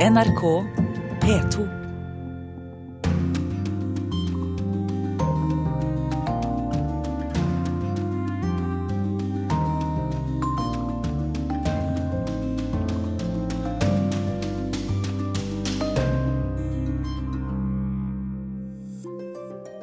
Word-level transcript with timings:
NRK 0.00 0.64
P2. 1.20 1.68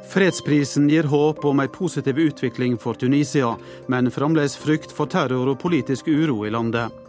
Fredsprisen 0.10 0.90
gir 0.90 1.04
håp 1.04 1.46
om 1.46 1.60
en 1.60 1.68
positiv 1.68 2.18
utvikling 2.18 2.78
for 2.78 2.94
Tunisia, 2.94 3.56
men 3.86 4.12
fremdeles 4.12 4.58
frykt 4.58 4.90
for 4.90 5.06
terror 5.06 5.54
og 5.54 5.62
politisk 5.62 6.08
uro 6.10 6.48
i 6.48 6.50
landet. 6.50 7.07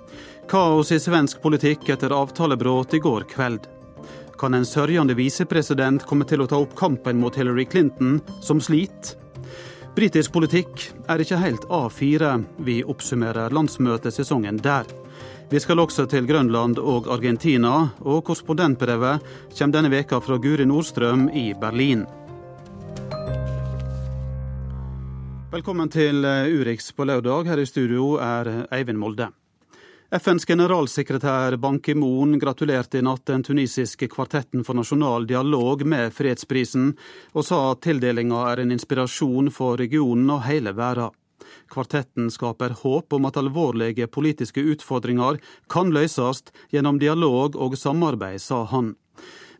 Kaos 0.49 0.93
i 0.93 0.97
svensk 1.01 1.43
politikk 1.45 1.91
etter 1.93 2.13
avtalebrudd 2.17 2.95
i 2.97 2.99
går 3.05 3.27
kveld. 3.29 3.67
Kan 4.41 4.55
en 4.57 4.65
sørgende 4.65 5.13
visepresident 5.13 6.07
komme 6.09 6.25
til 6.25 6.41
å 6.41 6.47
ta 6.49 6.57
opp 6.57 6.73
kampen 6.79 7.19
mot 7.21 7.35
Hillary 7.37 7.67
Clinton, 7.69 8.15
som 8.41 8.61
sliter? 8.65 9.19
Britisk 9.93 10.33
politikk 10.33 10.87
er 11.11 11.21
ikke 11.21 11.41
helt 11.43 11.67
A4. 11.69 12.31
Vi 12.65 12.79
oppsummerer 12.81 13.53
landsmøtesesongen 13.53 14.61
der. 14.65 14.89
Vi 15.51 15.61
skal 15.61 15.83
også 15.83 16.07
til 16.09 16.25
Grønland 16.25 16.81
og 16.81 17.11
Argentina, 17.13 17.91
og 18.01 18.23
korrespondentbrevet 18.31 19.27
kommer 19.59 19.75
denne 19.75 19.91
veka 19.93 20.23
fra 20.25 20.39
Guri 20.41 20.65
Nordstrøm 20.65 21.27
i 21.29 21.51
Berlin. 21.61 22.07
Velkommen 25.53 25.93
til 25.93 26.25
Urix 26.25 26.89
på 26.97 27.05
lørdag. 27.05 27.53
Her 27.53 27.61
i 27.61 27.69
studio 27.69 28.15
er 28.17 28.65
Eivind 28.73 29.03
Molde. 29.03 29.29
FNs 30.11 30.45
generalsekretær 30.45 31.57
Ban 31.57 31.79
Ki-moon 31.85 32.39
gratulerte 32.41 32.99
i 32.99 33.03
natt 33.05 33.27
den 33.29 33.43
tunisiske 33.45 34.07
kvartetten 34.09 34.63
for 34.65 34.79
nasjonal 34.79 35.27
dialog 35.29 35.83
med 35.85 36.15
fredsprisen, 36.17 36.95
og 37.37 37.45
sa 37.45 37.59
at 37.75 37.83
tildelinga 37.85 38.39
er 38.49 38.63
en 38.63 38.73
inspirasjon 38.73 39.51
for 39.53 39.77
regionen 39.77 40.31
og 40.33 40.47
hele 40.47 40.73
verden. 40.73 41.13
Kvartetten 41.69 42.31
skaper 42.33 42.73
håp 42.81 43.13
om 43.13 43.29
at 43.29 43.37
alvorlige 43.37 44.09
politiske 44.09 44.65
utfordringer 44.73 45.37
kan 45.69 45.93
løses 45.93 46.41
gjennom 46.73 46.97
dialog 47.03 47.59
og 47.61 47.77
samarbeid, 47.77 48.41
sa 48.41 48.63
han. 48.73 48.95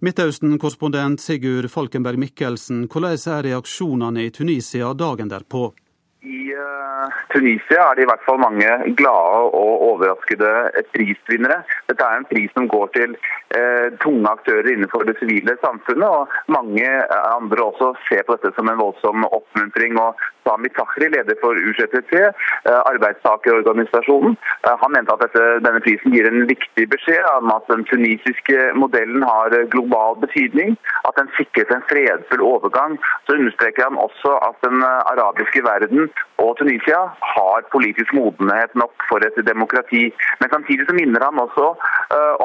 Midtøsten-korrespondent 0.01 1.21
Sigurd 1.21 1.69
Falkenberg 1.69 2.25
Mikkelsen, 2.25 2.87
hvordan 2.89 3.21
er 3.21 3.45
reaksjonene 3.51 4.25
i 4.25 4.33
Tunisia 4.33 4.95
dagen 4.97 5.29
derpå? 5.29 5.75
I 6.21 6.51
uh, 6.51 7.07
Tunisia 7.31 7.85
er 7.91 7.95
det 7.95 8.03
i 8.03 8.09
hvert 8.11 8.25
fall 8.27 8.41
mange 8.43 8.67
glade 8.99 9.43
og 9.55 9.83
overraskede 9.89 10.51
prisvinnere. 10.91 11.61
Dette 11.87 12.03
er 12.03 12.19
en 12.19 12.27
pris 12.27 12.51
som 12.57 12.67
går 12.71 12.91
til 12.97 13.15
uh, 13.55 13.87
tunge 14.03 14.33
aktører 14.33 14.73
innenfor 14.73 15.07
det 15.07 15.15
sivile 15.21 15.55
samfunnet. 15.63 16.09
og 16.09 16.51
Mange 16.51 16.89
andre 17.37 17.69
også 17.71 17.93
ser 18.09 18.27
på 18.27 18.35
dette 18.35 18.51
som 18.57 18.67
en 18.67 18.81
voldsom 18.83 19.29
oppmuntring. 19.31 19.95
og 20.03 20.19
Sami 20.49 20.73
Tahri, 20.73 21.11
leder 21.13 21.37
for 21.43 21.53
UCTC, 21.53 22.13
uh, 22.25 22.81
arbeidstakerorganisasjonen, 22.93 24.39
han 24.65 24.93
mente 24.95 25.13
at 25.13 25.23
dette, 25.27 25.45
denne 25.65 25.81
prisen 25.85 26.15
gir 26.15 26.27
en 26.29 26.47
viktig 26.49 26.87
beskjed 26.93 27.25
om 27.35 27.53
at 27.53 27.69
den 27.69 27.85
tunisiske 27.91 28.71
modellen 28.81 29.25
har 29.29 29.55
global 29.75 30.17
betydning, 30.25 30.77
at 31.09 31.17
den 31.21 31.29
sikret 31.37 31.73
en 31.75 31.85
fredfull 31.91 32.45
overgang. 32.49 32.97
Så 33.27 33.37
understreker 33.37 33.89
han 33.89 34.01
også 34.01 34.35
at 34.49 34.59
den 34.65 34.83
arabiske 34.83 35.63
verden 35.67 36.09
og 36.45 36.57
Tunisia 36.61 37.01
har 37.35 37.67
politisk 37.73 38.13
modenhet 38.15 38.75
nok 38.83 38.95
for 39.11 39.25
et 39.29 39.39
demokrati. 39.53 40.05
Men 40.41 40.53
samtidig 40.55 40.87
så 40.89 40.95
minner 41.01 41.25
han 41.29 41.43
også 41.47 41.67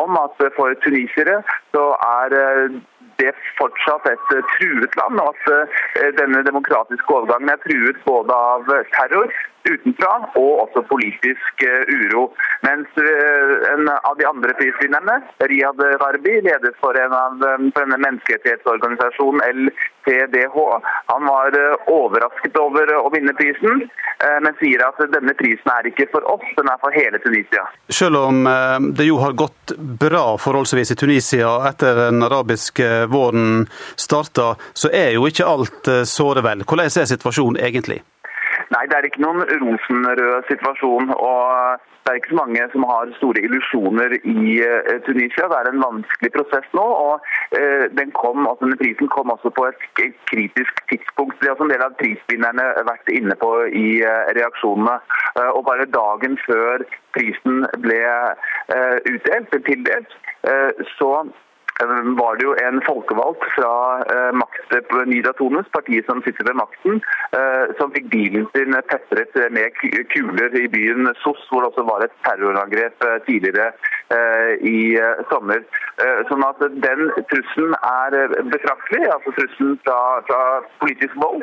om 0.04 0.18
at 0.26 0.42
for 0.58 0.74
tunisiere 0.86 1.42
så 1.76 1.86
er 2.22 2.38
det 3.24 3.34
fortsatt 3.60 4.12
et 4.12 4.30
truet 4.58 5.00
land, 5.00 5.24
og 5.24 5.34
at 5.34 5.50
uh, 5.56 5.82
denne 6.20 6.44
demokratiske 6.50 7.18
overgangen 7.18 7.56
er 7.56 7.64
truet 7.66 8.00
både 8.08 8.38
av 8.52 8.70
terror 8.98 9.32
utenfra 9.70 10.14
og 10.40 10.52
også 10.66 10.84
politisk 10.90 11.64
uro. 11.88 12.26
Mens 12.66 12.88
en 13.74 13.90
av 13.94 14.18
de 14.20 14.28
andre 14.28 14.54
prisvinnerne, 14.60 15.20
Riyad 15.52 15.82
Gharbi, 16.02 16.36
leder 16.46 16.76
for 16.82 16.98
en 17.00 17.16
av 17.18 17.40
for 17.44 17.82
denne 17.84 18.00
menneskerettighetsorganisasjonen 18.04 19.42
LTDH, 19.50 20.58
han 21.12 21.28
var 21.28 21.58
overrasket 21.92 22.58
over 22.60 22.94
å 23.00 23.10
vinne 23.14 23.36
prisen, 23.38 23.86
men 24.46 24.60
sier 24.60 24.84
at 24.88 25.00
denne 25.14 25.36
prisen 25.40 25.72
er 25.76 25.90
ikke 25.92 26.10
for 26.14 26.28
oss, 26.36 26.46
den 26.58 26.72
er 26.72 26.80
for 26.84 26.96
hele 26.96 27.20
Tunisia. 27.24 27.66
Selv 27.92 28.22
om 28.22 28.44
det 28.96 29.08
jo 29.08 29.20
har 29.24 29.36
gått 29.40 29.76
bra 30.04 30.38
forholdsvis 30.40 30.96
i 30.96 31.00
Tunisia 31.00 31.56
etter 31.70 32.06
den 32.06 32.24
arabiske 32.24 33.06
våren 33.12 33.68
starta, 33.96 34.54
så 34.74 34.92
er 34.94 35.16
jo 35.18 35.28
ikke 35.28 35.48
alt 35.48 35.94
såre 36.10 36.44
vel. 36.46 36.64
Hvordan 36.68 36.92
er 36.92 37.14
situasjonen 37.16 37.62
egentlig? 37.64 38.02
Nei, 38.74 38.86
det 38.90 38.96
er 38.98 39.06
ikke 39.06 39.22
noen 39.22 39.44
rosenrød 39.62 40.48
situasjon. 40.50 41.12
og 41.14 41.82
Det 42.04 42.12
er 42.12 42.18
ikke 42.20 42.34
så 42.34 42.40
mange 42.40 42.64
som 42.74 42.86
har 42.90 43.12
store 43.18 43.44
illusjoner 43.48 44.16
i 44.18 44.56
Tunisia. 45.06 45.50
Det 45.52 45.60
er 45.60 45.70
en 45.70 45.84
vanskelig 45.84 46.32
prosess 46.38 46.68
nå. 46.80 46.88
og 47.06 47.16
den 48.00 48.12
kom, 48.22 48.48
altså 48.50 48.66
denne 48.66 48.80
Prisen 48.82 49.12
kom 49.16 49.32
også 49.36 49.52
på 49.58 49.68
et 49.70 49.86
kritisk 50.32 50.82
tidspunkt. 50.92 51.38
Det 51.40 51.52
har 51.52 51.62
en 51.64 51.74
del 51.74 51.86
av 51.86 51.96
prisvinnerne 52.02 52.66
vært 52.90 53.14
inne 53.20 53.38
på 53.44 53.52
i 53.86 53.88
reaksjonene. 54.40 54.98
Og 55.56 55.62
Bare 55.70 55.86
dagen 56.00 56.36
før 56.48 56.84
prisen 57.16 57.64
ble 57.86 58.02
utdelt, 59.14 59.56
tildelt, 59.70 60.18
så 60.98 61.12
var 61.82 62.36
det 62.36 62.44
jo 62.46 62.54
en 62.68 62.82
folkevalgt 62.86 63.44
fra 63.56 63.74
eh, 64.14 64.32
makt, 64.38 64.74
Nida 65.10 65.34
Tones, 65.34 65.66
partiet 65.74 66.06
som 66.06 66.22
sitter 66.22 66.46
ved 66.46 66.56
makten, 66.60 67.02
eh, 67.34 67.74
som 67.80 67.92
fikk 67.92 68.10
bilen 68.14 68.46
sin 68.54 68.76
pepret 68.90 69.34
med 69.52 69.74
kuler 70.14 70.54
i 70.54 70.68
byen 70.68 71.10
Sos, 71.24 71.48
hvor 71.50 71.62
det 71.62 71.72
også 71.72 71.84
var 71.90 72.06
et 72.06 72.16
terrorangrep 72.28 73.06
eh, 73.10 73.20
tidligere 73.26 73.72
i 74.62 74.94
sommer. 75.32 75.64
Sånn 76.30 76.44
at 76.46 76.60
Den 76.84 77.08
trusselen 77.32 77.72
er 77.74 78.36
betraktelig, 78.52 79.08
altså 79.10 79.32
trusselen 79.34 79.80
fra, 79.86 80.22
fra 80.28 80.42
politisk 80.84 81.16
vold. 81.18 81.42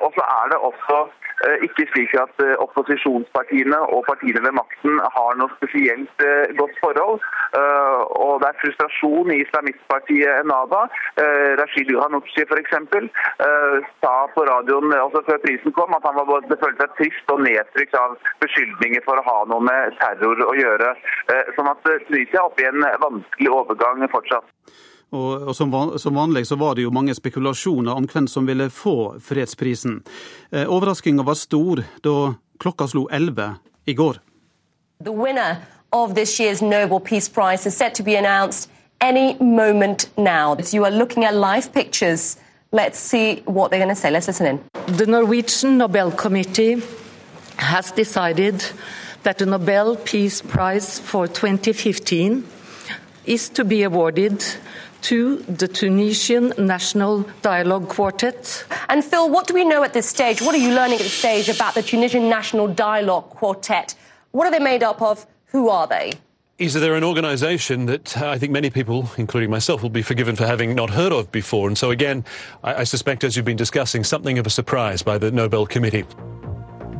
Og 0.00 0.14
så 0.14 0.24
er 0.24 0.52
det 0.52 0.60
også 0.70 1.00
ikke 1.66 1.84
slik 1.90 2.14
at 2.22 2.40
opposisjonspartiene 2.64 3.82
og 3.92 4.06
partiene 4.08 4.40
ved 4.46 4.56
makten 4.56 4.96
har 5.16 5.36
noe 5.36 5.52
spesielt 5.58 6.24
godt 6.56 6.80
forhold. 6.80 7.20
Og 8.22 8.32
det 8.40 8.48
er 8.48 8.60
frustrasjon 8.62 9.34
i 9.36 9.42
islamistpartiet 9.50 10.40
Enada. 10.44 10.86
Rashid 11.60 11.90
Ghanouchi 11.90 12.46
f.eks. 12.46 12.72
sa 14.00 14.14
på 14.34 14.44
radioen 14.46 14.94
også 14.94 15.24
før 15.26 15.42
prisen 15.44 15.74
kom 15.76 15.94
at 15.98 16.06
han 16.06 16.16
var 16.20 16.28
både 16.30 16.58
følte 16.62 16.86
seg 16.86 16.94
trist 17.00 17.34
og 17.34 17.42
nedtrykt 17.44 17.96
av 17.98 18.14
beskyldninger 18.44 19.02
for 19.04 19.20
å 19.20 19.26
ha 19.26 19.38
noe 19.50 19.66
med 19.66 19.98
terror 20.00 20.46
å 20.46 20.54
gjøre. 20.56 20.94
Sånn 21.58 21.72
at 21.72 21.82
Tunisia 22.06 22.40
er 22.40 22.46
oppe 22.46 22.64
i 22.64 22.70
en 22.70 22.86
vanskelig 23.02 23.52
overgang 23.58 24.06
fortsatt. 24.12 24.46
Og, 25.10 25.48
og 25.48 25.56
som, 25.56 25.70
van, 25.70 25.98
som, 25.98 26.14
vanlig 26.14 26.46
så 26.46 26.56
var 26.56 26.76
det 26.78 26.84
jo 26.84 26.92
mange 26.94 27.14
spekulasjoner 27.14 27.98
om 27.98 28.06
hvem 28.06 28.28
som 28.30 28.46
ville 28.46 28.68
få 28.70 29.18
fredsprisen. 29.18 30.02
Eh, 30.52 30.70
Overraskinga 30.70 31.26
var 31.26 31.34
stor 31.34 31.82
da 32.04 32.16
klokka 32.62 32.86
slo 32.86 33.08
elleve 33.10 33.56
i 33.90 33.94
går. 33.98 34.20
The 35.02 35.12
winner 35.12 35.56
of 35.92 36.14
this 36.14 36.38
year's 36.38 36.62
Nobel 36.62 37.00
Peace 37.00 37.28
Prize 37.28 37.66
is 37.66 37.74
set 37.74 37.94
to 37.94 38.02
be 38.02 38.14
announced 38.14 38.70
any 39.00 39.34
moment 39.38 40.08
now. 40.16 40.56
You 40.70 40.84
are 40.84 40.90
looking 40.90 41.24
at 41.24 41.34
live 41.34 41.72
pictures. 41.72 42.36
Let's 42.72 42.98
see 42.98 43.42
what 43.46 43.70
they're 43.70 43.80
going 43.80 43.94
to 43.94 44.00
say. 44.00 44.10
Let's 44.10 44.26
listen 44.26 44.46
in. 44.46 44.96
The 44.96 45.06
Norwegian 45.06 45.78
Nobel 45.78 46.10
Committee 46.12 46.82
has 47.56 47.90
decided 47.92 48.64
that 49.22 49.38
the 49.38 49.46
Nobel 49.46 49.96
Peace 49.96 50.40
Prize 50.40 50.98
for 50.98 51.26
2015 51.26 52.46
is 53.26 53.48
to 53.50 53.64
be 53.64 53.82
awarded 53.82 54.44
to 55.02 55.38
the 55.38 55.68
Tunisian 55.68 56.52
National 56.58 57.22
Dialogue 57.42 57.88
Quartet. 57.88 58.64
And 58.88 59.04
Phil, 59.04 59.30
what 59.30 59.46
do 59.46 59.54
we 59.54 59.64
know 59.64 59.82
at 59.82 59.92
this 59.94 60.06
stage? 60.06 60.42
What 60.42 60.54
are 60.54 60.58
you 60.58 60.74
learning 60.74 60.96
at 60.96 61.02
this 61.02 61.12
stage 61.12 61.48
about 61.48 61.74
the 61.74 61.82
Tunisian 61.82 62.28
National 62.28 62.68
Dialogue 62.68 63.30
Quartet? 63.30 63.94
What 64.32 64.46
are 64.46 64.50
they 64.50 64.62
made 64.62 64.82
up 64.82 65.00
of? 65.00 65.26
Who 65.46 65.68
are 65.68 65.86
they? 65.86 66.12
Is 66.60 66.74
there 66.74 66.94
an 66.94 67.04
organisation 67.04 67.86
that 67.86 68.20
uh, 68.20 68.28
I 68.28 68.38
think 68.38 68.52
many 68.52 68.68
people, 68.68 69.08
including 69.16 69.48
myself, 69.48 69.82
will 69.82 69.88
be 69.88 70.02
forgiven 70.02 70.36
for 70.36 70.44
having 70.44 70.74
not 70.74 70.90
heard 70.90 71.10
of 71.10 71.32
before. 71.32 71.68
And 71.68 71.78
so, 71.78 71.90
again, 71.90 72.22
I, 72.62 72.82
I 72.82 72.84
suspect, 72.84 73.24
as 73.24 73.34
you've 73.34 73.46
been 73.46 73.56
discussing, 73.56 74.04
something 74.04 74.38
of 74.38 74.46
a 74.46 74.50
surprise 74.50 75.00
by 75.00 75.16
the 75.16 75.30
Nobel 75.30 75.64
Committee. 75.64 76.04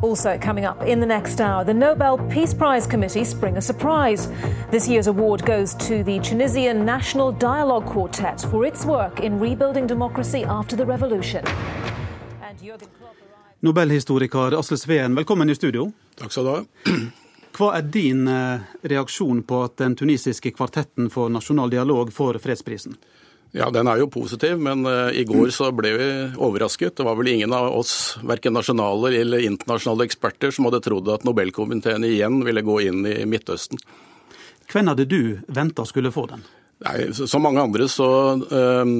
Also 0.01 0.39
coming 0.39 0.65
up 0.65 0.81
in 0.87 0.99
the 0.99 1.07
next 1.07 1.43
hour, 1.43 1.62
the 1.62 1.75
Nobel 1.75 2.17
Peace 2.31 2.55
Prize 2.55 2.87
Committee 2.87 3.23
spring 3.23 3.59
a 3.59 3.61
surprise. 3.61 4.33
This 4.71 4.89
year's 4.89 5.09
award 5.09 5.45
goes 5.45 5.75
to 5.75 6.03
the 6.05 6.21
Tunisian 6.21 6.87
National 6.87 7.31
Dialogue 7.31 7.85
Quartet 7.85 8.41
for 8.51 8.65
its 8.65 8.87
work 8.87 9.21
in 9.21 9.39
rebuilding 9.39 9.87
democracy 9.87 10.43
after 10.43 10.75
the 10.75 10.87
revolution. 10.87 11.45
Nobelhistoriker 13.61 14.55
Asle 14.56 14.77
Sveen, 14.77 15.15
velkommen 15.15 15.51
i 15.51 15.55
studio. 15.55 15.93
Takk 16.17 16.33
skal 16.33 16.45
du 16.45 16.51
ha. 16.51 16.65
Hva 17.56 17.73
er 17.79 17.88
din 17.93 18.29
eh, 18.31 18.69
reaksjon 18.82 19.43
på 19.43 19.64
at 19.67 19.79
den 19.82 19.97
tunisiske 19.99 20.52
kvartetten 20.55 21.11
for 21.11 21.32
nasjonal 21.32 21.73
dialog 21.73 22.12
får 22.14 22.38
fredsprisen? 22.43 22.97
Ja, 23.52 23.70
Den 23.70 23.88
er 23.91 23.99
jo 23.99 24.06
positiv, 24.06 24.61
men 24.62 24.87
uh, 24.87 25.11
i 25.11 25.25
går 25.26 25.50
så 25.50 25.73
ble 25.75 25.91
vi 25.99 26.08
overrasket. 26.38 26.94
Det 26.97 27.06
var 27.06 27.17
vel 27.19 27.32
ingen 27.32 27.50
av 27.52 27.73
oss, 27.75 28.14
verken 28.23 28.55
nasjonale 28.55 29.11
eller 29.19 29.43
internasjonale 29.43 30.06
eksperter, 30.06 30.55
som 30.55 30.69
hadde 30.69 30.79
trodd 30.87 31.11
at 31.11 31.26
Nobelkomiteen 31.26 32.06
igjen 32.06 32.44
ville 32.47 32.62
gå 32.62 32.79
inn 32.87 33.02
i 33.11 33.17
Midtøsten. 33.26 33.82
Hvem 34.70 34.93
hadde 34.93 35.08
du 35.11 35.23
venta 35.50 35.82
skulle 35.82 36.14
få 36.14 36.29
den? 36.31 36.46
Nei, 36.81 37.12
Som 37.12 37.43
mange 37.44 37.61
andre 37.61 37.85
så 37.93 38.06
uh, 38.41 38.91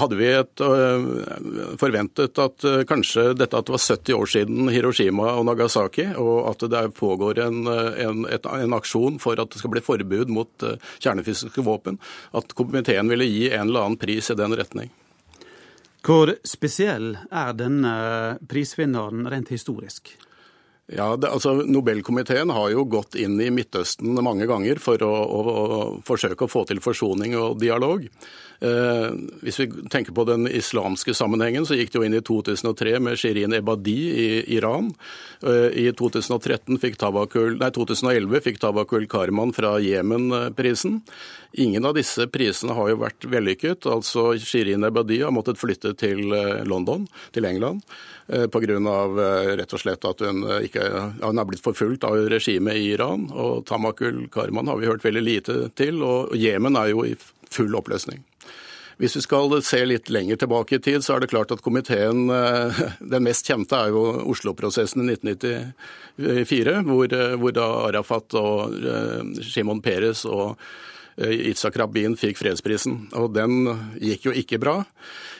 hadde 0.00 0.16
vi 0.16 0.28
et, 0.32 0.62
uh, 0.64 1.74
forventet 1.80 2.38
at 2.40 2.64
uh, 2.64 2.78
kanskje 2.88 3.34
dette 3.36 3.58
at 3.58 3.68
det 3.68 3.74
var 3.74 3.82
70 3.84 4.16
år 4.16 4.30
siden 4.32 4.70
Hiroshima 4.72 5.34
og 5.36 5.44
Nagasaki, 5.44 6.06
og 6.16 6.48
at 6.54 6.64
det 6.72 6.84
pågår 6.96 7.42
en, 7.44 7.66
en, 7.68 8.22
et, 8.32 8.48
en 8.48 8.76
aksjon 8.78 9.18
for 9.20 9.36
at 9.36 9.52
det 9.52 9.60
skal 9.60 9.74
bli 9.74 9.84
forbud 9.84 10.32
mot 10.32 10.64
kjernefysiske 11.04 11.64
våpen, 11.66 12.00
at 12.32 12.56
komiteen 12.56 13.12
ville 13.12 13.28
gi 13.28 13.50
en 13.50 13.66
eller 13.66 13.90
annen 13.90 14.00
pris 14.00 14.32
i 14.32 14.38
den 14.38 14.56
retning. 14.56 14.88
Hvor 16.08 16.32
spesiell 16.46 17.10
er 17.28 17.52
denne 17.58 17.92
prisvinneren 18.48 19.28
rent 19.28 19.52
historisk? 19.52 20.14
Ja, 20.88 21.10
det, 21.20 21.28
altså 21.28 21.52
Nobelkomiteen 21.68 22.48
har 22.54 22.70
jo 22.72 22.86
gått 22.88 23.18
inn 23.20 23.36
i 23.44 23.50
Midtøsten 23.52 24.16
mange 24.24 24.46
ganger 24.48 24.80
for 24.80 25.02
å, 25.04 25.10
å, 25.12 25.40
å 25.44 25.80
forsøke 26.06 26.46
å 26.46 26.52
få 26.52 26.64
til 26.68 26.80
forsoning 26.80 27.36
og 27.36 27.58
dialog. 27.60 28.06
Eh, 28.60 29.10
hvis 29.46 29.60
vi 29.60 29.66
tenker 29.90 30.12
på 30.12 30.24
den 30.26 30.48
islamske 30.50 31.14
sammenhengen, 31.14 31.66
så 31.66 31.76
gikk 31.78 31.92
det 31.92 32.00
jo 32.00 32.06
inn 32.06 32.18
i 32.18 32.24
2003 32.26 32.98
med 33.02 33.18
Shirin 33.20 33.54
Ebadi 33.54 33.98
i 34.10 34.28
Iran. 34.56 34.90
Eh, 35.46 35.70
I 35.86 35.86
2013 35.94 36.80
fikk 36.82 36.98
Tabakul, 36.98 37.58
nei, 37.60 37.70
2011 37.74 38.42
fikk 38.42 38.58
Tabakul 38.64 39.06
Karman 39.10 39.54
fra 39.54 39.76
Jemen 39.82 40.32
prisen. 40.58 41.02
Ingen 41.54 41.86
av 41.86 41.94
disse 41.96 42.26
prisene 42.28 42.74
har 42.74 42.90
jo 42.90 43.00
vært 43.04 43.24
vellykket. 43.30 43.86
altså 43.86 44.32
Shirin 44.42 44.84
Ebadi 44.84 45.22
har 45.22 45.34
måttet 45.34 45.60
flytte 45.60 45.94
til 45.94 46.34
eh, 46.34 46.64
London, 46.66 47.06
til 47.32 47.46
England. 47.46 47.86
Pga. 48.28 48.74
Rett 49.56 49.72
og 49.72 49.80
slett 49.80 50.02
at 50.04 50.20
hun, 50.20 50.42
ikke, 50.60 50.82
hun 51.22 51.40
er 51.40 51.46
blitt 51.48 51.64
forfulgt 51.64 52.04
av 52.04 52.18
regimet 52.28 52.76
i 52.76 52.90
Iran. 52.92 53.30
Og 53.32 53.64
Tamakul 53.64 54.26
Karman 54.28 54.68
har 54.68 54.76
vi 54.76 54.90
hørt 54.90 55.06
veldig 55.06 55.24
lite 55.24 55.56
til. 55.80 56.02
Og 56.04 56.36
Jemen 56.36 56.76
er 56.76 56.92
jo 56.92 57.06
i 57.08 57.14
full 57.48 57.72
oppløsning. 57.78 58.20
Hvis 58.98 59.14
vi 59.14 59.22
skal 59.22 59.52
se 59.62 59.78
litt 59.86 60.10
lenger 60.10 60.40
tilbake 60.40 60.78
i 60.78 60.82
tid, 60.82 61.04
så 61.06 61.14
er 61.14 61.22
det 61.22 61.30
klart 61.30 61.52
at 61.54 61.62
komiteen 61.62 62.26
Den 63.14 63.24
mest 63.26 63.46
kjente 63.46 63.78
er 63.78 63.94
jo 63.94 64.02
Oslo-prosessen 64.32 65.06
i 65.06 65.14
1994, 65.14 66.82
hvor, 66.88 67.16
hvor 67.38 67.54
da 67.54 67.68
Arafat 67.86 68.38
og 68.40 68.74
Shimon 69.46 69.82
Peres 69.84 70.24
og 70.26 70.58
Itzak 71.18 71.78
Rabin 71.78 72.14
fikk 72.18 72.38
fredsprisen. 72.38 73.08
Og 73.18 73.32
den 73.34 73.70
gikk 74.02 74.28
jo 74.28 74.34
ikke 74.34 74.60
bra. 74.62 74.80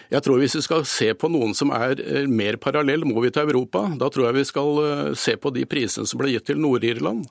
Jeg 0.09 0.25
tror 0.25 0.39
Hvis 0.41 0.57
vi 0.57 0.63
skal 0.65 0.87
se 0.89 1.11
på 1.13 1.29
noen 1.29 1.53
som 1.57 1.69
er 1.77 2.01
eh, 2.01 2.25
mer 2.25 2.57
parallell, 2.57 3.05
må 3.05 3.21
vi 3.21 3.31
til 3.33 3.45
Europa. 3.45 3.85
Da 4.01 4.09
tror 4.09 4.29
jeg 4.29 4.39
vi 4.39 4.45
skal 4.49 4.79
eh, 4.85 5.11
se 5.21 5.35
på 5.37 5.53
de 5.53 5.67
prisene 5.69 6.09
som 6.09 6.21
ble 6.21 6.33
gitt 6.33 6.47
til 6.49 6.61
Nord-Irland. 6.63 7.27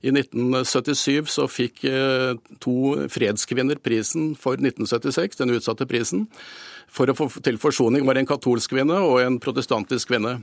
I 0.00 0.14
1977 0.14 1.28
så 1.28 1.44
fikk 1.50 1.84
eh, 1.90 2.32
to 2.64 2.76
fredskvinner 3.12 3.82
prisen 3.84 4.32
for 4.40 4.56
1976, 4.56 5.42
den 5.42 5.52
utsatte 5.58 5.88
prisen. 5.90 6.24
For 6.92 7.12
å 7.12 7.16
få 7.16 7.28
til 7.44 7.60
forsoning 7.60 8.08
var 8.08 8.16
det 8.16 8.24
en 8.24 8.32
katolsk 8.32 8.72
kvinne 8.72 8.96
og 9.04 9.20
en 9.20 9.36
protestantisk 9.42 10.14
kvinne. 10.14 10.38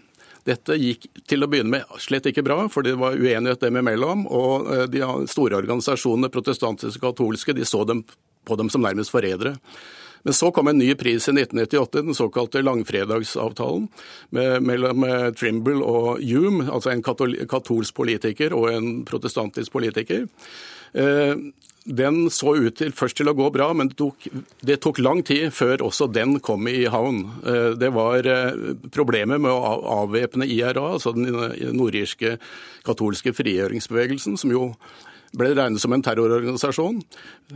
Dette 0.45 0.77
gikk 0.77 1.09
til 1.29 1.41
å 1.41 1.49
begynne 1.49 1.73
med 1.73 2.01
slett 2.01 2.29
ikke 2.29 2.45
bra, 2.45 2.61
for 2.69 2.85
det 2.85 2.99
var 3.01 3.17
uenighet 3.17 3.65
dem 3.65 3.81
imellom. 3.81 4.27
Og 4.29 4.69
de 4.93 5.01
store 5.29 5.57
organisasjonene, 5.57 6.29
protestantiske 6.33 7.01
og 7.01 7.17
katolske, 7.17 7.57
de 7.57 7.65
så 7.67 7.81
dem 7.85 8.05
på 8.45 8.57
dem 8.61 8.69
som 8.69 8.85
nærmest 8.85 9.13
forrædere. 9.13 9.57
Men 10.29 10.37
så 10.37 10.51
kom 10.53 10.69
en 10.69 10.77
ny 10.77 10.91
pris 10.93 11.25
i 11.25 11.33
1998, 11.33 12.03
den 12.05 12.13
såkalte 12.13 12.61
langfredagsavtalen 12.61 13.87
mellom 14.61 15.05
Trimble 15.33 15.81
og 15.81 16.21
Hume, 16.21 16.67
altså 16.69 16.91
en 16.93 17.01
katolsk 17.01 17.95
politiker 17.97 18.53
og 18.53 18.67
en 18.69 18.91
protestantisk 19.09 19.73
politiker. 19.73 20.27
Eh, 20.93 21.33
den 21.89 22.29
så 22.29 22.53
ut 22.59 22.77
til 22.77 22.93
først 22.93 23.17
til 23.17 23.31
å 23.31 23.35
gå 23.37 23.47
bra, 23.53 23.71
men 23.73 23.89
det 23.89 23.97
tok, 23.97 24.29
det 24.61 24.77
tok, 24.83 25.01
lang 25.01 25.23
tid 25.25 25.49
før 25.55 25.87
også 25.87 26.09
den 26.13 26.37
kom 26.45 26.69
i 26.69 26.83
havn. 26.91 27.23
Eh, 27.41 27.73
det 27.81 27.89
var 27.95 28.29
eh, 28.29 28.73
problemer 28.93 29.41
med 29.41 29.49
å 29.49 29.75
avvæpne 30.03 30.45
IRA, 30.45 30.91
altså 30.93 31.15
den 31.17 31.29
nordirske 31.73 32.37
katolske 32.85 33.33
frigjøringsbevegelsen, 33.33 34.37
som 34.37 34.53
jo 34.53 34.73
ble 35.37 35.51
regnet 35.53 35.81
som 35.81 35.93
en 35.93 36.03
terrororganisasjon. 36.03 37.01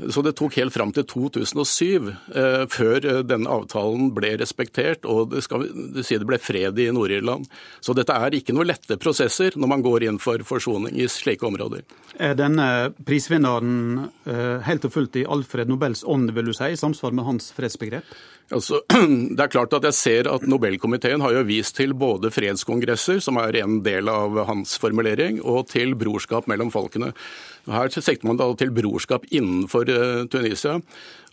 Så 0.09 0.23
det 0.25 0.35
tok 0.37 0.57
helt 0.57 0.73
fram 0.73 0.93
til 0.93 1.05
2007 1.09 2.09
eh, 2.35 2.63
før 2.71 3.07
eh, 3.09 3.21
denne 3.25 3.49
avtalen 3.49 4.11
ble 4.15 4.33
respektert 4.41 5.07
og 5.09 5.33
det, 5.33 5.43
skal, 5.45 5.65
det, 5.69 6.05
det 6.05 6.29
ble 6.29 6.39
fred 6.41 6.79
i 6.81 6.89
Nord-Irland. 6.93 7.47
Så 7.83 7.95
dette 7.97 8.15
er 8.15 8.37
ikke 8.37 8.55
noe 8.55 8.67
lette 8.69 8.97
prosesser 9.01 9.57
når 9.57 9.73
man 9.75 9.85
går 9.85 10.07
inn 10.09 10.21
for 10.21 10.41
forsoning 10.47 10.97
i 11.01 11.09
slike 11.09 11.45
områder. 11.49 11.85
Er 12.21 12.37
denne 12.37 12.67
prisvinneren 13.05 14.07
eh, 14.29 14.59
helt 14.67 14.85
og 14.89 14.93
fullt 14.93 15.21
i 15.21 15.27
Alfred 15.29 15.71
Nobels 15.71 16.05
ånd, 16.05 16.33
vil 16.33 16.51
du 16.51 16.53
si, 16.53 16.73
i 16.73 16.79
samsvar 16.79 17.15
med 17.15 17.27
hans 17.29 17.51
fredsbegrep? 17.57 18.05
Altså, 18.51 18.81
det 19.35 19.39
er 19.39 19.51
klart 19.51 19.73
at 19.77 19.87
jeg 19.87 19.97
ser 19.97 20.29
at 20.31 20.45
Nobelkomiteen 20.49 21.23
har 21.23 21.35
jo 21.37 21.45
vist 21.47 21.77
til 21.79 21.95
både 21.95 22.31
fredskongresser, 22.33 23.21
som 23.23 23.39
er 23.41 23.61
en 23.61 23.79
del 23.85 24.11
av 24.11 24.41
hans 24.49 24.75
formulering, 24.81 25.39
og 25.41 25.69
til 25.71 25.95
brorskap 25.99 26.49
mellom 26.51 26.73
folkene. 26.73 27.13
Her 27.71 27.93
sikter 27.93 28.27
man 28.27 28.39
da 28.41 28.49
til 28.59 28.73
brorskap 28.75 29.29
innenfor 29.31 29.87
eh, 29.89 30.23
Tunisia. 30.31 30.79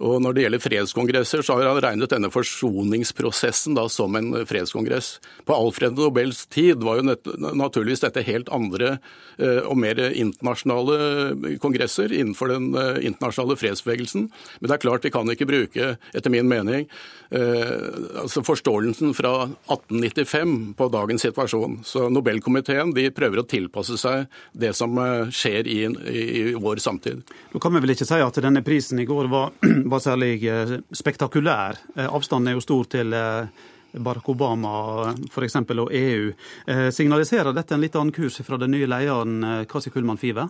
Og 0.00 0.16
Når 0.24 0.32
det 0.32 0.44
gjelder 0.46 0.62
fredskongresser, 0.64 1.42
så 1.44 1.58
har 1.58 1.68
han 1.68 1.80
regnet 1.84 2.12
denne 2.12 2.30
forsoningsprosessen 2.32 3.76
da 3.76 3.84
som 3.92 4.14
en 4.16 4.32
fredskongress. 4.48 5.18
På 5.44 5.56
Alfred 5.56 5.98
Nobels 5.98 6.46
tid 6.48 6.80
var 6.86 7.00
jo 7.00 7.04
naturligvis 7.58 8.00
dette 8.06 8.24
helt 8.24 8.48
andre 8.48 8.94
eh, 9.36 9.60
og 9.60 9.76
mer 9.80 10.00
internasjonale 10.08 11.58
kongresser 11.60 12.14
innenfor 12.16 12.54
den 12.54 12.70
eh, 12.72 13.02
internasjonale 13.10 13.58
fredsbevegelsen. 13.60 14.30
Men 14.60 14.70
det 14.70 14.78
er 14.78 14.84
klart 14.86 15.04
vi 15.04 15.12
kan 15.12 15.28
ikke 15.34 15.48
bruke, 15.50 15.94
etter 16.16 16.32
min 16.32 16.48
mening, 16.48 16.88
altså 17.30 18.42
forståelsen 18.42 19.12
fra 19.14 19.44
1895 19.70 20.54
på 20.74 20.88
dagens 20.90 21.22
situasjon. 21.22 21.76
Så 21.86 22.08
Nobelkomiteen 22.10 22.90
de 22.96 23.04
prøver 23.14 23.42
å 23.42 23.46
tilpasse 23.46 23.94
seg 24.00 24.26
det 24.50 24.72
som 24.74 24.98
skjer 25.30 25.68
i, 25.70 25.78
i, 25.86 26.24
i 26.40 26.42
vår 26.58 26.82
samtid. 26.82 27.22
Nå 27.52 27.62
kan 27.62 27.76
vi 27.76 27.84
vel 27.84 27.94
ikke 27.94 28.08
si 28.08 28.18
at 28.18 28.40
denne 28.42 28.64
prisen 28.66 28.98
i 28.98 29.06
går 29.06 29.30
var 29.30 29.54
var 29.90 30.02
særlig 30.04 30.44
eh, 30.48 30.78
spektakulær. 30.92 31.78
Eh, 31.96 32.08
avstanden 32.08 32.52
er 32.52 32.58
jo 32.58 32.64
stor 32.64 32.88
til 32.90 33.14
eh, 33.16 33.68
Barack 34.00 34.28
Obama 34.30 34.72
f.eks. 35.26 35.56
og 35.66 35.88
EU. 35.90 36.28
Signaliserer 36.94 37.50
dette 37.56 37.74
en 37.74 37.82
litt 37.82 37.96
annen 37.98 38.14
kurs 38.14 38.38
fra 38.46 38.58
den 38.60 38.70
nye 38.70 38.86
lederen 38.86 39.64
Kasi 39.66 39.90
Kullmann 39.90 40.20
Five? 40.20 40.44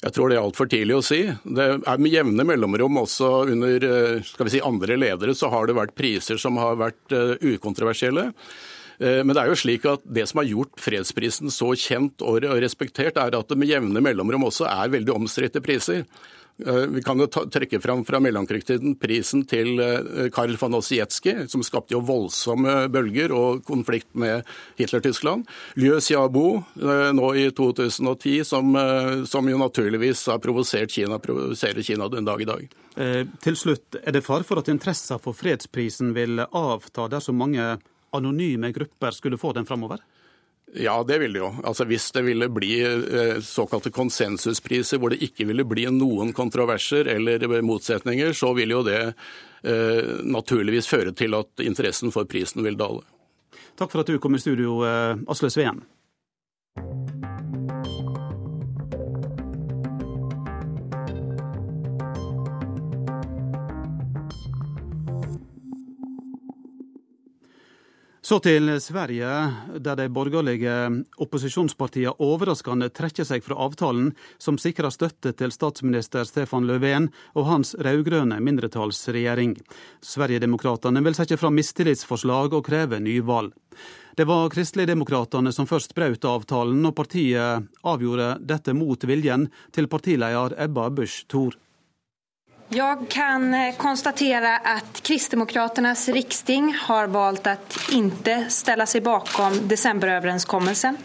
Jeg 0.00 0.14
tror 0.16 0.32
det 0.32 0.38
er 0.38 0.44
altfor 0.44 0.70
tidlig 0.72 0.96
å 0.96 1.02
si. 1.04 1.18
Det 1.44 1.66
er 1.76 2.00
Med 2.00 2.14
jevne 2.14 2.46
mellomrom 2.48 3.02
også 3.02 3.28
under 3.52 3.84
si, 4.24 4.62
andre 4.64 4.96
ledere 4.96 5.34
så 5.36 5.50
har 5.52 5.68
det 5.68 5.76
vært 5.76 5.92
priser 5.96 6.40
som 6.40 6.56
har 6.56 6.80
vært 6.80 7.12
ukontroversielle. 7.44 8.30
Men 8.96 9.34
det 9.34 9.42
er 9.42 9.52
jo 9.52 9.60
slik 9.60 9.84
at 9.92 10.08
det 10.08 10.24
som 10.30 10.40
har 10.40 10.48
gjort 10.48 10.80
fredsprisen 10.80 11.52
så 11.52 11.74
kjent 11.76 12.24
og 12.24 12.48
respektert, 12.64 13.20
er 13.20 13.36
at 13.36 13.52
det 13.52 13.60
med 13.60 13.68
jevne 13.68 14.00
mellomrom 14.08 14.48
også 14.48 14.64
er 14.72 14.96
veldig 14.96 15.18
omstridte 15.18 15.60
priser. 15.60 16.08
Eh, 16.58 16.74
vi 16.74 17.02
kan 17.02 17.20
jo 17.20 17.26
trekke 17.28 17.80
fram 17.84 18.04
fra 18.08 18.20
mellomkrigstiden 18.24 18.94
prisen 18.96 19.42
til 19.48 19.76
eh, 19.82 20.28
Karl 20.32 20.56
von 20.56 20.78
Ossietzky, 20.78 21.34
som 21.52 21.64
skapte 21.66 21.92
jo 21.92 22.00
voldsomme 22.06 22.86
bølger 22.92 23.34
og 23.36 23.60
konflikt 23.68 24.08
med 24.16 24.46
Hitler-Tyskland. 24.80 25.44
Liu 25.76 26.00
Xiaobo 26.00 26.46
eh, 26.80 27.10
nå 27.16 27.32
i 27.36 27.50
2010, 27.52 28.40
som, 28.48 28.72
som 29.28 29.50
jo 29.50 29.60
naturligvis 29.60 30.24
har 30.32 30.40
provosert 30.40 30.96
Kina, 30.96 31.20
provoserer 31.20 31.84
Kina 31.84 32.08
den 32.12 32.24
dag 32.24 32.40
i 32.40 32.48
dag. 32.48 32.66
til 33.44 33.56
slutt, 33.56 33.98
er 34.00 34.14
det 34.16 34.24
fare 34.24 34.44
for 34.44 34.56
at 34.56 34.70
interessen 34.72 35.20
for 35.20 35.36
fredsprisen 35.36 36.14
vil 36.16 36.40
avta 36.40 37.10
dersom 37.12 37.36
mange 37.36 37.74
anonyme 38.16 38.72
grupper 38.72 39.12
skulle 39.12 39.36
få 39.36 39.52
den 39.52 39.68
framover? 39.68 40.00
Ja, 40.74 41.04
det 41.06 41.18
vil 41.18 41.32
det 41.32 41.38
jo. 41.38 41.52
Altså 41.64 41.84
Hvis 41.86 42.10
det 42.12 42.22
ville 42.26 42.48
bli 42.50 42.72
eh, 42.82 43.38
såkalte 43.40 43.92
konsensuspriser 43.94 44.98
hvor 44.98 45.14
det 45.14 45.22
ikke 45.22 45.46
ville 45.46 45.64
bli 45.64 45.86
noen 45.94 46.32
kontroverser 46.36 47.06
eller 47.12 47.46
motsetninger, 47.62 48.34
så 48.34 48.50
vil 48.58 48.74
jo 48.74 48.82
det 48.86 49.02
eh, 49.06 50.16
naturligvis 50.26 50.90
føre 50.90 51.14
til 51.14 51.38
at 51.38 51.62
interessen 51.62 52.12
for 52.14 52.26
prisen 52.26 52.66
vil 52.66 52.78
dale. 52.78 53.06
Takk 53.78 53.92
for 53.92 54.02
at 54.02 54.10
du 54.10 54.18
kom 54.18 54.34
i 54.34 54.42
studio, 54.42 54.80
eh, 54.88 55.14
Asle 55.30 55.52
Sveen. 55.54 55.84
Så 68.26 68.40
til 68.42 68.66
Sverige, 68.82 69.28
der 69.78 69.94
de 70.00 70.08
borgerlige 70.10 70.72
opposisjonspartiene 71.22 72.16
overraskende 72.18 72.88
trekker 72.90 73.22
seg 73.28 73.44
fra 73.46 73.54
avtalen 73.62 74.08
som 74.42 74.56
sikrer 74.58 74.90
støtte 74.90 75.30
til 75.38 75.52
statsminister 75.54 76.26
Stefan 76.26 76.66
Löfven 76.66 77.06
og 77.38 77.46
hans 77.46 77.76
rød-grønne 77.78 78.40
mindretallsregjering. 78.42 79.52
Sverigedemokraterna 80.02 81.04
vil 81.06 81.14
sette 81.14 81.38
fram 81.38 81.54
mistillitsforslag 81.54 82.56
og 82.58 82.64
kreve 82.66 82.98
nyvalg. 82.98 83.54
Det 84.18 84.26
var 84.26 84.50
Kristeligdemokraterna 84.50 85.52
som 85.54 85.70
først 85.70 85.94
brøt 85.94 86.26
avtalen, 86.26 86.82
og 86.82 86.96
partiet 86.98 87.70
avgjorde 87.86 88.32
dette 88.42 88.74
mot 88.74 89.06
viljen 89.06 89.46
til 89.70 89.86
partileder 89.86 90.58
Ebba 90.66 90.88
Busch 90.90 91.28
Thor. 91.30 91.54
Jag 92.68 93.08
kan 93.08 93.54
eh, 93.54 93.76
konstatera 93.76 94.56
att 94.56 95.00
Kristdemokraternas 95.02 96.08
riksting 96.08 96.76
har 96.80 97.06
valt 97.06 97.46
att 97.46 97.78
inte 97.92 98.46
ställa 98.48 98.86
sig 98.86 99.00
bakom 99.00 99.68
decemberöverenskommelsen. 99.68 100.96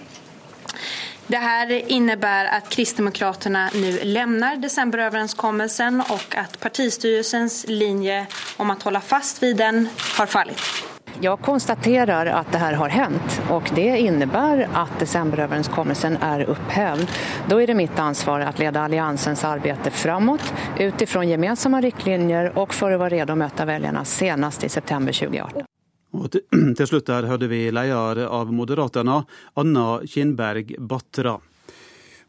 Det 1.28 1.38
här 1.38 1.92
innebär 1.92 2.46
att 2.46 2.70
Kristdemokraterna 2.70 3.70
nu 3.74 4.00
lämnar 4.04 4.56
decemberöverenskommelsen 4.56 6.02
och 6.02 6.36
att 6.36 6.60
partistyrelsens 6.60 7.66
linje 7.68 8.26
om 8.58 8.70
att 8.70 8.84
hålla 8.84 9.02
fast 9.02 9.44
vid 9.44 9.58
den 9.58 9.90
har 10.18 10.26
fallit. 10.26 10.81
Jag 11.24 11.40
konstaterar 11.40 12.26
att 12.26 12.52
det 12.52 12.58
här 12.58 12.74
har 12.74 12.90
hänt 12.90 13.42
och 13.50 13.72
det 13.76 13.98
innebär 14.00 14.68
att 14.74 15.00
decemberöverenskommelsen 15.00 16.18
är 16.18 16.44
upphävd. 16.44 17.10
Då 17.50 17.62
är 17.62 17.68
det 17.68 17.74
mitt 17.74 18.00
ansvar 18.00 18.40
att 18.40 18.60
leda 18.60 18.82
alliansens 18.82 19.44
arbete 19.44 19.92
framåt 19.92 20.54
utifrån 20.80 21.30
gemensamma 21.30 21.82
riktlinjer 21.82 22.58
och 22.58 22.74
för 22.74 22.92
att 22.92 23.00
vara 23.00 23.10
redo 23.10 23.32
att 23.32 23.38
möta 23.38 23.66
väljarna 23.66 24.06
senast 24.06 24.64
i 24.64 24.70
september 24.70 25.14
2018. 25.14 25.66
Og 26.12 26.28
til 26.76 26.88
slutt 26.88 27.08
der 27.08 27.24
hørte 27.30 27.48
vi 27.48 27.70
leder 27.72 28.26
av 28.28 28.50
Moderaterna, 28.54 29.22
Anna 29.54 30.02
Kinberg 30.06 30.76
Batra. 30.80 31.38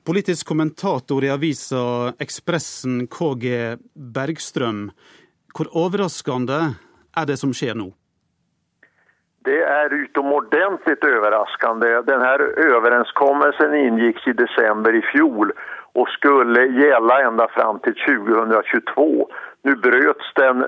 Politisk 0.05 0.47
kommentator 0.47 1.25
i 1.25 1.31
avisa 1.31 2.13
Ekspressen, 2.19 3.09
KG 3.11 3.77
Bergstrøm. 3.95 4.91
Hvor 5.57 5.73
overraskende 5.75 6.61
er 7.17 7.27
det 7.27 7.41
som 7.43 7.51
skjer 7.57 7.75
nå? 7.75 7.91
Det 9.45 9.63
er 9.63 9.95
utomordentligt 9.95 11.05
overraskende. 11.05 11.89
Denne 12.07 12.31
overenskommelsen 12.77 13.75
inngikk 13.75 14.21
i 14.31 14.35
december 14.39 14.95
i 14.95 15.03
fjol 15.11 15.51
og 15.99 16.11
skulle 16.15 16.69
gjelde 16.77 17.17
enda 17.27 17.49
fram 17.57 17.81
til 17.83 17.97
2022. 18.05 19.27
Nu 19.67 19.75
brøts 19.87 20.31
den 20.39 20.65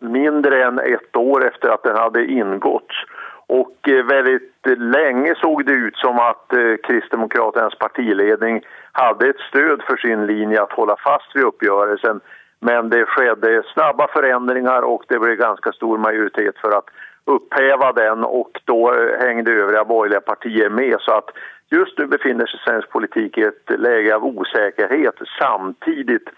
mindre 0.00 0.60
enn 0.66 0.82
ett 0.84 1.16
år 1.16 1.46
efter 1.48 1.72
at 1.72 1.88
den 1.88 1.96
hadde 1.96 2.26
inngått. 2.26 3.00
Og 3.48 3.72
veldig 3.88 4.38
lenge 4.76 5.32
så 5.40 5.54
det 5.64 5.78
ut 5.88 5.96
som 5.96 6.20
at 6.20 6.52
eh, 6.52 6.76
Kristdemokraternas 6.84 7.78
partiledning 7.80 8.60
hadde 8.92 9.30
et 9.32 9.40
støtte 9.48 9.86
for 9.88 9.96
sin 10.04 10.26
linje 10.28 10.60
å 10.60 10.68
holde 10.76 10.98
fast 11.00 11.32
ved 11.32 11.48
oppgjørelsen. 11.48 12.20
Men 12.60 12.90
det 12.92 13.06
skjedde 13.14 13.62
snabba 13.72 14.08
forandringer, 14.12 14.84
og 14.84 15.06
det 15.08 15.20
ble 15.22 15.38
ganske 15.40 15.72
stor 15.72 15.96
majoritet 15.98 16.58
for 16.60 16.76
att 16.76 16.90
upphäva 17.28 17.92
den 17.92 18.24
och 18.24 18.60
då 18.64 18.92
hängde 19.20 19.52
övriga 19.52 19.84
borgerliga 19.84 20.20
partier 20.20 20.70
med. 20.70 20.96
Så 21.00 21.12
att 21.12 21.30
just 21.70 21.98
nu 21.98 22.06
befinner 22.06 22.46
sig 22.46 22.60
svensk 22.60 22.90
politik 22.90 23.38
i 23.38 23.42
ett 23.42 23.70
läge 23.80 24.14
av 24.14 24.24
osäkerhet 24.24 25.14
samtidigt 25.38 26.28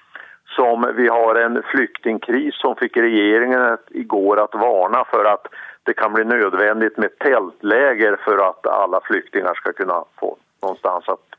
som 0.56 0.92
vi 0.96 1.08
har 1.08 1.34
en 1.34 1.62
flyktingkris 1.62 2.54
som 2.54 2.76
fick 2.76 2.96
regeringen 2.96 3.78
igår 3.90 4.40
att 4.40 4.54
varna 4.54 5.04
för 5.04 5.24
att 5.24 5.46
det 5.82 5.92
kan 5.92 6.12
bli 6.12 6.24
nödvändigt 6.24 6.96
med 6.96 7.18
tältläger 7.18 8.16
för 8.24 8.48
att 8.48 8.66
alla 8.66 9.00
flyktingar 9.04 9.54
ska 9.54 9.72
kunna 9.72 10.04
få 10.20 10.36
någonstans 10.62 11.08
att. 11.08 11.29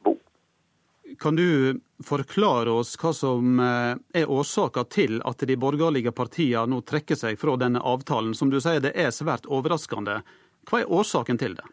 Kan 1.20 1.36
du 1.36 1.80
forklare 2.06 2.72
oss 2.72 2.96
hva 3.02 3.12
som 3.14 3.60
eh, 3.60 4.22
er 4.22 4.30
årsaken 4.32 4.88
til 4.92 5.20
at 5.28 5.44
de 5.48 5.58
borgerlige 5.60 6.14
partiene 6.16 6.68
nå 6.72 6.82
trekker 6.88 7.20
seg 7.20 7.40
fra 7.42 7.58
denne 7.62 7.82
avtalen, 7.82 8.34
som 8.38 8.50
du 8.50 8.60
sier 8.62 8.84
det 8.84 8.94
er 8.96 9.12
svært 9.16 9.50
overraskende. 9.50 10.22
Hva 10.70 10.82
er 10.82 10.92
årsaken 10.92 11.42
til 11.42 11.58
det? 11.60 11.68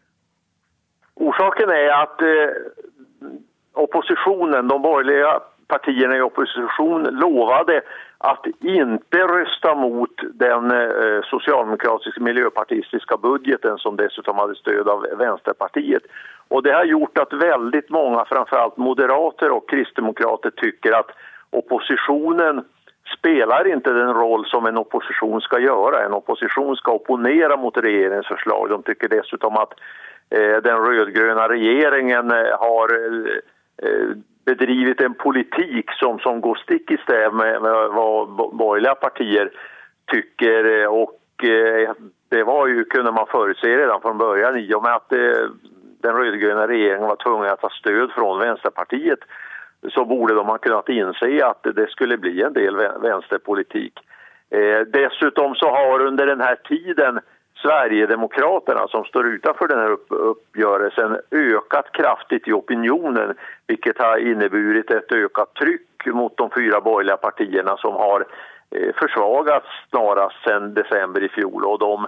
Orsaken 1.18 1.73
er 1.75 1.92
at 1.97 2.25
eh, 2.25 2.59
opposisjonen, 3.78 4.68
de 4.68 4.80
borgerlige 4.83 5.38
partiene 5.68 6.16
i 6.16 6.25
opposisjon, 6.25 7.09
lovade 7.21 7.83
att 8.21 8.47
inte 8.61 9.18
rösta 9.18 9.75
mot 9.75 10.11
den 10.33 10.71
sosialdemokratiske 10.71 11.30
socialdemokratiska 11.30 12.21
miljöpartistiska 12.21 13.16
budgeten 13.16 13.78
som 13.78 13.97
dessutom 13.97 14.37
hade 14.38 14.54
stöd 14.54 14.88
av 14.88 15.07
Vänsterpartiet. 15.18 16.02
Och 16.49 16.62
det 16.62 16.73
har 16.73 16.85
gjort 16.85 17.19
at 17.19 17.33
veldig 17.33 17.83
mange, 17.88 18.25
framförallt 18.28 18.76
moderater 18.76 19.52
og 19.52 19.69
kristdemokrater, 19.69 20.50
tycker 20.50 20.97
at 20.99 21.12
opposisjonen 21.50 22.62
spelar 23.19 23.69
ikke 23.69 23.93
den 23.93 24.12
roll 24.17 24.47
som 24.49 24.67
en 24.67 24.81
opposisjon 24.81 25.40
skal 25.45 25.64
gjøre. 25.64 26.05
En 26.05 26.17
opposisjon 26.17 26.76
skal 26.76 27.00
opponere 27.00 27.57
mot 27.57 27.76
regjeringens 27.76 28.28
förslag. 28.28 28.71
De 28.71 28.83
tycker 28.83 29.12
dessutom 29.12 29.57
at 29.61 29.76
eh, 30.31 30.57
den 30.64 30.81
rødgrønne 30.85 31.49
regjeringen 31.52 32.33
eh, 32.33 32.52
har 32.61 32.97
eh, 32.97 34.12
bedrivit 34.49 35.00
en 35.00 35.14
politikk 35.14 35.93
som, 36.00 36.19
som 36.19 36.40
går 36.40 36.61
stick 36.64 36.90
i 36.90 37.00
stäv 37.05 37.35
med, 37.35 37.62
med 37.62 37.97
hva 37.97 38.09
borgerlige 38.28 38.95
partier 39.00 39.52
tycker. 40.12 40.73
Eh, 40.85 41.93
det 42.28 42.45
var 42.45 42.67
ju, 42.67 42.85
kunde 42.85 43.12
man 43.12 43.26
förutse 43.26 43.67
redan 43.67 44.00
från 44.00 44.19
början 44.19 44.57
i 44.57 44.69
med 44.69 45.21
eh, 45.21 45.49
den 46.02 46.17
rød-grønne 46.17 46.67
regjeringen 46.71 47.09
var 47.09 47.21
tvungen 47.23 47.50
å 47.50 47.61
ta 47.61 47.71
støtte 47.76 48.14
fra 48.14 48.35
Venstrepartiet, 48.43 49.25
så 49.95 50.05
borde 50.05 50.35
de 50.35 50.45
ha 50.47 50.59
kunnet 50.59 50.88
innse 50.90 51.31
at 51.45 51.67
det 51.76 51.88
skulle 51.93 52.19
bli 52.19 52.40
en 52.43 52.55
del 52.57 52.76
venstrepolitikk. 53.02 54.00
Eh, 54.50 54.81
dessutom 54.90 55.55
så 55.55 55.71
har 55.71 56.07
under 56.07 56.26
denne 56.26 56.55
tiden 56.69 57.21
Sverigedemokraterna 57.62 58.88
som 58.88 59.05
står 59.05 59.26
utenfor 59.26 59.69
denne 59.69 59.97
oppgjørelsen, 60.31 61.17
økt 61.31 61.90
kraftig 61.93 62.45
i 62.47 62.55
opinionen 62.55 63.35
vilket 63.67 63.99
har 63.99 64.23
inneburit 64.23 64.90
et 64.95 65.12
økt 65.12 65.57
tryck 65.59 66.07
mot 66.14 66.37
de 66.38 66.47
fyra 66.55 66.81
borgerlige 66.81 67.19
partiene, 67.19 67.75
som 67.83 67.99
har 67.99 68.25
eh, 68.71 68.95
snarast 69.90 70.45
sedan 70.45 70.75
december 70.75 71.25
i 71.25 71.28
fjol. 71.28 71.64
Och 71.64 71.78
de, 71.78 72.07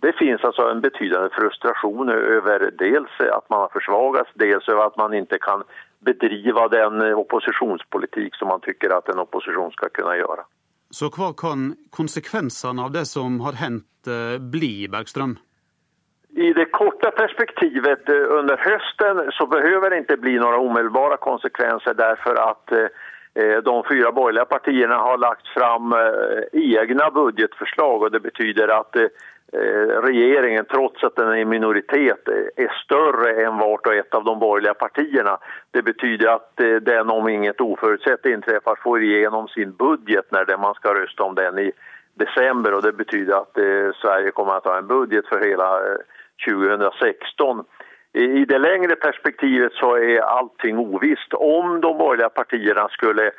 det 0.00 0.12
finns 0.18 0.44
alltså 0.44 0.62
en 0.62 0.80
betydande 0.80 1.28
frustration 1.32 2.08
över 2.08 2.70
dels 2.78 3.10
att 3.32 3.50
man 3.50 3.60
har 3.60 3.68
försvagats, 3.68 4.30
dels 4.34 4.68
över 4.68 4.86
att 4.86 4.96
man 4.96 5.14
inte 5.14 5.38
kan 5.38 5.62
bedriva 5.98 6.68
den 6.68 7.14
oppositionspolitik 7.14 8.34
som 8.34 8.48
man 8.48 8.60
tycker 8.60 8.90
att 8.90 9.08
en 9.08 9.18
opposition 9.18 9.70
ska 9.70 9.88
kunna 9.88 10.16
göra. 10.16 10.44
Så 10.90 11.08
hva 11.10 11.32
kan 11.32 11.74
konsekvensene 11.90 12.82
av 12.82 12.90
det 12.92 13.06
som 13.06 13.40
har 13.40 13.52
hendt 13.52 14.06
eh, 14.06 14.38
bli, 14.38 14.88
Bergström? 14.88 15.38
I 16.36 16.52
det 16.52 16.64
korta 16.64 17.10
perspektivet 17.10 18.08
eh, 18.08 18.38
under 18.38 18.56
hösten 18.56 19.32
så 19.32 19.46
behöver 19.46 19.90
det 19.90 19.98
inte 19.98 20.16
bli 20.16 20.38
några 20.38 20.58
omedelbara 20.58 21.16
konsekvenser 21.16 21.94
därför 21.94 22.34
att 22.50 22.72
eh, 22.72 22.86
de 23.64 23.84
fyra 23.88 24.12
borgerliga 24.12 24.44
partierna 24.44 24.96
har 24.96 25.18
lagt 25.18 25.48
fram 25.48 25.94
egna 26.52 27.10
budgetförslag 27.10 28.02
och 28.02 28.10
det 28.10 28.20
betyder 28.20 28.68
att 28.68 28.96
regjeringen, 29.52 30.02
regeringen, 30.02 30.64
trots 30.64 31.04
att 31.04 31.16
den 31.16 31.28
är 31.28 31.36
i 31.36 31.44
minoritet, 31.44 32.28
är 32.56 32.84
större 32.84 33.44
än 33.44 33.58
vart 33.58 33.86
och 33.86 33.94
ett 33.94 34.14
av 34.14 34.24
de 34.24 34.38
borgerliga 34.38 34.74
partierna. 34.74 35.38
Det 35.70 35.82
betyder 35.82 36.28
eh, 36.30 36.76
den, 36.82 37.10
om 37.10 37.28
inget 37.28 37.60
oförutsett 37.60 38.26
inträffar, 38.26 38.76
får 38.82 39.02
igenom 39.02 39.48
sin 39.48 39.72
budget 39.72 40.24
när 40.30 40.56
man 40.56 40.74
ska 40.74 40.94
rösta 40.94 41.22
om 41.22 41.34
den 41.34 41.58
i 41.58 41.72
december 42.14 42.74
och 42.74 42.82
det 42.82 42.92
betyder 42.92 43.36
eh, 43.36 43.92
Sverige 44.02 44.30
kommer 44.30 44.52
att 44.52 44.64
ha 44.64 44.78
en 44.78 44.86
budget 44.86 45.26
för 45.26 45.40
hela 45.48 45.80
2016. 46.48 47.64
I 48.16 48.44
det 48.44 48.58
längre 48.58 48.96
perspektivet 48.96 49.72
så 49.72 49.96
är 49.96 50.20
allting 50.20 50.78
ovisst. 50.78 51.34
Om 51.34 51.80
de 51.80 51.98
borgerliga 51.98 52.28
partierna 52.28 52.88
skulle 52.88 53.30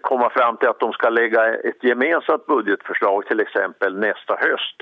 komma 0.00 0.30
fram 0.30 0.56
till 0.56 0.68
att 0.68 0.80
de 0.80 0.92
ska 0.92 1.08
lägga 1.08 1.54
ett 1.54 1.84
gemensamt 1.84 2.46
budgetförslag 2.46 3.26
till 3.26 3.40
exempel 3.40 3.98
nästa 3.98 4.34
höst 4.40 4.76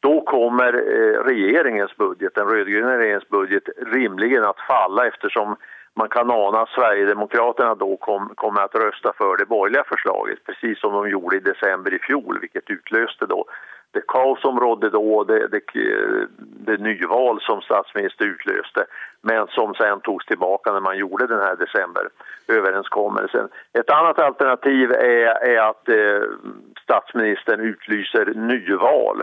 då 0.00 0.20
kommer 0.20 0.72
regjeringens 0.72 1.26
regeringens 1.26 1.96
budget, 1.96 2.34
den 2.34 2.48
rödgröna 2.48 2.98
regeringens 2.98 3.28
budget 3.28 3.62
rimligen 3.92 4.44
att 4.44 4.60
falla 4.60 5.06
eftersom 5.06 5.56
man 5.96 6.08
kan 6.08 6.30
ana 6.30 6.60
att 6.60 6.68
Sverigedemokraterna 6.68 7.74
då 7.74 7.96
kom, 7.96 8.32
kommer 8.34 8.60
att 8.60 8.74
rösta 8.74 9.12
för 9.12 9.36
det 9.36 9.46
borgerliga 9.46 9.84
förslaget 9.88 10.44
precis 10.46 10.80
som 10.80 10.92
de 10.92 11.10
gjorde 11.10 11.36
i 11.36 11.40
december 11.40 11.94
i 11.94 11.98
fjol 11.98 12.38
vilket 12.40 12.70
utlöste 12.70 13.26
då 13.26 13.44
det 13.92 14.06
kaos 14.06 14.40
som 14.40 14.60
rådde 14.60 14.90
då, 14.90 15.24
det, 15.24 15.48
det, 15.48 15.60
det 16.38 16.76
nyval 16.80 17.40
som 17.40 17.60
statsminister 17.60 18.24
utlöste 18.24 18.84
men 19.20 19.46
som 19.46 19.74
sen 19.74 20.00
togs 20.00 20.26
tillbaka 20.26 20.72
när 20.72 20.80
man 20.80 20.98
gjorde 20.98 21.26
den 21.26 21.40
här 21.40 21.56
decemberöverenskommelsen. 21.56 23.48
Ett 23.72 23.90
annat 23.90 24.18
alternativ 24.18 24.92
är, 24.92 25.44
är 25.44 25.60
att 25.70 25.88
eh, 25.88 26.22
statsministern 26.82 27.60
utlyser 27.60 28.34
nyval 28.34 29.22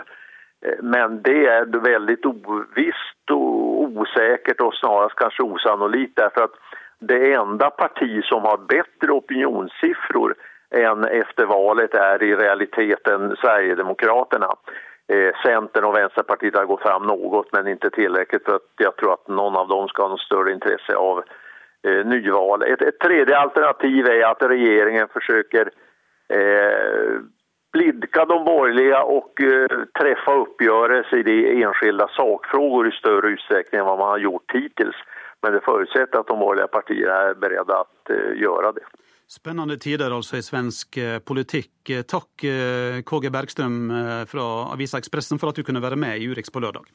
Men 0.82 1.22
det 1.22 1.46
är 1.46 1.66
väldigt 1.66 2.26
ovisst 2.26 3.32
och 3.32 3.84
osäkert 3.84 4.62
och 4.62 4.76
snarast 4.76 5.16
kanske 5.16 5.44
osannolikt 5.44 6.16
därför 6.16 6.44
att 6.44 6.56
det 7.00 7.34
enda 7.34 7.70
parti 7.70 8.24
som 8.24 8.42
har 8.42 8.58
bättre 8.58 9.12
opinionssiffror 9.12 10.36
än 10.76 11.04
efter 11.04 11.46
valet 11.46 11.94
är 11.94 12.24
i 12.24 12.36
realiteten 12.36 13.36
Sverigedemokraterna. 13.42 14.56
Eh, 15.08 15.34
Centern 15.44 15.84
och 15.84 15.96
Vänsterpartiet 15.96 16.56
har 16.56 16.66
gått 16.66 16.82
fram 16.82 17.04
något 17.04 17.54
men 17.54 17.68
inte 17.68 17.90
tillräckligt 17.90 18.46
för 18.46 18.56
att 18.56 18.72
jag 18.78 18.96
tror 18.96 19.14
att 19.14 19.28
någon 19.28 19.56
av 19.56 19.68
dem 19.68 19.88
ska 19.88 20.02
ha 20.02 20.10
något 20.10 20.20
större 20.20 20.52
intresse 20.52 20.96
av 20.96 21.24
eh, 21.88 22.06
nyval. 22.06 22.64
Ett, 22.64 22.82
ett 22.82 23.00
tredje 23.00 23.38
alternativ 23.38 24.08
är 24.08 24.26
att 24.26 24.42
regeringen 24.42 25.08
försöker 25.08 25.72
eh, 26.34 27.20
blidka 27.74 28.26
de 28.26 28.46
borgerliga 28.46 29.04
och 29.04 29.42
eh, 29.42 29.68
träffa 30.00 30.34
uppgörelse 30.34 31.18
i 31.18 31.24
de 31.24 31.64
enskilda 31.64 32.08
sakfrågor 32.08 32.88
i 32.88 32.92
större 32.92 33.28
utsträckning 33.28 33.80
än 33.80 33.86
vad 33.86 34.00
man 34.00 34.10
har 34.10 34.18
gjort 34.18 34.52
hittills. 34.54 34.96
Men 35.42 35.54
det 35.54 35.62
förutsätter 35.62 36.20
att 36.20 36.28
de 36.28 36.40
borgerliga 36.40 36.68
partierna 36.68 37.16
är 37.16 37.34
beredda 37.34 37.80
att 37.80 38.10
eh, 38.10 38.42
göra 38.42 38.72
det. 38.72 38.82
Spennende 39.30 39.78
tider 39.78 40.10
altså 40.10 40.40
i 40.40 40.46
svensk 40.46 40.98
eh, 40.98 41.20
politikk. 41.22 41.94
Takk 42.10 42.48
KG 43.06 43.30
Bergstrøm 43.34 43.78
fra 44.30 44.50
avisa 44.74 44.98
Ekspressen 44.98 45.38
for 45.42 45.52
at 45.52 45.62
du 45.62 45.66
kunne 45.66 45.82
være 45.82 45.98
med 46.02 46.18
i 46.18 46.30
Urix 46.30 46.50
på 46.54 46.62
lørdag. 46.62 46.90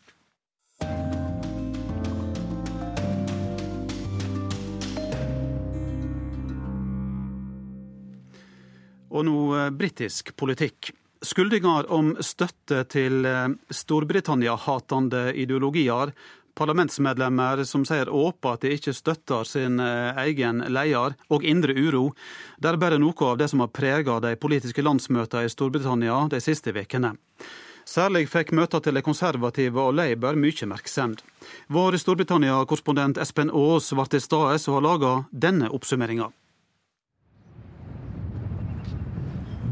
Og 9.14 9.22
nå 9.28 9.38
eh, 9.54 9.70
britisk 9.74 10.34
politikk. 10.38 10.90
Skyldninger 11.24 11.88
om 11.94 12.14
støtte 12.24 12.82
til 12.90 13.24
eh, 13.28 13.46
Storbritannia-hatende 13.70 15.28
ideologier, 15.40 16.12
parlamentsmedlemmer 16.54 17.64
som 17.68 17.84
sier 17.88 18.08
åpent 18.08 18.54
at 18.54 18.64
de 18.64 18.74
ikke 18.76 18.94
støtter 18.94 19.44
sin 19.48 19.80
eh, 19.82 20.22
egen 20.26 20.62
leder, 20.68 21.16
og 21.28 21.44
indre 21.44 21.74
uro, 21.74 22.08
det 22.58 22.72
er 22.72 22.80
bare 22.80 23.00
noe 23.02 23.30
av 23.30 23.38
det 23.40 23.50
som 23.52 23.64
har 23.64 23.72
preget 23.74 24.22
de 24.24 24.34
politiske 24.40 24.82
landsmøtene 24.84 25.44
i 25.46 25.52
Storbritannia 25.52 26.24
de 26.32 26.40
siste 26.44 26.74
ukene. 26.74 27.14
Særlig 27.84 28.28
fikk 28.32 28.54
møtene 28.56 28.80
til 28.80 28.96
de 28.96 29.02
konservative 29.04 29.82
og 29.82 29.92
Labour 29.98 30.38
mye 30.40 30.68
merksemd. 30.70 31.20
Vår 31.68 31.98
Storbritannia-korrespondent 32.00 33.20
Espen 33.20 33.52
Aas 33.52 33.92
ble 33.92 34.06
til 34.08 34.24
stede 34.24 34.56
og 34.56 34.78
har 34.78 34.86
laga 34.88 35.12
denne 35.30 35.68
oppsummeringa. 35.68 36.30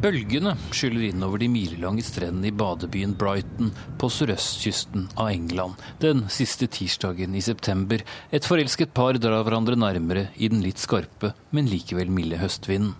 Bølgene 0.02 0.56
skyller 0.75 1.04
innover 1.12 1.38
de 1.38 1.47
milelange 1.47 2.02
strendene 2.02 2.49
i 2.49 2.54
badebyen 2.59 3.12
Brighton 3.14 3.68
på 4.00 4.09
sørøstkysten 4.11 5.04
av 5.14 5.28
England 5.30 5.78
den 6.02 6.25
siste 6.26 6.66
tirsdagen 6.66 7.37
i 7.38 7.42
september. 7.47 8.02
Et 8.35 8.42
forelsket 8.42 8.90
par 8.99 9.14
drar 9.23 9.44
hverandre 9.47 9.78
nærmere 9.78 10.25
i 10.35 10.50
den 10.50 10.64
litt 10.64 10.82
skarpe, 10.82 11.30
men 11.54 11.71
likevel 11.71 12.11
milde 12.11 12.40
høstvinden. 12.42 12.97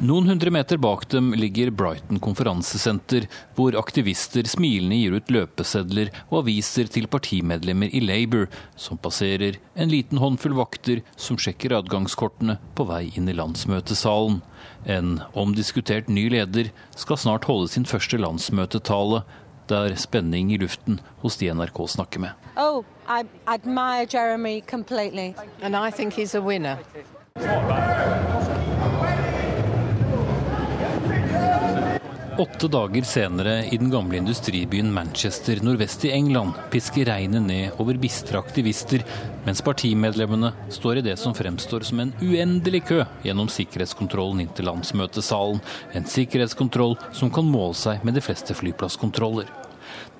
Noen 0.00 0.26
hundre 0.26 0.48
meter 0.50 0.78
bak 0.80 1.02
dem 1.12 1.34
ligger 1.36 1.68
Brighton 1.70 2.16
konferansesenter, 2.24 3.26
hvor 3.52 3.76
aktivister 3.76 4.46
smilende 4.48 4.96
gir 4.96 5.12
ut 5.12 5.28
løpesedler 5.28 6.08
og 6.30 6.38
aviser 6.38 6.88
til 6.88 7.04
partimedlemmer 7.12 7.92
i 7.92 8.00
Labour, 8.00 8.46
som 8.80 8.96
passerer 8.96 9.58
en 9.76 9.92
liten 9.92 10.22
håndfull 10.22 10.56
vakter 10.56 11.02
som 11.20 11.36
sjekker 11.36 11.76
adgangskortene 11.76 12.56
på 12.78 12.88
vei 12.88 13.10
inn 13.12 13.28
i 13.28 13.36
landsmøtesalen. 13.36 14.40
En 14.88 15.18
omdiskutert 15.36 16.08
ny 16.08 16.30
leder 16.32 16.72
skal 16.96 17.20
snart 17.20 17.50
holde 17.50 17.68
sin 17.68 17.84
første 17.84 18.16
landsmøtetale. 18.24 19.20
Det 19.68 19.84
er 19.84 20.00
spenning 20.00 20.48
i 20.54 20.62
luften 20.64 20.96
hos 21.20 21.36
de 21.36 21.52
NRK 21.52 21.84
snakker 21.98 22.24
med. 22.24 22.48
Oh, 22.56 22.88
I 23.04 23.28
admire 23.44 24.08
Jeremy 24.08 24.62
completely. 24.62 25.34
And 25.60 25.76
I 25.76 25.90
think 25.90 26.16
he's 26.16 26.34
a 26.34 26.40
winner. 26.40 26.78
Åtte 32.38 32.68
dager 32.68 33.02
senere, 33.02 33.66
i 33.66 33.76
den 33.76 33.90
gamle 33.90 34.16
industribyen 34.16 34.92
Manchester 34.92 35.58
nordvest 35.62 36.04
i 36.04 36.10
England, 36.10 36.52
pisker 36.70 37.04
regnet 37.04 37.42
ned 37.42 37.80
over 37.82 37.98
bistre 37.98 38.38
aktivister, 38.38 39.02
mens 39.44 39.62
partimedlemmene 39.66 40.52
står 40.70 41.00
i 41.00 41.04
det 41.10 41.16
som 41.18 41.34
fremstår 41.34 41.80
som 41.80 42.00
en 42.00 42.12
uendelig 42.22 42.84
kø 42.92 43.02
gjennom 43.26 43.50
sikkerhetskontrollen 43.50 44.44
inn 44.44 44.54
til 44.54 44.70
landsmøtesalen. 44.70 45.60
En 45.92 46.06
sikkerhetskontroll 46.06 46.96
som 47.12 47.34
kan 47.34 47.50
måle 47.50 47.74
seg 47.74 48.06
med 48.06 48.14
de 48.16 48.24
fleste 48.24 48.54
flyplasskontroller. 48.56 49.50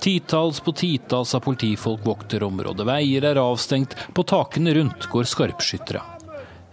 Titalls 0.02 0.60
på 0.60 0.74
titalls 0.74 1.34
av 1.38 1.46
politifolk 1.46 2.02
vokter 2.04 2.42
området, 2.42 2.88
veier 2.90 3.30
er 3.30 3.40
avstengt, 3.40 3.94
på 4.12 4.26
takene 4.26 4.74
rundt 4.74 5.06
går 5.12 5.30
skarpskyttere. 5.30 6.19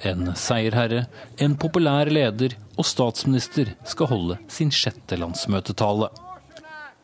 En 0.06 0.36
seierherre, 0.36 1.06
en 1.38 1.56
populær 1.58 2.10
leder 2.12 2.54
og 2.78 2.86
statsminister 2.86 3.74
skal 3.86 4.12
holde 4.12 4.38
sin 4.48 4.70
sjette 4.72 5.18
landsmøtetale. 5.18 6.12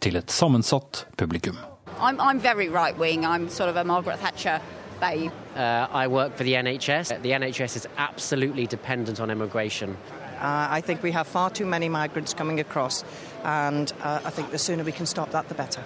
Til 0.03 0.19
et 0.19 0.32
sammensatt 0.32 1.06
publikum. 1.17 1.58
I'm, 1.99 2.19
I'm 2.19 2.39
very 2.39 2.67
right 2.69 2.97
wing. 2.99 3.25
I'm 3.25 3.49
sort 3.49 3.69
of 3.69 3.77
a 3.77 3.84
Margaret 3.84 4.19
Thatcher 4.19 4.60
babe. 4.99 5.32
Uh, 5.56 5.88
I 5.91 6.08
work 6.08 6.36
for 6.36 6.43
the 6.43 6.53
NHS. 6.53 7.21
The 7.21 7.32
NHS 7.32 7.75
is 7.77 7.88
absolutely 7.97 8.67
dependent 8.67 9.19
on 9.19 9.32
immigration. 9.32 9.97
Uh, 10.39 10.67
I 10.69 10.82
think 10.82 11.01
we 11.01 11.12
have 11.12 11.27
far 11.27 11.49
too 11.49 11.65
many 11.65 11.89
migrants 11.89 12.34
coming 12.34 12.60
across, 12.60 13.03
and 13.43 13.91
uh, 14.01 14.19
I 14.25 14.29
think 14.29 14.51
the 14.51 14.58
sooner 14.58 14.84
we 14.84 14.91
can 14.91 15.06
stop 15.06 15.32
that, 15.32 15.47
the 15.47 15.56
better. 15.56 15.82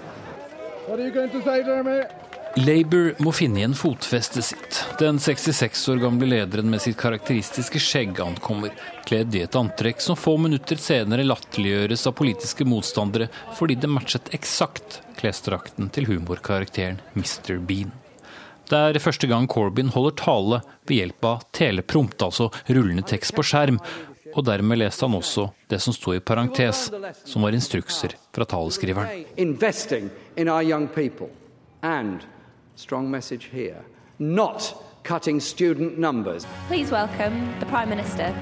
What 0.87 0.99
are 0.99 1.03
you 1.03 1.11
going 1.11 1.29
to 1.31 1.43
say, 1.43 1.63
Jeremy? 1.63 2.05
Labour 2.57 3.11
må 3.21 3.29
finne 3.35 3.59
igjen 3.59 3.75
fotfestet 3.77 4.45
sitt. 4.45 4.77
Den 4.97 5.19
66 5.21 5.83
år 5.93 5.99
gamle 6.01 6.25
lederen 6.25 6.71
med 6.71 6.81
sitt 6.81 6.97
karakteristiske 6.97 7.77
skjegg 7.81 8.17
ankommer, 8.23 8.71
kledd 9.05 9.35
i 9.37 9.43
et 9.45 9.55
antrekk 9.59 10.01
som 10.01 10.17
få 10.17 10.33
minutter 10.41 10.79
senere 10.81 11.25
latterliggjøres 11.27 12.07
av 12.09 12.15
politiske 12.17 12.65
motstandere 12.65 13.27
fordi 13.59 13.75
det 13.77 13.89
matchet 13.93 14.31
eksakt 14.33 15.01
klesdrakten 15.19 15.91
til 15.93 16.09
humorkarakteren 16.09 16.97
Mr. 17.13 17.59
Bean. 17.61 17.91
Det 18.67 18.79
er 18.89 18.99
første 19.03 19.29
gang 19.29 19.45
Corbyn 19.47 19.91
holder 19.93 20.15
tale 20.17 20.59
ved 20.89 20.97
hjelp 20.97 21.27
av 21.29 21.43
teleprompt, 21.55 22.25
altså 22.25 22.49
rullende 22.73 23.05
tekst 23.07 23.35
på 23.37 23.45
skjerm, 23.45 23.77
og 24.33 24.47
dermed 24.49 24.81
leste 24.81 25.05
han 25.05 25.15
også 25.17 25.45
det 25.69 25.77
som 25.83 25.93
sto 25.95 26.15
i 26.15 26.23
parentes, 26.25 26.87
som 27.21 27.45
var 27.45 27.53
instrukser 27.55 28.17
fra 28.33 28.49
taleskriveren. 28.49 29.13
Strong 32.77 33.09
message 33.09 33.49
here. 33.51 33.81
Not 34.19 34.75
cutting 35.03 35.41
student 35.41 35.97
numbers. 35.97 36.45
Please 36.67 36.91
welcome 36.91 37.59
the 37.59 37.65
Prime 37.65 37.89
Minister. 37.89 38.33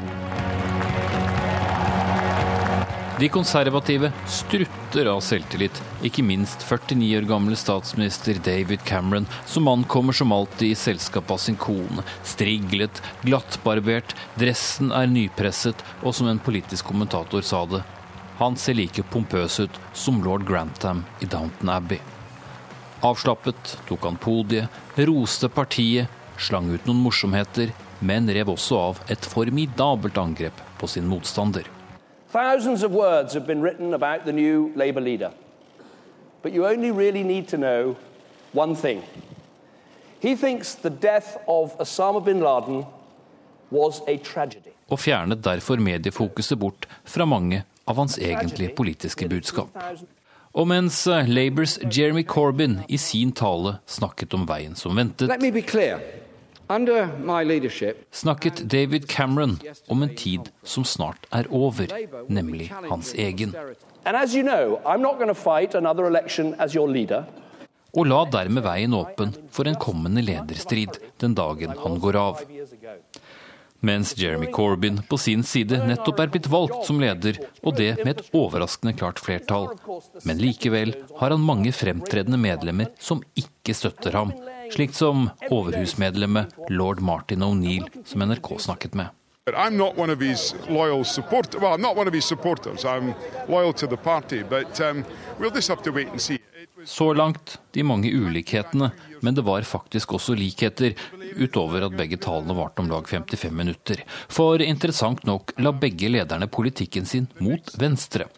De 3.20 3.30
konservative 3.30 4.12
strutter 4.28 5.08
av 5.08 5.22
selvtillit, 5.24 5.80
ikke 6.04 6.24
minst 6.28 6.66
49 6.68 7.14
år 7.22 7.28
gamle 7.30 7.56
statsminister 7.56 8.36
David 8.44 8.84
Cameron, 8.84 9.28
som 9.46 9.70
ankommer 9.72 10.14
som 10.14 10.36
alltid 10.36 10.74
i 10.74 10.76
selskap 10.76 11.32
av 11.32 11.40
sin 11.40 11.56
kone. 11.56 12.04
Striglet, 12.28 13.00
glattbarbert, 13.24 14.18
dressen 14.36 14.92
er 14.92 15.08
nypresset, 15.08 15.80
og 16.04 16.12
som 16.12 16.28
en 16.28 16.44
politisk 16.44 16.92
kommentator 16.92 17.40
sa 17.40 17.64
det, 17.72 17.86
han 18.44 18.60
ser 18.60 18.76
like 18.76 19.08
pompøs 19.16 19.62
ut 19.64 19.80
som 19.94 20.20
lord 20.28 20.44
Grantham 20.44 21.06
i 21.24 21.32
Downton 21.32 21.72
Abbey. 21.72 22.04
Avslappet 23.04 23.78
tok 23.88 24.04
han 24.08 24.18
podiet, 24.18 24.70
roste 24.96 25.50
partiet, 25.50 26.08
slang 26.38 26.70
ut 26.72 26.86
noen 26.88 27.02
morsomheter, 27.04 27.74
men 28.00 28.30
rev 28.32 28.52
også 28.56 28.80
av 28.80 29.02
et 29.12 29.26
formidabelt 29.26 30.18
angrep 30.18 30.62
på 30.80 30.88
sin 30.88 31.08
motstander. 31.08 31.68
Thousands 32.32 32.84
of 32.84 32.92
words 32.92 33.34
have 33.34 33.48
been 33.48 33.62
written 33.62 33.94
about 33.94 34.26
the 34.26 34.34
new 34.34 34.72
Labour 34.76 35.02
leader. 35.02 35.32
But 36.42 36.54
you 36.54 36.66
only 36.66 36.92
really 36.92 37.24
need 37.24 37.48
to 37.50 37.58
know 37.58 37.96
one 38.54 38.76
thing. 38.76 39.04
He 40.20 40.36
thinks 40.36 40.76
the 40.76 40.90
death 40.90 41.38
of 41.48 41.78
Osama 41.80 42.24
bin 42.24 42.42
Laden 42.42 42.86
was 43.72 44.02
a 44.08 44.18
tragedy. 44.18 44.72
Og 44.90 45.00
fjernet 45.00 45.44
derfor 45.44 45.82
mediefokuset 45.82 46.60
bort 46.60 46.86
fra 47.06 47.26
mange 47.26 47.64
av 47.88 47.98
hans 47.98 48.20
egentlige 48.20 48.76
politiske 48.76 49.30
budskap. 49.30 49.70
Og 50.56 50.68
mens 50.72 51.02
eh, 51.12 51.28
Labours 51.28 51.76
Jeremy 51.84 52.24
Corbyn 52.24 52.78
i 52.88 52.98
sin 53.02 53.34
tale 53.36 53.78
snakket 53.92 54.34
om 54.38 54.46
veien 54.48 54.76
som 54.80 54.96
ventet, 54.96 55.32
snakket 58.16 58.62
David 58.72 59.08
Cameron 59.12 59.58
om 59.92 60.06
en 60.06 60.16
tid 60.16 60.48
som 60.64 60.88
snart 60.88 61.28
er 61.36 61.50
over, 61.52 61.92
nemlig 62.32 62.72
hans 62.88 63.12
egen. 63.14 63.52
Og 67.96 68.10
la 68.10 68.22
dermed 68.32 68.66
veien 68.66 68.96
åpen 68.96 69.36
for 69.52 69.68
en 69.68 69.78
kommende 69.80 70.24
lederstrid 70.26 70.98
den 71.22 71.36
dagen 71.36 71.76
han 71.84 72.00
går 72.00 72.20
av. 72.20 72.42
Mens 73.86 74.18
Jeremy 74.18 74.52
Corbyn 74.52 75.02
på 75.10 75.18
sin 75.18 75.44
side 75.44 75.78
nettopp 75.86 76.20
er 76.24 76.30
blitt 76.34 76.48
valgt 76.50 76.88
som 76.88 76.98
leder, 76.98 77.38
og 77.62 77.76
det 77.78 77.92
med 78.00 78.16
et 78.16 78.32
overraskende 78.34 78.96
klart 78.98 79.20
flertall. 79.22 79.68
Men 80.26 80.42
likevel 80.42 80.96
har 81.20 81.30
han 81.36 81.44
mange 81.46 81.70
fremtredende 81.76 82.40
medlemmer 82.42 82.90
som 82.98 83.22
ikke 83.38 83.76
støtter 83.78 84.18
ham, 84.18 84.34
slik 84.74 84.96
som 84.98 85.28
overhusmedlemmet 85.52 86.58
lord 86.74 87.04
Martin 87.06 87.46
O'Neill, 87.46 87.86
som 88.10 88.26
NRK 88.26 88.56
snakket 88.66 88.98
med. 88.98 89.14
I'm 89.54 89.78
not 89.78 90.00
one 90.00 90.10
of 90.10 90.20
his 90.20 90.56
loyal 90.68 91.06
supporters. 91.06 91.62
Well, 91.62 91.76
I'm 91.76 91.82
not 91.82 91.96
one 91.96 92.08
of 92.08 92.14
his 92.16 92.26
supporters. 92.26 92.86
I'm 92.86 93.14
loyal 93.48 93.74
to 93.74 93.86
the 93.86 93.98
party, 93.98 94.42
but 94.42 94.82
um, 94.82 95.06
we'll 95.38 95.54
just 95.54 95.70
have 95.70 95.84
to 95.84 95.92
wait 95.92 96.10
and 96.10 96.20
see. 96.22 96.40
Så 96.86 97.14
langt 97.14 97.60
de 97.72 97.84
mange 97.84 98.12
ulikhetene, 98.14 98.92
men 99.22 99.36
det 99.36 99.42
var 99.42 99.62
faktisk 99.62 100.14
også 100.14 100.36
likheter, 100.38 100.94
utover 101.36 101.88
at 101.88 101.96
begge 101.98 102.20
talene 102.22 102.56
varte 102.58 102.84
om 102.84 102.92
lag 102.92 103.08
55 103.10 103.54
minutter. 103.56 104.04
For 104.28 104.62
interessant 104.62 105.26
nok 105.26 105.56
la 105.58 105.74
begge 105.76 106.12
lederne 106.12 106.48
politikken 106.48 107.06
sin 107.10 107.28
mot 107.40 107.74
venstre. 107.80 108.30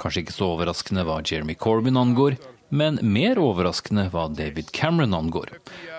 Kanskje 0.00 0.24
ikke 0.24 0.36
så 0.36 0.52
overraskende 0.54 1.06
hva 1.06 1.20
Jeremy 1.24 1.56
Corbyn 1.58 1.98
angår, 2.00 2.36
men 2.68 2.98
mer 3.02 3.38
overraskende 3.38 4.08
hva 4.12 4.26
David 4.34 4.72
Cameron 4.74 5.14
angår. 5.14 5.52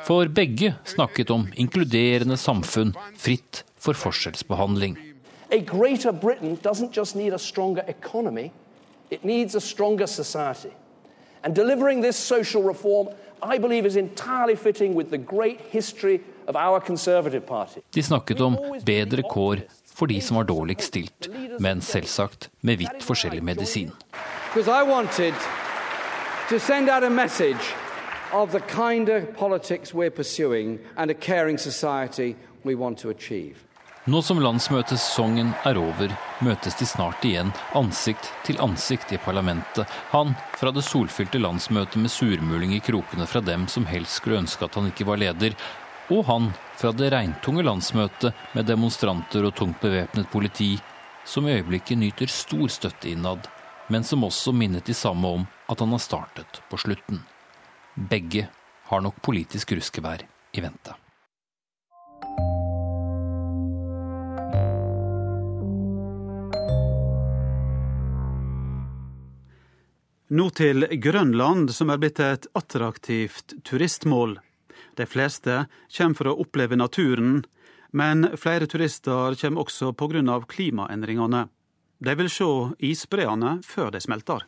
For 0.08 0.28
begge 0.28 0.76
snakket 0.88 1.32
om 1.32 1.48
inkluderende 1.56 2.38
samfunn, 2.38 2.94
fritt 3.18 3.64
for 3.80 3.98
forskjellsbehandling. 3.98 4.98
A 5.52 5.60
greater 5.60 6.12
Britain 6.12 6.58
doesn't 6.62 6.92
just 6.92 7.16
need 7.16 7.34
a 7.34 7.40
stronger 7.40 7.84
economy, 7.88 8.52
it 9.10 9.24
needs 9.24 9.56
a 9.56 9.62
stronger 9.62 10.08
society. 10.08 10.74
And 11.44 11.56
delivering 11.56 12.02
this 12.02 12.18
social 12.18 12.64
reform, 12.64 13.08
I 13.42 13.60
believe, 13.60 13.88
is 13.88 13.96
entirely 13.96 14.56
fitting 14.56 14.96
with 14.96 15.10
the 15.10 15.18
great 15.18 15.60
history 15.70 16.20
of 16.48 16.56
our 16.56 16.80
Conservative 16.80 17.46
Party. 17.46 17.82
De 17.94 18.04
snakket 18.04 18.42
om 18.42 18.58
bedre 18.86 19.24
kår 19.24 19.58
for 19.86 20.06
de 20.08 20.22
som 20.22 20.38
var 20.38 20.44
dårligst 20.44 20.88
stilt, 20.88 21.30
men 21.60 21.82
selvsagt 21.82 22.50
med 22.62 22.78
vidt 22.78 23.04
forskjellig 23.04 23.44
medisin. 23.44 23.92
Because 24.54 24.68
I 24.68 24.84
wanted 24.84 25.34
to 26.50 26.60
send 26.60 26.90
out 26.90 27.04
a 27.04 27.10
message 27.10 27.74
of 28.34 28.52
the 28.52 28.60
kind 28.60 29.10
of 29.10 29.24
politics 29.38 29.94
we're 29.94 30.10
pursuing 30.10 30.80
and 30.98 31.12
a 31.12 31.14
caring 31.14 31.58
society 31.58 32.36
we 32.64 32.76
want 32.76 32.98
to 33.00 33.10
achieve. 33.10 33.67
Nå 34.08 34.22
som 34.24 34.40
landsmøtesesongen 34.40 35.50
er 35.68 35.76
over, 35.76 36.14
møtes 36.40 36.78
de 36.80 36.86
snart 36.88 37.26
igjen 37.28 37.50
ansikt 37.76 38.30
til 38.48 38.56
ansikt 38.64 39.10
i 39.12 39.18
parlamentet. 39.20 39.84
Han 40.14 40.30
fra 40.56 40.72
det 40.72 40.86
solfylte 40.88 41.42
landsmøtet 41.42 42.00
med 42.00 42.14
surmuling 42.14 42.72
i 42.72 42.80
krokene 42.80 43.26
fra 43.28 43.42
dem 43.44 43.66
som 43.68 43.84
helst 43.90 44.22
skulle 44.22 44.38
ønske 44.40 44.64
at 44.64 44.78
han 44.80 44.88
ikke 44.88 45.10
var 45.10 45.20
leder, 45.20 45.58
og 46.08 46.24
han 46.30 46.48
fra 46.80 46.94
det 46.96 47.10
regntunge 47.12 47.66
landsmøtet 47.68 48.56
med 48.56 48.70
demonstranter 48.70 49.44
og 49.50 49.58
tungt 49.60 49.82
bevæpnet 49.84 50.30
politi, 50.32 50.70
som 51.28 51.44
i 51.44 51.58
øyeblikket 51.58 52.00
nyter 52.00 52.32
stor 52.32 52.72
støtte 52.72 53.10
innad, 53.12 53.50
men 53.92 54.08
som 54.08 54.24
også 54.24 54.54
minnet 54.56 54.88
de 54.88 54.96
samme 54.96 55.34
om 55.42 55.44
at 55.68 55.84
han 55.84 55.92
har 55.92 56.06
startet 56.06 56.62
på 56.72 56.80
slutten. 56.80 57.20
Begge 57.98 58.48
har 58.88 59.04
nok 59.04 59.20
politisk 59.20 59.76
ruskevær 59.76 60.24
i 60.56 60.64
vente. 60.64 60.96
Nå 70.28 70.50
til 70.52 70.84
Grønland, 71.00 71.70
som 71.72 71.88
er 71.88 72.00
blitt 72.02 72.20
et 72.20 72.50
attraktivt 72.60 73.54
turistmål. 73.64 74.34
De 75.00 75.06
fleste 75.08 75.62
kommer 75.88 76.20
for 76.20 76.28
å 76.28 76.34
oppleve 76.44 76.76
naturen, 76.76 77.46
men 77.96 78.28
flere 78.36 78.68
turister 78.68 79.38
kommer 79.40 79.64
også 79.64 79.94
pga. 79.96 80.42
klimaendringene. 80.44 81.48
De 82.04 82.16
vil 82.16 82.30
se 82.30 82.50
isbreene 82.80 83.62
før 83.64 83.92
de 83.92 84.02
smelter. 84.04 84.44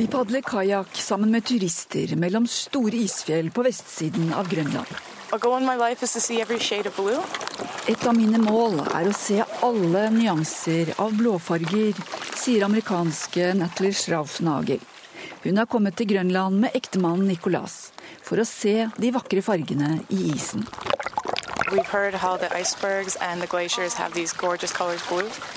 Vi 0.00 0.08
padler 0.08 0.40
kajakk 0.40 0.96
sammen 0.96 1.30
med 1.30 1.44
turister 1.44 2.16
mellom 2.16 2.48
store 2.48 2.96
isfjell 2.96 3.52
på 3.52 3.68
vestsiden 3.68 4.32
av 4.32 4.48
Grønland. 4.48 5.09
Et 7.88 8.06
av 8.06 8.14
mine 8.16 8.38
mål 8.42 8.80
er 8.82 9.06
å 9.06 9.12
se 9.14 9.36
alle 9.62 10.08
nyanser 10.10 10.90
av 10.98 11.12
blåfarger, 11.14 11.94
sier 12.34 12.64
amerikanske 12.66 13.52
Natalie 13.54 13.94
Schraufnager. 13.94 14.82
Hun 15.44 15.60
har 15.60 15.68
kommet 15.70 15.94
til 16.00 16.08
Grønland 16.10 16.58
med 16.64 16.74
ektemannen 16.74 17.30
Nicolas 17.30 17.92
for 18.26 18.42
å 18.42 18.48
se 18.48 18.88
de 18.98 19.12
vakre 19.14 19.44
fargene 19.46 20.00
i 20.10 20.32
isen. 20.32 20.66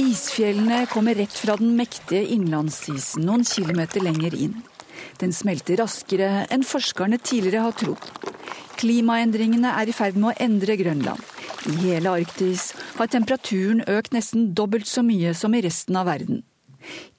Isfjellene 0.05 0.83
kommer 0.93 1.17
rett 1.17 1.33
fra 1.33 1.57
den 1.57 1.73
mektige 1.79 2.21
innlandsisen 2.36 3.25
noen 3.25 3.41
kilometer 3.49 4.05
lenger 4.05 4.38
inn. 4.38 4.62
Den 5.17 5.33
smelter 5.33 5.81
raskere 5.81 6.45
enn 6.53 6.62
forskerne 6.62 7.17
tidligere 7.17 7.65
har 7.65 7.73
trodd. 7.81 8.05
Klimaendringene 8.79 9.71
er 9.79 9.89
i 9.89 9.95
ferd 9.95 10.17
med 10.19 10.31
å 10.31 10.43
endre 10.43 10.77
Grønland. 10.79 11.21
I 11.69 11.75
hele 11.79 12.12
Arktis 12.19 12.71
har 12.97 13.12
temperaturen 13.12 13.83
økt 13.88 14.15
nesten 14.15 14.51
dobbelt 14.57 14.89
så 14.89 15.03
mye 15.05 15.33
som 15.38 15.55
i 15.55 15.62
resten 15.63 15.95
av 15.99 16.09
verden. 16.12 16.43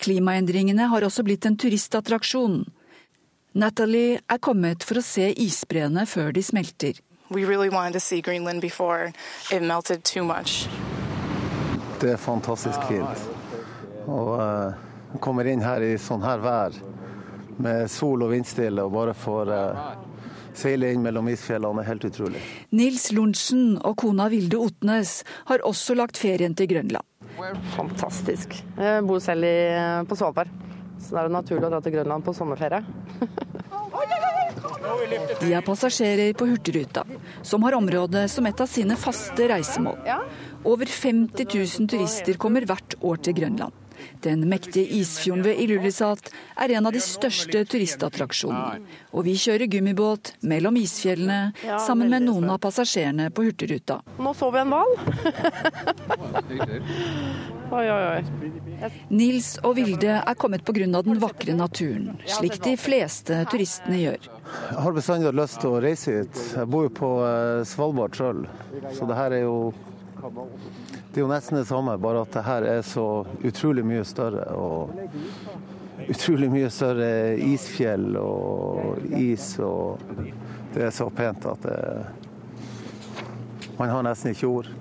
Klimaendringene 0.02 0.90
har 0.92 1.06
også 1.06 1.24
blitt 1.24 1.46
en 1.48 1.56
turistattraksjon. 1.56 2.64
Natalie 3.54 4.20
er 4.28 4.42
kommet 4.42 4.84
for 4.84 5.00
å 5.00 5.04
se 5.04 5.30
isbreene 5.40 6.04
før 6.10 6.34
de 6.36 6.42
smelter. 6.44 6.98
Really 7.30 7.70
det 12.04 12.12
er 12.12 12.20
fantastisk 12.20 12.82
fint. 12.88 13.28
Og 14.10 14.34
uh, 14.36 14.74
kommer 15.24 15.48
inn 15.48 15.62
her 15.64 15.80
i 15.84 15.94
sånn 16.00 16.24
her 16.24 16.42
vær 16.42 16.74
med 17.64 17.88
sol 17.90 18.26
og 18.26 18.34
vindstille 18.34 18.82
og 18.84 18.92
bare 18.92 19.14
får 19.16 19.52
uh, 19.54 19.92
seile 20.54 20.92
inn 20.94 21.02
mellom 21.04 21.28
isfjellene 21.32 21.82
er 21.82 21.88
helt 21.90 22.06
utrolig. 22.08 22.42
Nils 22.74 23.10
Lorentzen 23.14 23.76
og 23.82 23.96
kona 24.00 24.28
Vilde 24.32 24.60
Otnes 24.62 25.22
har 25.50 25.64
også 25.66 25.96
lagt 25.98 26.20
ferien 26.20 26.54
til 26.56 26.70
Grønland. 26.70 27.04
Fantastisk. 27.74 28.54
Jeg 28.78 29.02
bor 29.08 29.22
selv 29.22 29.46
i, 29.48 29.56
på 30.06 30.18
Svalbard, 30.18 30.52
så 31.02 31.16
det 31.16 31.24
er 31.24 31.34
naturlig 31.34 31.66
å 31.66 31.72
dra 31.72 31.82
til 31.82 31.96
Grønland 31.96 32.26
på 32.26 32.34
sommerferie. 32.36 32.84
De 35.40 35.50
er 35.52 35.64
passasjerer 35.64 36.34
på 36.38 36.46
Hurtigruta, 36.48 37.04
som 37.42 37.62
har 37.66 37.76
området 37.78 38.26
som 38.30 38.46
et 38.46 38.60
av 38.60 38.70
sine 38.70 38.96
faste 38.98 39.48
reisemål. 39.50 39.98
Over 40.64 40.90
50 40.90 41.48
000 41.50 41.90
turister 41.90 42.38
kommer 42.40 42.66
hvert 42.68 42.96
år 43.02 43.22
til 43.24 43.36
Grønland. 43.40 43.83
Den 44.24 44.48
mektige 44.48 44.86
isfjorden 45.00 45.44
ved 45.44 45.60
Ilulissat 45.64 46.30
er 46.60 46.68
en 46.76 46.86
av 46.88 46.92
de 46.94 47.00
største 47.02 47.64
turistattraksjonene. 47.68 48.78
Og 49.14 49.20
vi 49.28 49.34
kjører 49.38 49.66
gummibåt 49.70 50.24
mellom 50.40 50.76
isfjellene 50.80 51.52
sammen 51.86 52.08
med 52.12 52.20
noen 52.26 52.50
av 52.54 52.58
passasjerene 52.64 53.26
på 53.34 53.40
Hurtigruta. 53.48 53.96
Nå 54.18 54.30
så 54.38 54.46
vi 54.54 54.58
en 54.62 54.70
hval. 54.74 54.92
oi, 57.78 57.84
oi, 57.84 58.04
oi. 58.14 58.22
Nils 59.08 59.58
og 59.62 59.76
Vilde 59.78 60.20
er 60.20 60.34
kommet 60.40 60.64
pga. 60.64 61.02
den 61.02 61.20
vakre 61.22 61.54
naturen, 61.54 62.18
slik 62.26 62.62
de 62.64 62.76
fleste 62.80 63.44
turistene 63.50 63.98
gjør. 64.00 64.20
Jeg 64.70 64.80
har 64.86 64.92
bestandig 64.96 65.26
hatt 65.30 65.38
lyst 65.38 65.60
til 65.62 65.70
å 65.72 65.80
reise 65.82 66.16
hit. 66.18 66.36
Jeg 66.56 66.70
bor 66.70 66.82
jo 66.88 66.92
på 66.94 67.10
Svalbard 67.68 68.14
sjøl, 68.18 68.40
så 68.92 69.02
det 69.08 69.16
her 69.18 69.30
er 69.38 69.42
jo 69.46 69.56
det 71.14 71.20
er 71.20 71.28
jo 71.28 71.30
nesten 71.30 71.60
det 71.60 71.68
samme, 71.68 71.94
bare 72.02 72.24
at 72.24 72.32
det 72.34 72.42
her 72.42 72.64
er 72.66 72.80
så 72.82 73.06
utrolig 73.46 73.84
mye 73.86 74.02
større. 74.02 74.48
Og 74.50 74.90
utrolig 76.10 76.48
mye 76.50 76.70
større 76.74 77.36
isfjell 77.38 78.16
og 78.18 78.98
is, 79.14 79.52
og 79.62 80.02
det 80.74 80.88
er 80.88 80.90
så 80.90 81.06
pent 81.14 81.46
at 81.46 81.68
det, 81.68 81.78
man 83.78 83.94
har 83.94 84.02
nesten 84.02 84.34
ikke 84.34 84.50
ord. 84.50 84.72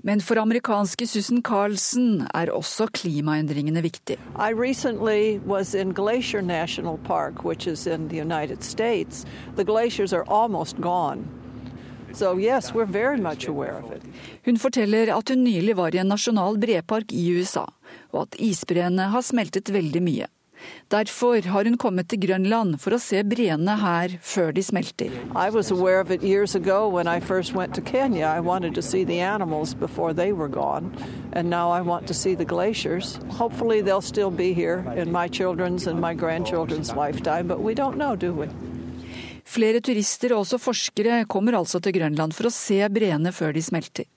Men 0.00 0.22
for 0.24 0.40
amerikanske 0.40 1.04
Susan 1.10 1.42
Carlsen 1.44 2.24
er 2.32 2.52
også 2.54 2.86
klimaendringene 2.94 3.82
viktig. 3.84 4.16
I 4.38 4.52
recently 4.56 5.40
was 5.44 5.74
in 5.74 5.92
Glacier 5.92 6.40
National 6.40 6.96
Park, 7.04 7.44
which 7.44 7.66
is 7.68 7.86
in 7.86 8.08
the 8.08 8.16
United 8.16 8.64
States. 8.64 9.26
The 9.56 9.64
glaciers 9.64 10.12
are 10.12 10.24
almost 10.28 10.80
gone. 10.80 11.26
Hun 14.46 14.56
forteller 14.62 15.12
at 15.16 15.28
hun 15.28 15.44
nylig 15.44 15.76
var 15.76 15.94
i 15.94 16.00
en 16.02 16.08
nasjonal 16.08 16.56
brepark 16.58 17.12
i 17.12 17.26
USA, 17.36 17.66
og 18.12 18.22
at 18.26 18.40
isbreene 18.40 19.10
har 19.12 19.22
smeltet 19.26 19.72
veldig 19.74 20.02
mye. 20.02 20.26
Derfor 20.88 21.42
har 21.42 21.64
hun 21.64 21.76
kommet 21.76 22.08
til 22.08 22.20
Grønland 22.22 22.78
for 22.80 22.96
å 22.96 22.98
se 23.02 23.22
breene 23.22 23.76
her 23.80 24.16
før 24.22 24.52
de 24.56 24.62
smelter. 24.62 25.10
I 25.34 25.50
was 25.50 25.70
aware 25.70 26.00
of 26.00 26.10
it 26.10 26.22
years 26.22 26.54
ago 26.54 26.88
when 26.88 27.06
I 27.06 27.20
first 27.20 27.54
went 27.54 27.74
to 27.74 27.80
Kenya. 27.80 28.26
I 28.26 28.40
wanted 28.40 28.74
to 28.74 28.82
see 28.82 29.04
the 29.04 29.20
animals 29.20 29.74
before 29.74 30.14
they 30.14 30.32
were 30.32 30.48
gone, 30.48 30.94
and 31.32 31.50
now 31.50 31.70
I 31.70 31.80
want 31.82 32.06
to 32.06 32.14
see 32.14 32.34
the 32.34 32.44
glaciers. 32.44 33.18
Hopefully, 33.30 33.80
they'll 33.80 34.00
still 34.00 34.30
be 34.30 34.52
here 34.54 34.84
in 34.96 35.12
my 35.12 35.28
children's 35.28 35.86
and 35.86 36.00
my 36.00 36.14
grandchildren's 36.14 36.94
lifetime, 36.94 37.46
but 37.46 37.60
we 37.60 37.74
don't 37.74 37.96
know, 37.96 38.16
do 38.16 38.32
we? 38.32 38.48
Flere 39.46 39.80
turister 39.84 40.34
og 40.34 40.42
også 40.42 40.58
forskere 40.58 41.22
kommer 41.30 41.54
altså 41.58 41.78
til 41.82 41.94
Grønland 41.96 42.34
for 42.34 42.48
å 42.48 42.54
se 42.54 42.80
breene 42.92 43.30
før 43.34 43.54
de 43.54 43.62
smelter. 43.62 44.08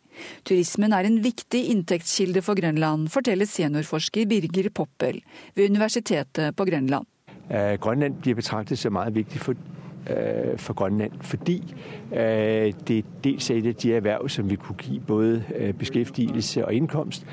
Turismen 0.47 0.93
er 0.95 1.07
en 1.07 1.19
viktig 1.23 1.61
inntektskilde 1.71 2.41
for 2.43 2.59
Grønland, 2.59 3.07
forteller 3.13 3.47
seniorforsker 3.47 4.27
Birger 4.27 4.71
Poppel 4.75 5.21
ved 5.55 5.69
Universitetet 5.69 6.55
på 6.57 6.67
Grønland. 6.67 7.07
Uh, 7.49 7.77
Grønland 7.81 8.19
blir 8.23 8.37
betraktet 8.37 8.81
som 8.81 8.97
veldig 8.99 9.23
viktig 9.23 9.41
for, 9.41 9.61
uh, 10.09 10.57
for 10.57 10.73
Grønland 10.73 11.12
fordi 11.21 11.75
øh, 12.13 12.73
det 12.88 13.05
dels 13.23 13.49
er 13.49 13.55
et 13.55 13.67
af 13.67 13.75
de 13.75 13.93
erhverv, 13.93 14.29
som 14.29 14.49
vil 14.49 14.57
kunne 14.57 14.77
gi 14.77 14.99
både 14.99 15.43
beskjeftigelse 15.79 16.65
og 16.65 16.73
innkomst. 16.73 17.25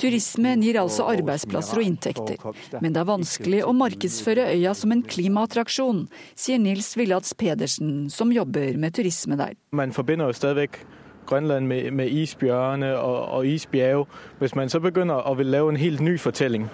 Turismen 0.00 0.62
gir 0.62 0.80
altså 0.80 1.02
arbeidsplasser 1.02 1.76
og 1.76 1.82
inntekter, 1.82 2.52
men 2.80 2.94
det 2.94 3.00
er 3.00 3.08
vanskelig 3.08 3.62
å 3.64 3.72
markedsføre 3.72 4.48
øya 4.52 4.74
som 4.74 4.92
en 4.92 5.02
klimaattraksjon, 5.02 6.06
sier 6.36 6.58
Nils 6.58 6.96
Villads 6.98 7.34
Pedersen, 7.34 8.10
som 8.10 8.32
jobber 8.32 8.76
med 8.76 8.98
turisme 8.98 9.38
der. 9.38 9.54
Man 9.72 9.92
forbinder 9.92 10.26
jo 10.26 10.32
stadig 10.32 10.68
Grønland 11.26 11.66
med, 11.66 11.90
med 11.90 12.08
isbjørne 12.08 12.98
og, 12.98 13.28
og 13.28 13.46
isbjerge. 13.46 14.04
Hvis 14.38 14.54
man 14.54 14.68
så 14.68 14.80
begynner 14.80 15.22
å 15.22 15.34
vil 15.34 15.46
lave 15.46 15.70
en 15.70 15.76
helt 15.76 16.00
ny 16.00 16.18
fortelling, 16.18 16.66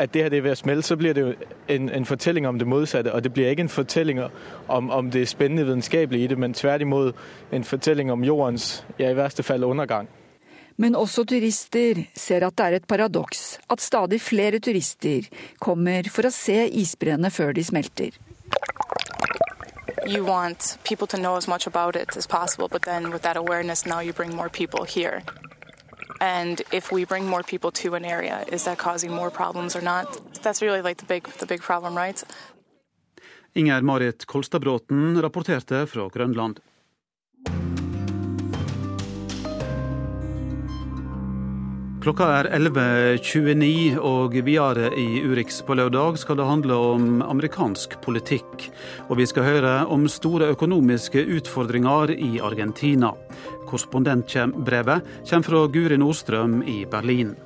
at 0.00 0.14
det 0.14 0.22
her 0.22 0.30
det 0.32 0.38
er 0.38 0.46
ved 0.46 0.54
å 0.56 0.60
smelte, 0.60 0.86
så 0.86 0.96
blir 0.96 1.14
det 1.16 1.24
jo 1.24 1.32
en, 1.68 1.88
en 1.88 2.06
fortelling 2.08 2.46
om 2.48 2.58
det 2.58 2.68
motsatte. 2.68 3.12
Og 3.12 3.24
det 3.24 3.32
blir 3.32 3.50
ikke 3.50 3.66
en 3.68 3.72
fortelling 3.72 4.22
om, 4.22 4.90
om 4.90 5.10
det 5.10 5.26
spennende 5.28 5.66
vitenskapelige 5.68 6.24
i 6.24 6.30
det, 6.32 6.38
men 6.38 6.56
tvert 6.56 6.82
imot 6.86 7.20
en 7.52 7.64
fortelling 7.64 8.12
om 8.12 8.24
jordens, 8.24 8.84
ja 8.98 9.10
i 9.10 9.16
verste 9.18 9.42
fall, 9.42 9.64
undergang. 9.64 10.08
Men 10.80 10.96
også 10.96 11.26
turister 11.28 12.06
ser 12.16 12.46
at 12.46 12.56
det 12.56 12.66
er 12.66 12.78
et 12.78 12.88
paradoks 12.88 13.58
at 13.68 13.82
stadig 13.84 14.20
flere 14.24 14.58
turister 14.58 15.28
kommer 15.60 16.08
for 16.08 16.24
å 16.24 16.32
se 16.32 16.64
isbreene 16.80 17.30
før 17.30 17.52
de 17.52 17.64
smelter. 17.64 18.16
you 20.06 20.24
want 20.24 20.78
people 20.84 21.06
to 21.06 21.16
know 21.16 21.36
as 21.36 21.46
much 21.46 21.66
about 21.66 21.96
it 21.96 22.16
as 22.16 22.26
possible, 22.26 22.68
but 22.68 22.82
then 22.82 23.10
with 23.10 23.22
that 23.22 23.36
awareness, 23.36 23.86
now 23.86 24.00
you 24.00 24.12
bring 24.12 24.34
more 24.34 24.48
people 24.48 24.84
here. 24.84 25.22
And 26.20 26.60
if 26.72 26.92
we 26.92 27.04
bring 27.06 27.26
more 27.26 27.42
people 27.42 27.70
to 27.82 27.94
an 27.94 28.04
area, 28.04 28.44
is 28.52 28.64
that 28.64 28.78
causing 28.78 29.12
more 29.12 29.30
problems 29.30 29.74
or 29.76 29.80
not? 29.80 30.06
That's 30.42 30.60
really 30.62 30.82
like 30.82 30.96
the 30.96 31.06
big, 31.06 31.24
the 31.38 31.46
big 31.46 31.60
problem, 31.60 31.96
right? 31.96 32.24
Inger 33.54 33.82
Marit 33.82 34.26
Kolstadbråten 34.26 35.22
rapporterte 35.22 35.86
fra 35.86 36.08
Grønland. 36.08 36.60
Klokka 42.00 42.26
er 42.32 42.46
11.29, 42.56 43.98
og 44.00 44.32
videre 44.32 44.86
i 44.96 45.20
Urix 45.20 45.58
på 45.68 45.74
lørdag 45.76 46.16
skal 46.22 46.38
det 46.40 46.46
handle 46.48 46.78
om 46.94 47.20
amerikansk 47.20 47.98
politikk. 48.00 48.64
Og 49.10 49.20
vi 49.20 49.26
skal 49.28 49.44
høre 49.44 49.74
om 49.84 50.08
store 50.08 50.48
økonomiske 50.54 51.26
utfordringer 51.36 52.14
i 52.16 52.40
Argentina. 52.40 53.12
Korrespondentbrevet 53.68 55.12
kommer 55.28 55.50
fra 55.50 55.64
Guri 55.76 56.00
Nordstrøm 56.00 56.62
i 56.64 56.86
Berlin. 56.88 57.36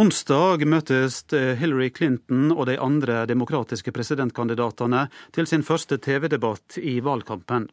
Onsdag 0.00 0.62
møtes 0.64 1.18
Hillary 1.28 1.90
Clinton 1.92 2.54
og 2.54 2.70
de 2.70 2.78
andre 2.80 3.26
demokratiske 3.28 3.92
presidentkandidatene 3.92 5.02
til 5.36 5.48
sin 5.50 5.60
første 5.66 5.98
TV-debatt 6.00 6.78
i 6.80 6.94
valgkampen. 7.04 7.66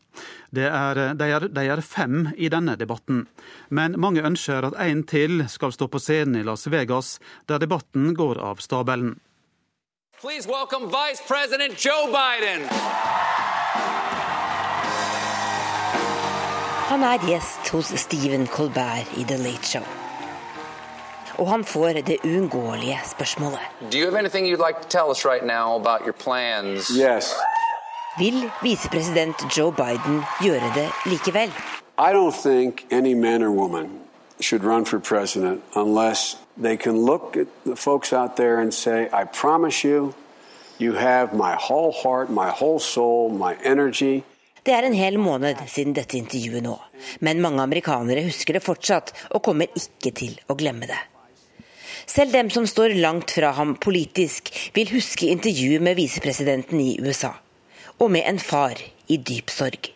Er, 0.52 1.00
de, 1.16 1.28
er, 1.30 1.46
de, 1.48 1.64
er, 1.72 1.82
fem 1.82 2.34
i 2.36 2.50
denne 2.52 2.76
debatten, 2.76 3.22
men 3.70 3.96
mange 3.96 4.26
ønsker 4.28 4.68
at 4.68 4.76
en 4.84 5.06
til 5.08 5.46
skal 5.48 5.72
stå 5.72 5.88
på 5.88 6.02
scenen 6.04 6.42
i 6.42 6.44
Las 6.44 6.68
Vegas, 6.68 7.14
der 7.48 7.64
debatten 7.64 8.12
går 8.18 8.42
av 8.44 8.60
stabelen. 8.60 9.22
Please 10.20 10.50
welcome 10.50 10.92
Vice 10.92 11.24
President 11.30 11.80
Joe 11.80 12.10
Biden. 12.12 12.68
Han 16.92 17.08
er 17.08 17.24
gjest 17.30 17.72
hos 17.72 17.94
Stephen 17.96 18.50
Colbert 18.52 19.16
i 19.16 19.24
The 19.24 19.40
Late 19.40 19.64
Show 19.64 20.07
og 21.38 21.48
han 21.48 21.64
får 21.64 22.02
det 22.08 22.18
uunngåelige 22.24 23.00
spørsmålet. 23.06 23.60
Like 23.92 24.12
right 25.26 25.44
yes. 26.98 27.34
Vil 28.18 28.52
visepresident 28.64 29.58
Joe 29.58 29.72
Biden 29.72 30.24
gjøre 30.42 30.72
det 30.76 30.90
likevel? 31.06 31.52
I 32.00 32.12
don't 32.14 32.32
think 32.32 32.86
any 32.92 33.14
man 33.14 33.44
or 33.44 33.52
woman 33.52 33.90
should 34.40 34.64
run 34.64 34.86
for 34.86 35.00
president 35.00 35.62
unless 35.76 36.38
they 36.62 36.78
can 36.78 37.06
look 37.06 37.38
at 37.38 37.48
the 37.66 37.76
folks 37.76 38.14
out 38.14 38.36
there 38.36 38.62
and 38.62 38.74
say, 38.74 39.10
I 39.14 39.24
promise 39.26 39.88
you, 39.88 40.14
you 40.80 40.94
have 40.94 41.34
my 41.34 41.56
whole 41.70 41.92
heart, 42.04 42.30
my 42.30 42.50
whole 42.50 42.80
soul, 42.80 43.30
my 43.30 43.56
energy. 43.64 44.24
Det 44.66 44.74
er 44.74 44.84
en 44.84 44.94
hel 44.94 45.18
måned 45.20 45.56
siden 45.68 45.94
dette 45.96 46.18
intervjuet 46.18 46.64
nå, 46.64 46.74
men 47.24 47.42
mange 47.42 47.62
amerikanere 47.64 48.26
husker 48.26 48.58
det 48.58 48.66
fortsatt 48.66 49.14
og 49.32 49.44
kommer 49.46 49.72
ikke 49.80 50.12
til 50.12 50.34
å 50.52 50.58
glemme 50.60 50.90
det. 50.90 50.98
Selv 52.08 52.32
dem 52.32 52.50
som 52.50 52.68
står 52.68 52.96
langt 52.96 53.32
fra 53.36 53.52
ham 53.52 53.76
politisk, 53.76 54.50
vil 54.76 54.92
huske 54.96 55.28
intervjuet 55.28 55.84
med 55.84 55.98
visepresidenten 56.00 56.80
i 56.80 56.98
USA. 57.04 57.34
Og 58.00 58.12
med 58.12 58.24
en 58.30 58.40
far 58.40 58.80
i 59.08 59.18
dyp 59.18 59.50
sorg. 59.50 59.92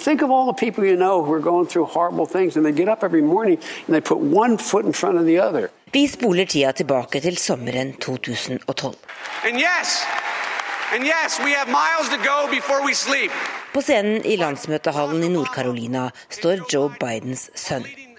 Think 0.00 0.22
of 0.22 0.30
all 0.30 0.46
the 0.46 0.58
people 0.58 0.84
you 0.84 0.96
know 0.96 1.20
who 1.22 1.34
are 1.34 1.42
going 1.42 1.66
through 1.66 1.84
horrible 1.84 2.26
things, 2.26 2.56
and 2.56 2.64
they 2.64 2.72
get 2.72 2.88
up 2.88 3.02
every 3.02 3.22
morning 3.22 3.58
and 3.86 3.94
they 3.94 4.00
put 4.00 4.18
one 4.18 4.56
foot 4.58 4.84
in 4.86 4.92
front 4.92 5.18
of 5.18 5.24
the 5.24 5.38
other. 5.38 5.68
Vi 5.92 6.06
spoler 6.06 6.44
tida 6.44 6.72
tilbake 6.72 7.20
til 7.20 7.36
sommeren 7.36 7.92
2012. 7.92 8.94
And 9.44 9.56
yes, 9.56 10.04
and 10.94 11.04
yes, 11.04 11.40
we 11.44 11.52
have 11.52 11.68
miles 11.68 12.08
to 12.08 12.16
go 12.16 12.48
before 12.50 12.80
we 12.86 12.94
sleep. 12.94 13.30
På 13.74 13.80
scenen 13.80 14.24
i 14.24 14.36
landsmøtehallen 14.36 15.22
i 15.22 15.28
Nord-Carolina 15.28 16.10
står 16.30 16.64
Joe 16.72 16.90
Bidens 17.00 17.50
sønn. 17.54 18.09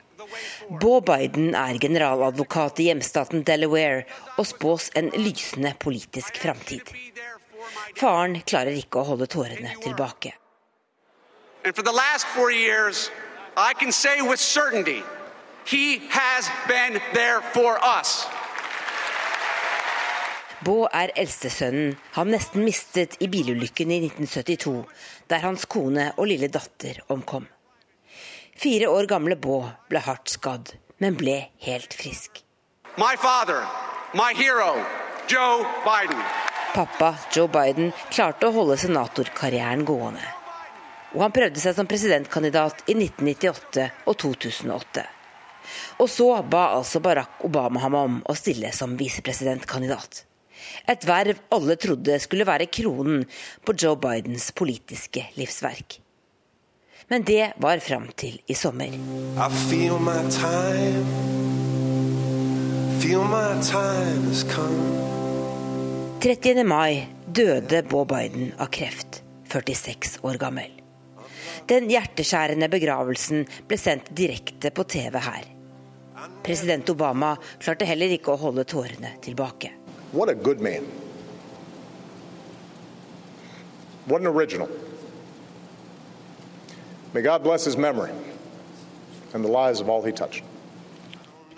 Beau 0.71 1.01
Biden 1.03 1.51
er 1.51 1.75
generaladvokat 1.83 2.77
i 2.79 2.85
hjemstaten 2.87 3.41
Delaware 3.43 4.05
og 4.39 4.45
spås 4.47 4.85
en 4.95 5.09
lysende 5.19 5.73
politisk 5.75 6.39
framtid. 6.39 6.93
Faren 7.99 8.37
klarer 8.47 8.77
ikke 8.79 9.01
å 9.01 9.09
holde 9.09 9.27
tårene 9.27 9.73
tilbake. 9.83 10.31
Beau 20.63 20.87
er 20.87 21.17
eldstesønnen 21.19 21.97
han 22.15 22.31
nesten 22.31 22.63
mistet 22.63 23.19
i 23.19 23.27
bilulykken 23.27 23.91
i 23.91 24.05
1972, 24.07 24.77
der 25.27 25.49
hans 25.49 25.67
kone 25.67 26.13
og 26.15 26.31
lille 26.31 26.47
datter 26.47 27.03
omkom. 27.11 27.51
Fire 28.55 28.87
år 28.87 29.07
gamle 29.09 29.35
Bå 29.39 29.63
ble 29.89 30.01
hardt 30.03 30.29
skadd, 30.29 30.73
men 30.99 31.15
ble 31.17 31.37
helt 31.65 31.93
frisk. 31.97 32.43
My 32.97 33.15
father, 33.17 33.63
my 34.13 34.33
hero, 34.35 34.75
Joe 35.31 35.63
Biden. 35.85 36.19
Pappa 36.73 37.15
Joe 37.31 37.47
Biden 37.51 37.91
klarte 38.11 38.49
å 38.49 38.55
holde 38.55 38.77
senatorkarrieren 38.79 39.85
gående. 39.87 40.23
Og 41.15 41.23
han 41.25 41.33
prøvde 41.35 41.59
seg 41.59 41.75
som 41.75 41.87
presidentkandidat 41.87 42.85
i 42.87 42.95
1998 42.95 43.87
og 44.07 44.19
2008. 44.23 45.07
Og 46.03 46.11
så 46.11 46.29
ba 46.43 46.67
altså 46.75 47.01
Barack 47.03 47.43
Obama 47.47 47.81
ham 47.83 47.97
om 47.99 48.21
å 48.27 48.35
stille 48.35 48.71
som 48.75 48.97
visepresidentkandidat. 48.99 50.23
Et 50.91 51.07
verv 51.07 51.39
alle 51.55 51.75
trodde 51.79 52.19
skulle 52.21 52.47
være 52.47 52.69
kronen 52.71 53.25
på 53.65 53.75
Joe 53.75 53.97
Bidens 53.99 54.51
politiske 54.55 55.25
livsverk. 55.39 56.01
Men 57.11 57.23
det 57.23 57.53
var 57.57 57.79
fram 57.83 58.05
til 58.15 58.37
i 58.47 58.55
sommer. 58.55 58.87
30. 66.21 66.63
mai 66.63 67.07
døde 67.27 67.81
Bob 67.83 68.13
Biden 68.13 68.53
av 68.55 68.69
kreft, 68.71 69.19
46 69.51 70.21
år 70.23 70.39
gammel. 70.39 70.69
Den 71.67 71.89
hjerteskjærende 71.91 72.69
begravelsen 72.71 73.43
ble 73.67 73.79
sendt 73.81 74.07
direkte 74.15 74.71
på 74.71 74.85
TV 74.87 75.17
her. 75.19 75.49
President 76.47 76.93
Obama 76.95 77.33
klarte 77.59 77.89
heller 77.91 78.15
ikke 78.15 78.31
å 78.31 78.39
holde 78.45 78.63
tårene 78.63 79.17
tilbake. 79.19 79.73
What 80.13 80.31
a 80.31 80.37
good 80.47 80.63
man. 80.63 80.87
What 84.07 84.23
an 84.23 84.31
original. 84.31 84.71
May 87.13 87.21
God 87.21 87.43
bless 87.43 87.65
his 87.65 87.77
memory 87.77 88.11
and 89.33 89.43
the 89.43 89.51
lives 89.51 89.81
of 89.81 89.89
all 89.89 90.01
he 90.01 90.11
touched. 90.11 90.43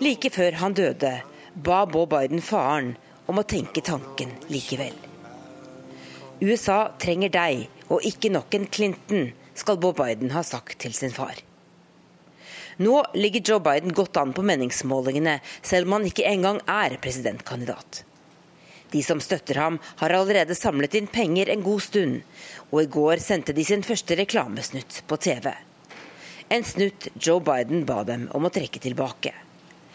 Like 0.00 0.30
før 0.30 0.52
han 0.58 0.74
døde, 0.74 1.22
ba 1.54 1.84
Bob 1.86 2.10
Biden 2.10 2.42
faren 2.42 2.96
om 3.26 3.38
å 3.38 3.46
tenke 3.46 3.80
tanken 3.80 4.32
likevel. 4.50 4.94
USA 6.42 6.88
trenger 6.98 7.30
deg, 7.30 7.68
og 7.88 8.02
ikke 8.02 8.32
nok 8.34 8.54
en 8.58 8.66
Clinton, 8.66 9.28
skal 9.54 9.78
Bob 9.78 10.00
Biden 10.02 10.32
ha 10.34 10.42
sagt 10.42 10.80
til 10.82 10.94
sin 10.94 11.14
far. 11.14 11.38
Nå 12.82 13.04
ligger 13.14 13.44
Joe 13.52 13.62
Biden 13.62 13.94
godt 13.94 14.18
an 14.18 14.34
på 14.34 14.42
meningsmålingene, 14.42 15.38
selv 15.62 15.86
om 15.86 16.00
han 16.00 16.08
ikke 16.10 16.26
engang 16.26 16.58
er 16.66 16.98
presidentkandidat. 16.98 18.02
De 18.94 19.02
som 19.02 19.18
støtter 19.20 19.58
ham, 19.58 19.80
har 19.98 20.14
allerede 20.14 20.54
samlet 20.54 20.94
inn 20.94 21.08
penger 21.10 21.50
en 21.50 21.64
god 21.66 21.82
stund, 21.82 22.20
og 22.70 22.84
i 22.84 22.90
går 22.96 23.22
sendte 23.22 23.54
de 23.56 23.64
sin 23.66 23.82
første 23.82 24.14
reklamesnutt 24.20 25.00
på 25.10 25.18
TV. 25.18 25.50
En 26.54 26.62
snutt 26.62 27.08
Joe 27.18 27.42
Biden 27.42 27.82
ba 27.88 28.04
dem 28.06 28.28
om 28.38 28.46
å 28.46 28.52
trekke 28.54 28.78
tilbake. 28.84 29.32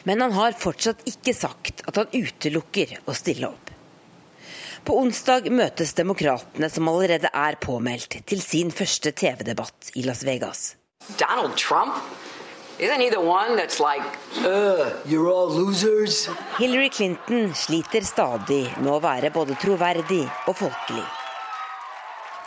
Men 0.04 0.20
han 0.26 0.36
har 0.36 0.58
fortsatt 0.60 1.06
ikke 1.08 1.36
sagt 1.36 1.86
at 1.88 2.00
han 2.00 2.12
utelukker 2.12 2.98
å 3.08 3.16
stille 3.16 3.48
opp. 3.48 3.72
På 4.84 4.98
onsdag 5.00 5.48
møtes 5.54 5.96
demokratene 5.96 6.68
som 6.72 6.92
allerede 6.92 7.32
er 7.32 7.60
påmeldt, 7.64 8.20
til 8.28 8.44
sin 8.44 8.72
første 8.76 9.16
TV-debatt 9.16 9.94
i 9.96 10.04
Las 10.08 10.26
Vegas. 10.28 10.74
Donald 11.20 11.56
Trump? 11.56 12.04
Like, 13.80 14.02
uh, 14.46 14.90
you're 15.06 15.28
all 15.28 15.50
losers? 15.50 16.30
Hillary 16.58 16.90
Clinton 16.90 17.54
sliter 17.54 18.02
stadig 18.02 18.70
med 18.80 18.94
å 18.94 19.00
være 19.04 19.32
både 19.36 19.56
troverdig 19.60 20.24
og 20.48 20.56
folkelig. 20.56 21.04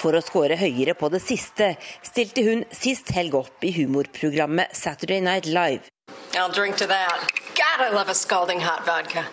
For 0.01 0.17
å 0.17 0.23
skåre 0.25 0.57
høyere 0.59 0.97
på 0.99 1.11
det 1.13 1.21
siste 1.23 1.77
stilte 2.03 2.43
hun 2.43 2.65
sist 2.75 3.13
helg 3.15 3.37
opp 3.39 3.63
i 3.63 3.71
humorprogrammet 3.77 4.75
Saturday 4.75 5.21
Night 5.21 5.47
Live. 5.47 5.87
I'll 6.35 6.51
drink 6.51 6.77
to 6.79 6.87
that. 6.87 7.29
God, 7.55 7.87
I 7.87 7.91
love 7.95 8.09
a 8.09 8.15
scalding 8.15 8.61
hot 8.61 8.87
vodka. 8.87 9.27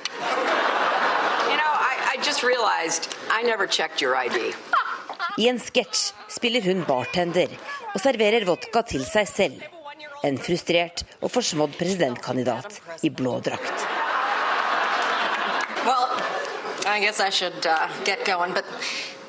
You 1.50 1.58
know, 1.58 1.74
I, 1.90 1.96
I 2.14 2.22
just 2.22 2.44
realized 2.44 3.16
I 3.32 3.42
never 3.42 3.66
checked 3.66 4.02
your 4.02 4.16
ID. 4.16 4.54
I 5.40 5.48
en 5.48 5.60
sketsj 5.64 6.12
spiller 6.28 6.62
hun 6.68 6.84
bartender 6.84 7.48
og 7.94 8.02
serverer 8.04 8.44
vodka 8.46 8.84
til 8.84 9.06
seg 9.08 9.28
selv. 9.32 9.79
En 10.24 10.38
frustrert 10.38 11.04
og 11.22 11.32
forsmådd 11.32 11.78
presidentkandidat 11.80 12.82
i 13.02 13.10
blå 13.10 13.40
drakt. 13.40 13.86
Well, 15.86 16.10
I 16.86 17.00
guess 17.00 17.20
I 17.20 17.30
should 17.30 17.66
uh, 17.66 17.88
get 18.06 18.26
going, 18.26 18.54
but 18.54 18.66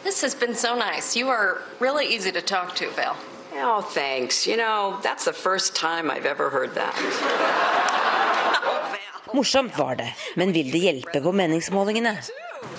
this 0.02 0.22
has 0.22 0.34
been 0.34 0.54
so 0.54 0.74
nice. 0.74 1.16
You 1.16 1.28
are 1.28 1.62
really 1.80 2.06
easy 2.06 2.32
to 2.32 2.40
talk 2.40 2.74
to, 2.76 2.90
Val. 2.96 3.16
Oh, 3.54 3.82
thanks. 3.82 4.46
You 4.46 4.56
know, 4.56 4.98
that's 5.02 5.24
the 5.24 5.32
first 5.32 5.76
time 5.76 6.10
I've 6.10 6.26
ever 6.26 6.50
heard 6.50 6.74
that. 6.74 6.94
Morsomt 9.34 9.78
var 9.78 9.94
det, 9.94 10.12
men 10.36 10.52
vil 10.52 10.72
det 10.72 10.78
hjelpe 10.78 11.20
på 11.22 11.32
meningsmålingene? 11.32 12.16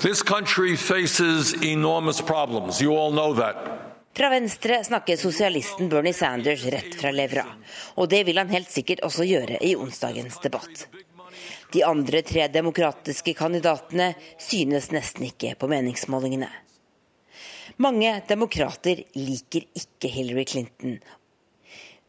This 0.02 0.24
country 0.24 0.76
faces 0.76 1.54
enormous 1.64 2.22
problems. 2.22 2.82
You 2.82 2.98
all 2.98 3.12
know 3.12 3.34
that. 3.34 3.81
Fra 4.14 4.30
venstre 4.30 4.84
snakker 4.84 5.16
sosialisten 5.16 5.90
Bernie 5.90 6.14
Sanders 6.14 6.66
rett 6.66 6.96
fra 7.00 7.14
levra. 7.16 7.46
Og 7.96 8.10
det 8.12 8.26
vil 8.28 8.42
han 8.42 8.52
helt 8.52 8.72
sikkert 8.72 9.06
også 9.08 9.24
gjøre 9.24 9.62
i 9.64 9.72
onsdagens 9.80 10.40
debatt. 10.44 10.88
De 11.72 11.86
andre 11.88 12.20
tre 12.28 12.50
demokratiske 12.52 13.34
kandidatene 13.40 14.10
synes 14.36 14.90
nesten 14.92 15.30
ikke 15.30 15.54
på 15.56 15.70
meningsmålingene. 15.72 16.50
Mange 17.80 18.12
demokrater 18.28 19.06
liker 19.16 19.64
ikke 19.80 20.12
Hillary 20.12 20.44
Clinton. 20.46 20.98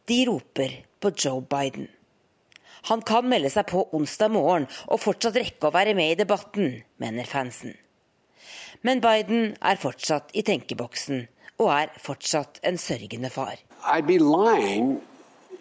De 0.03 0.17
roper 0.27 0.81
på 0.99 1.13
Joe 1.15 1.39
Biden. 1.39 1.87
Han 2.91 2.99
kan 3.07 3.29
melde 3.31 3.47
seg 3.53 3.69
på 3.71 3.85
onsdag 3.95 4.33
morgen 4.35 4.67
og 4.91 4.99
fortsatt 4.99 5.39
rekke 5.39 5.69
å 5.69 5.75
være 5.75 5.95
med 5.95 6.11
i 6.11 6.19
debatten, 6.19 6.81
mener 6.99 7.29
fansen. 7.29 7.77
Men 8.83 8.99
Biden 8.99 9.53
er 9.63 9.79
fortsatt 9.79 10.35
i 10.35 10.43
tenkeboksen 10.43 11.29
og 11.59 11.69
er 11.71 11.87
fortsatt 12.01 12.59
en 12.63 12.77
sørgende 12.77 13.29
far. 13.29 13.55
I'd 13.83 14.07
be 14.07 14.17
lying 14.17 15.01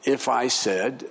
if 0.05 0.29
I 0.29 0.49
said 0.49 1.05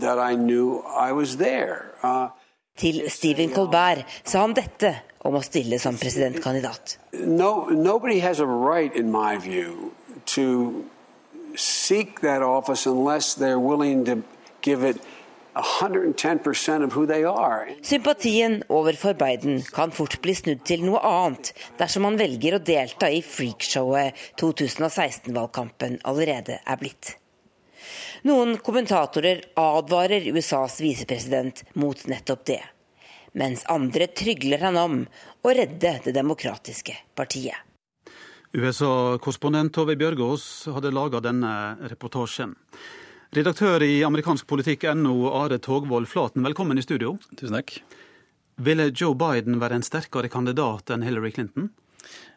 that 0.00 0.18
I 0.18 0.34
knew 0.36 0.82
I 1.08 1.12
was 1.12 1.36
there. 1.36 1.94
Uh, 2.02 2.28
Til 2.76 3.10
Stephen 3.10 3.52
Colbert 3.54 4.04
sa 4.24 4.40
han 4.40 4.54
dette 4.54 4.96
om 5.24 5.34
å 5.38 5.42
stille 5.42 5.78
som 5.78 5.94
presidentkandidat. 5.96 6.98
no, 7.12 7.68
nobody 7.70 8.18
has 8.18 8.40
a 8.40 8.46
right, 8.46 8.94
in 8.96 9.10
my 9.12 9.36
view, 9.38 9.92
to 10.26 10.84
seek 11.56 12.20
that 12.20 12.42
office 12.42 12.86
unless 12.86 13.34
they're 13.34 13.60
willing 13.60 14.04
to 14.04 14.22
give 14.62 14.82
it 14.82 14.96
110% 15.54 16.84
of 16.84 16.92
who 16.92 17.06
they 17.06 17.24
are. 17.24 17.74
Sympatien 17.82 18.62
overfor 18.68 19.14
Biden 19.14 19.62
kan 19.72 19.92
fort 19.94 20.18
bli 20.22 20.34
snudd 20.34 20.64
til 20.66 20.84
noe 20.86 21.02
annet 21.06 21.52
dersom 21.78 22.08
han 22.08 22.18
velger 22.18 22.56
å 22.56 22.62
delta 22.62 23.10
i 23.10 23.20
freakshowet 23.22 24.18
2016-valgkampen 24.40 26.00
allerede 26.02 26.58
er 26.64 26.80
blitt. 26.80 27.16
Noen 28.24 28.56
kommentatorer 28.64 29.42
advarer 29.60 30.24
USAs 30.32 30.78
visepresident 30.80 31.60
mot 31.76 32.06
nettopp 32.08 32.46
det, 32.48 32.62
mens 33.36 33.66
andre 33.68 34.08
trygler 34.08 34.64
han 34.64 34.80
om 34.80 34.98
å 35.44 35.52
redde 35.52 35.98
det 36.06 36.14
demokratiske 36.16 36.96
partiet. 37.14 37.58
USA-korrespondent 38.54 39.74
Tove 39.74 39.96
Bjørgaas 39.98 40.44
hadde 40.70 40.94
laga 40.94 41.20
denne 41.20 41.52
reportasjen. 41.90 42.54
Redaktør 43.34 43.82
i 43.82 44.04
amerikansk 44.06 44.46
politikk 44.46 44.84
NO, 44.94 45.26
Are 45.34 45.56
Togvold 45.58 46.06
Flaten, 46.06 46.44
velkommen 46.46 46.78
i 46.78 46.82
studio. 46.84 47.16
Tusen 47.34 47.56
takk. 47.56 47.72
Ville 48.62 48.84
Joe 48.94 49.16
Biden 49.18 49.56
være 49.58 49.80
en 49.80 49.82
sterkere 49.82 50.30
kandidat 50.30 50.92
enn 50.94 51.02
Hillary 51.02 51.32
Clinton? 51.34 51.66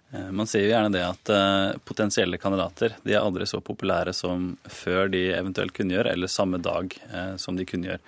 Eh, 0.10 0.32
man 0.34 0.50
sier 0.50 0.64
jo 0.66 0.72
gjerne 0.72 0.90
det 0.96 1.04
at 1.06 1.30
uh, 1.30 1.78
potensielle 1.86 2.40
kandidater 2.42 2.96
de 3.04 3.14
er 3.14 3.22
aldri 3.22 3.46
så 3.46 3.62
populære 3.62 4.16
som 4.18 4.56
før 4.66 5.12
de 5.14 5.22
eventuelt 5.38 5.76
kunngjør, 5.78 6.10
eller 6.16 6.34
samme 6.34 6.58
dag 6.66 6.98
uh, 7.12 7.36
som 7.38 7.60
de 7.60 7.68
kunngjør. 7.70 8.02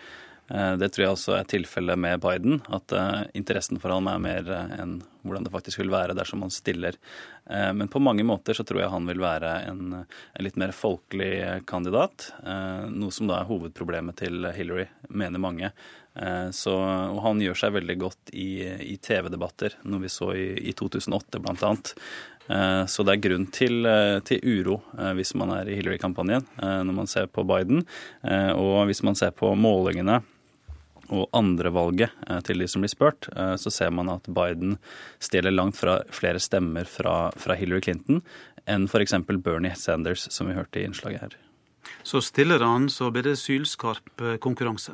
Uh, 0.50 0.74
det 0.82 0.92
tror 0.92 1.06
jeg 1.06 1.16
også 1.16 1.38
er 1.38 1.50
tilfellet 1.50 2.00
med 2.02 2.22
Biden, 2.24 2.60
at 2.74 2.94
interessen 3.38 3.80
for 3.82 3.94
ham 3.94 4.10
er 4.12 4.22
mer 4.24 4.52
enn 4.80 5.00
hvordan 5.22 5.46
det 5.46 5.52
faktisk 5.54 5.82
vil 5.82 5.92
være 5.92 6.16
dersom 6.16 6.46
han 6.46 6.54
stiller. 6.54 6.96
Men 7.50 7.90
på 7.92 8.00
mange 8.00 8.24
måter 8.24 8.56
så 8.56 8.64
tror 8.64 8.80
jeg 8.80 8.92
han 8.94 9.08
vil 9.10 9.20
være 9.20 9.50
en, 9.68 9.82
en 10.00 10.46
litt 10.46 10.56
mer 10.60 10.72
folkelig 10.72 11.66
kandidat. 11.68 12.30
Noe 12.94 13.12
som 13.12 13.28
da 13.28 13.42
er 13.42 13.50
hovedproblemet 13.50 14.22
til 14.22 14.48
Hillary, 14.56 14.88
mener 15.12 15.44
mange. 15.44 15.74
Så, 16.56 16.78
og 16.80 17.20
han 17.26 17.44
gjør 17.44 17.60
seg 17.60 17.76
veldig 17.76 17.98
godt 18.00 18.32
i, 18.32 18.64
i 18.64 18.96
TV-debatter, 18.96 19.76
noe 19.92 20.06
vi 20.06 20.14
så 20.14 20.32
i, 20.40 20.48
i 20.72 20.76
2008 20.78 21.44
bl.a. 21.44 21.76
Så 22.90 23.06
det 23.06 23.18
er 23.18 23.24
grunn 23.28 23.46
til, 23.54 23.86
til 24.26 24.40
uro 24.56 24.80
hvis 25.20 25.36
man 25.38 25.52
er 25.60 25.70
i 25.70 25.76
Hillary-kampanjen 25.82 26.48
når 26.58 26.96
man 27.04 27.12
ser 27.12 27.28
på 27.28 27.44
Biden. 27.50 27.84
Og 28.56 28.86
hvis 28.90 29.04
man 29.06 29.20
ser 29.20 29.36
på 29.36 29.52
målingene 29.60 30.22
og 31.10 31.28
andrevalget 31.36 32.14
til 32.48 32.62
de 32.62 32.68
som 32.70 32.84
blir 32.84 32.94
spurt, 32.94 33.28
så 33.34 33.74
ser 33.74 33.92
man 33.96 34.12
at 34.14 34.30
Biden 34.30 34.78
stjeler 35.22 35.56
langt 35.56 35.78
fra 35.80 36.00
flere 36.14 36.42
stemmer 36.42 36.88
fra, 36.90 37.30
fra 37.38 37.58
Hillary 37.60 37.82
Clinton 37.88 38.24
enn 38.70 38.86
f.eks. 38.86 39.16
Bernie 39.42 39.76
Sanders, 39.76 40.28
som 40.32 40.50
vi 40.50 40.58
hørte 40.58 40.82
i 40.82 40.86
innslaget 40.86 41.24
her. 41.26 41.38
Så 42.06 42.22
stiller 42.22 42.62
han, 42.62 42.90
så 42.92 43.10
blir 43.12 43.26
det 43.26 43.38
sylskarp 43.42 44.22
konkurranse? 44.44 44.94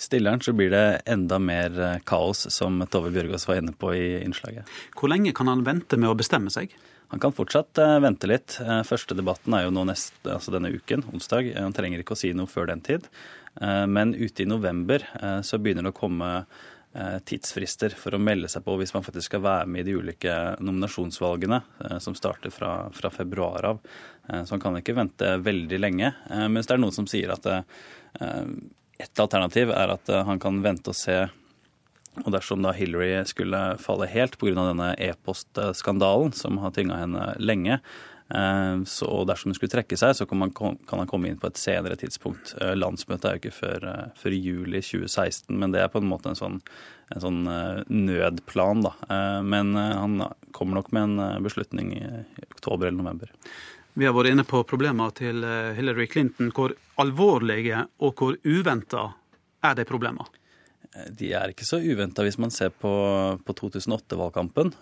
Stiller 0.00 0.34
han, 0.34 0.42
så 0.42 0.54
blir 0.56 0.72
det 0.72 1.02
enda 1.06 1.38
mer 1.38 1.76
kaos, 2.08 2.48
som 2.50 2.80
Tove 2.90 3.12
Bjørgaas 3.14 3.46
var 3.48 3.60
inne 3.60 3.74
på 3.76 3.92
i 3.94 4.06
innslaget. 4.24 4.66
Hvor 4.98 5.12
lenge 5.12 5.34
kan 5.36 5.50
han 5.52 5.62
vente 5.66 6.00
med 6.00 6.10
å 6.10 6.18
bestemme 6.18 6.50
seg? 6.50 6.74
Han 7.12 7.20
kan 7.20 7.34
fortsatt 7.36 7.76
vente 8.00 8.28
litt. 8.30 8.56
Første 8.88 9.14
debatten 9.14 9.52
er 9.52 9.66
jo 9.66 9.74
nå 9.76 9.84
neste, 9.84 10.16
altså 10.32 10.54
denne 10.54 10.72
uken, 10.72 11.04
onsdag. 11.12 11.50
Han 11.58 11.74
trenger 11.76 12.00
ikke 12.00 12.16
å 12.16 12.20
si 12.22 12.32
noe 12.32 12.48
før 12.48 12.70
den 12.72 12.80
tid. 12.84 13.04
Men 13.60 14.14
ute 14.14 14.42
i 14.42 14.46
november 14.48 15.04
så 15.44 15.58
begynner 15.60 15.84
det 15.84 15.92
å 15.92 15.96
komme 15.96 16.28
tidsfrister 17.28 17.92
for 17.96 18.16
å 18.16 18.20
melde 18.20 18.48
seg 18.52 18.64
på 18.64 18.74
hvis 18.80 18.94
man 18.94 19.04
faktisk 19.04 19.30
skal 19.30 19.42
være 19.44 19.68
med 19.68 19.82
i 19.82 19.90
de 19.90 19.98
ulike 20.00 20.36
nominasjonsvalgene 20.60 21.58
som 22.04 22.16
starter 22.16 22.52
fra, 22.52 22.72
fra 22.92 23.10
februar 23.12 23.68
av. 23.70 23.82
Så 24.28 24.54
han 24.54 24.62
kan 24.62 24.76
ikke 24.80 24.96
vente 24.96 25.34
veldig 25.44 25.78
lenge. 25.80 26.12
Mens 26.52 26.68
det 26.68 26.76
er 26.76 26.82
noen 26.82 26.96
som 26.96 27.08
sier 27.08 27.32
at 27.32 27.48
et 27.52 29.24
alternativ 29.24 29.72
er 29.72 29.94
at 29.96 30.12
han 30.28 30.40
kan 30.40 30.60
vente 30.64 30.92
og 30.92 30.98
se 30.98 31.22
og 32.20 32.28
dersom 32.34 32.60
da 32.64 32.74
Hillary 32.76 33.22
skulle 33.28 33.58
falle 33.80 34.08
helt 34.12 34.36
pga. 34.40 34.52
denne 34.52 34.92
e-postskandalen 35.00 36.34
som 36.36 36.58
har 36.60 36.74
tynga 36.76 36.98
henne 37.00 37.28
lenge, 37.40 37.78
så 38.88 39.08
dersom 39.28 39.50
hun 39.50 39.56
skulle 39.58 39.72
trekke 39.72 39.96
seg, 40.00 40.14
så 40.16 40.26
kan, 40.28 40.46
kan, 40.56 40.78
han 40.88 41.08
komme 41.10 41.28
inn 41.28 41.40
på 41.40 41.50
et 41.50 41.60
senere 41.60 41.98
tidspunkt. 42.00 42.54
Landsmøtet 42.78 43.28
er 43.28 43.36
jo 43.36 43.42
ikke 43.42 43.54
før, 43.56 43.86
før 44.16 44.36
juli 44.36 44.80
2016, 44.80 45.52
men 45.52 45.74
det 45.74 45.82
er 45.82 45.92
på 45.92 46.00
en 46.00 46.08
måte 46.08 46.32
en 46.32 46.38
sånn, 46.38 46.56
en 47.12 47.24
sånn 47.24 47.42
nødplan. 47.92 48.86
da. 48.86 48.94
Men 49.44 49.76
han 49.76 50.16
kommer 50.56 50.80
nok 50.80 50.92
med 50.96 51.10
en 51.10 51.44
beslutning 51.44 51.92
i 51.98 52.04
oktober 52.48 52.88
eller 52.88 53.02
november. 53.02 53.32
Vi 54.00 54.08
har 54.08 54.16
vært 54.16 54.32
inne 54.32 54.48
på 54.48 54.62
problemene 54.64 55.12
til 55.12 55.44
Hillary 55.76 56.08
Clinton. 56.08 56.54
Hvor 56.56 56.72
alvorlige 57.02 57.84
og 58.00 58.16
hvor 58.16 58.38
uventa 58.48 59.10
er 59.60 59.76
de 59.76 59.88
problemene? 59.88 60.24
De 60.92 61.30
er 61.32 61.52
ikke 61.52 61.64
så 61.64 61.78
uventa 61.80 62.24
hvis 62.24 62.38
man 62.42 62.52
ser 62.52 62.72
på, 62.74 62.90
på 63.46 63.54
2008-valgkampen. 63.56 64.72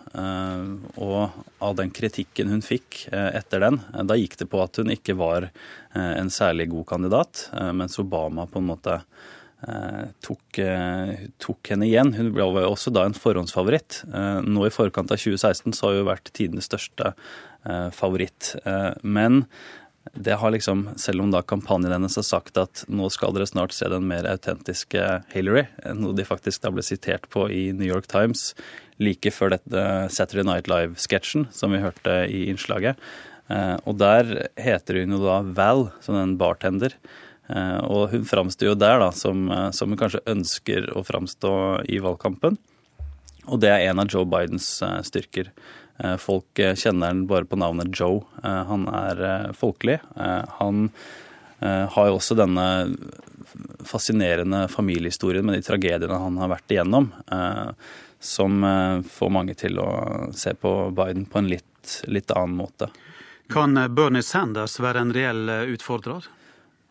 Og 0.99 1.43
av 1.63 1.75
den 1.79 1.93
kritikken 1.95 2.51
hun 2.51 2.63
fikk 2.65 3.05
etter 3.11 3.63
den. 3.63 3.79
Da 4.07 4.17
gikk 4.19 4.35
det 4.41 4.49
på 4.51 4.59
at 4.63 4.81
hun 4.81 4.91
ikke 4.91 5.15
var 5.19 5.47
en 5.95 6.31
særlig 6.33 6.67
god 6.73 6.89
kandidat, 6.91 7.45
mens 7.77 7.99
Obama 8.03 8.47
på 8.49 8.59
en 8.59 8.67
måte 8.73 8.97
tok, 10.25 10.59
tok, 11.39 11.71
henne 11.71 11.87
igjen. 11.87 12.11
Hun 12.17 12.33
ble 12.35 12.49
også 12.65 12.91
da 12.91 13.05
en 13.07 13.15
forhåndsfavoritt. 13.15 14.01
Nå 14.43 14.67
i 14.67 14.73
forkant 14.73 15.13
av 15.15 15.21
2016 15.21 15.77
så 15.77 15.87
har 15.87 16.01
hun 16.01 16.11
vært 16.11 16.33
tidenes 16.35 16.67
største 16.67 17.13
favoritt. 17.95 18.55
Men 19.03 19.45
det 20.13 20.35
har 20.41 20.51
liksom, 20.51 20.89
Selv 20.99 21.21
om 21.23 21.31
da 21.31 21.41
kampanjen 21.41 21.93
hennes 21.93 22.15
har 22.19 22.25
sagt 22.27 22.57
at 22.59 22.83
nå 22.91 23.07
skal 23.13 23.33
dere 23.35 23.47
snart 23.47 23.71
se 23.75 23.87
den 23.89 24.09
mer 24.09 24.27
autentiske 24.27 25.23
Hillary, 25.31 25.65
noe 25.95 26.15
de 26.17 26.27
faktisk 26.27 26.65
da 26.65 26.71
ble 26.73 26.83
sitert 26.83 27.29
på 27.31 27.47
i 27.49 27.71
New 27.71 27.87
York 27.87 28.09
Times 28.11 28.51
like 29.01 29.31
før 29.33 29.55
dette 29.55 29.83
Saturday 30.13 30.45
Night 30.45 30.69
Live-sketsjen 30.69 31.47
som 31.55 31.73
vi 31.73 31.81
hørte 31.81 32.23
i 32.29 32.45
innslaget. 32.51 32.99
Eh, 33.51 33.75
og 33.87 33.97
der 33.99 34.47
heter 34.59 35.01
hun 35.01 35.17
jo 35.17 35.21
da 35.23 35.41
Val, 35.57 35.87
som 36.03 36.17
en 36.19 36.37
bartender. 36.39 36.95
Eh, 37.49 37.79
og 37.87 38.11
hun 38.13 38.27
framstår 38.27 38.71
jo 38.71 38.77
der 38.79 39.01
da 39.01 39.11
som, 39.15 39.49
eh, 39.51 39.69
som 39.75 39.91
hun 39.91 39.99
kanskje 39.99 40.23
ønsker 40.29 40.91
å 40.95 41.05
framstå 41.07 41.53
i 41.89 41.99
valgkampen. 42.03 42.59
Og 43.49 43.59
det 43.59 43.71
er 43.73 43.89
en 43.89 43.99
av 43.99 44.11
Joe 44.11 44.27
Bidens 44.29 44.67
styrker. 45.07 45.49
Eh, 46.03 46.17
folk 46.17 46.59
eh, 46.59 46.75
kjenner 46.75 47.07
han 47.07 47.27
bare 47.27 47.45
på 47.45 47.55
navnet 47.55 47.99
Joe. 47.99 48.23
Eh, 48.43 48.63
han 48.63 48.87
er 48.87 49.53
folkelig. 49.57 49.99
Han 50.57 50.89
har 51.61 52.07
jo 52.09 52.15
også 52.17 52.33
denne 52.33 52.63
fascinerende 53.85 54.63
familiehistorien 54.71 55.45
med 55.45 55.59
de 55.59 55.65
tragediene 55.65 56.17
han 56.17 56.39
har 56.41 56.49
vært 56.49 56.73
igjennom, 56.73 57.11
som 58.17 58.55
får 59.05 59.29
mange 59.29 59.53
til 59.59 59.77
å 59.77 59.91
se 60.33 60.55
på 60.57 60.71
Biden 60.97 61.27
på 61.29 61.37
en 61.37 61.51
litt, 61.51 61.91
litt 62.09 62.33
annen 62.33 62.55
måte. 62.63 62.87
Kan 63.53 63.77
Bernie 63.93 64.25
Sanders 64.25 64.79
være 64.81 65.03
en 65.05 65.13
reell 65.13 65.53
utfordrer? 65.75 66.25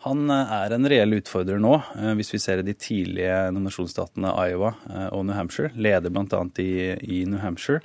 Han 0.06 0.30
er 0.30 0.76
en 0.76 0.86
reell 0.86 1.18
utfordrer 1.18 1.58
nå, 1.58 1.74
hvis 2.20 2.30
vi 2.36 2.42
ser 2.46 2.62
i 2.62 2.68
de 2.70 2.76
tidlige 2.78 3.42
nominasjonsstatene 3.50 4.36
Iowa 4.46 4.76
og 5.10 5.26
New 5.26 5.34
Hampshire. 5.34 5.74
Leder 5.74 6.14
bl.a. 6.14 6.46
I, 6.62 6.70
i 7.10 7.24
New 7.26 7.42
Hampshire. 7.42 7.82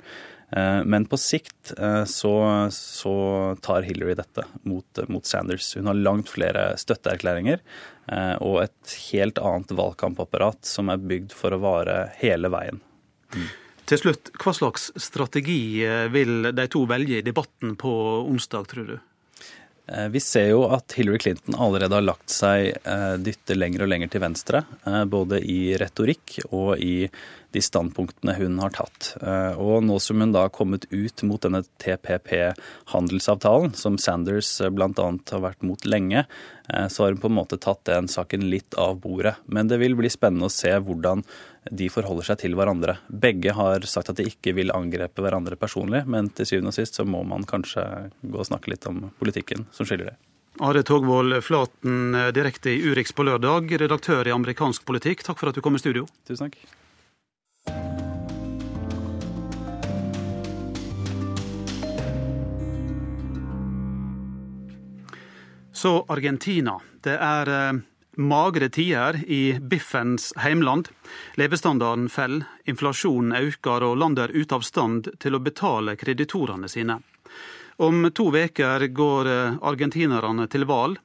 Eh, 0.50 0.84
men 0.84 1.06
på 1.06 1.16
sikt 1.16 1.72
eh, 1.78 2.04
så, 2.04 2.68
så 2.72 3.16
tar 3.60 3.82
Hillary 3.82 4.14
dette 4.14 4.44
mot, 4.62 4.98
mot, 5.08 5.26
Sanders. 5.26 5.74
Hun 5.76 5.86
har 5.90 5.94
langt 5.98 6.30
flere 6.30 6.68
støtteerklæringer 6.78 7.58
eh, 8.12 8.34
og 8.44 8.62
et 8.62 8.96
helt 9.10 9.40
annet 9.42 9.74
valgkampapparat 9.74 10.62
som 10.66 10.92
er 10.92 11.02
bygd 11.02 11.34
for 11.34 11.54
å 11.54 11.62
vare 11.62 11.98
hele 12.20 12.50
veien. 12.52 12.80
Mm. 13.34 13.50
Til 13.86 14.00
slutt, 14.02 14.32
hva 14.42 14.54
slags 14.54 14.88
strategi 14.98 15.86
vil 16.10 16.48
de 16.50 16.64
to 16.70 16.80
velge 16.90 17.20
i 17.20 17.26
debatten 17.26 17.76
på 17.78 17.90
onsdag, 18.26 18.66
tror 18.72 18.88
du? 18.88 18.96
Vi 20.10 20.18
ser 20.18 20.48
jo 20.48 20.64
at 20.74 20.96
Hillary 20.98 21.20
Clinton 21.22 21.54
allerede 21.54 21.94
har 21.94 22.02
lagt 22.02 22.32
seg 22.34 22.74
dytte 23.22 23.54
lenger 23.54 23.84
og 23.84 23.92
lenger 23.92 24.10
til 24.10 24.24
venstre. 24.24 24.64
Både 25.06 25.38
i 25.38 25.76
retorikk 25.78 26.40
og 26.48 26.82
i 26.82 27.06
de 27.56 27.62
standpunktene 27.62 28.34
hun 28.36 28.58
har 28.60 28.74
tatt. 28.76 29.14
Eh, 29.22 29.56
og 29.56 29.80
nå 29.86 29.96
som 30.02 30.20
hun 30.20 30.34
da 30.34 30.44
har 30.44 30.52
kommet 30.52 30.84
ut 30.90 31.22
mot 31.24 31.40
denne 31.40 31.62
TPP-handelsavtalen, 31.82 33.72
som 33.72 33.96
Sanders 33.96 34.58
eh, 34.60 34.68
bl.a. 34.68 34.90
har 34.92 35.42
vært 35.44 35.64
mot 35.64 35.88
lenge, 35.88 36.26
eh, 36.68 36.86
så 36.92 37.06
har 37.06 37.14
hun 37.14 37.22
på 37.22 37.30
en 37.32 37.38
måte 37.38 37.56
tatt 37.62 37.86
den 37.88 38.10
saken 38.12 38.44
litt 38.52 38.76
av 38.76 39.00
bordet. 39.00 39.38
Men 39.48 39.72
det 39.72 39.80
vil 39.80 39.96
bli 39.96 40.12
spennende 40.12 40.50
å 40.50 40.52
se 40.52 40.74
hvordan 40.76 41.24
de 41.72 41.88
forholder 41.90 42.28
seg 42.28 42.44
til 42.44 42.60
hverandre. 42.60 42.98
Begge 43.08 43.56
har 43.56 43.88
sagt 43.88 44.12
at 44.12 44.20
de 44.20 44.28
ikke 44.28 44.52
vil 44.60 44.74
angrepe 44.76 45.24
hverandre 45.24 45.56
personlig, 45.56 46.04
men 46.04 46.28
til 46.36 46.52
syvende 46.52 46.76
og 46.76 46.78
sist 46.78 47.00
så 47.00 47.08
må 47.08 47.24
man 47.26 47.48
kanskje 47.48 47.88
gå 48.20 48.36
og 48.36 48.50
snakke 48.52 48.76
litt 48.76 48.86
om 48.90 49.08
politikken 49.16 49.64
som 49.72 49.88
skiller 49.88 50.12
det. 50.12 50.18
Are 50.64 50.84
Togvold 50.84 51.40
Flaten, 51.44 52.16
direkte 52.36 52.70
i 52.72 52.80
Urix 52.84 53.12
på 53.16 53.24
lørdag, 53.28 53.72
redaktør 53.80 54.28
i 54.28 54.32
amerikansk 54.32 54.84
politikk. 54.88 55.24
Takk 55.24 55.40
for 55.40 55.50
at 55.50 55.56
du 55.56 55.64
kom 55.64 55.76
i 55.76 55.82
studio. 55.82 56.04
Tusen 56.28 56.46
takk. 56.46 56.84
Så 65.76 66.06
Argentina. 66.08 66.80
Det 67.04 67.18
er 67.20 67.48
eh, 67.52 67.78
magre 68.16 68.68
tider 68.68 69.18
i 69.26 69.58
biffens 69.60 70.32
heimland. 70.40 70.88
Levestandarden 71.34 72.08
faller, 72.08 72.46
inflasjonen 72.64 73.36
øker 73.36 73.84
og 73.84 73.98
landet 74.00 74.24
er 74.24 74.32
ute 74.40 74.56
av 74.56 74.64
stand 74.64 75.10
til 75.20 75.36
å 75.36 75.42
betale 75.44 75.98
kreditorene 76.00 76.70
sine. 76.72 76.96
Om 77.76 78.08
to 78.16 78.30
uker 78.32 78.86
går 78.88 79.28
eh, 79.28 79.58
argentinerne 79.60 80.48
til 80.48 80.64
valg, 80.64 80.96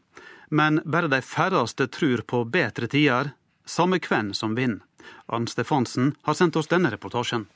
men 0.49 0.80
bare 0.86 1.12
de 1.12 1.20
færreste 1.22 1.89
tror 1.91 2.24
på 2.24 2.45
bedre 2.47 2.88
tider, 2.88 3.34
samme 3.66 3.99
hvem 3.99 4.34
som 4.34 4.55
vinner. 4.55 4.84
Arn 5.32 5.47
Stefansen 5.47 6.16
har 6.28 6.38
sendt 6.38 6.55
oss 6.55 6.70
denne 6.72 6.91
reportasjen. 6.93 7.47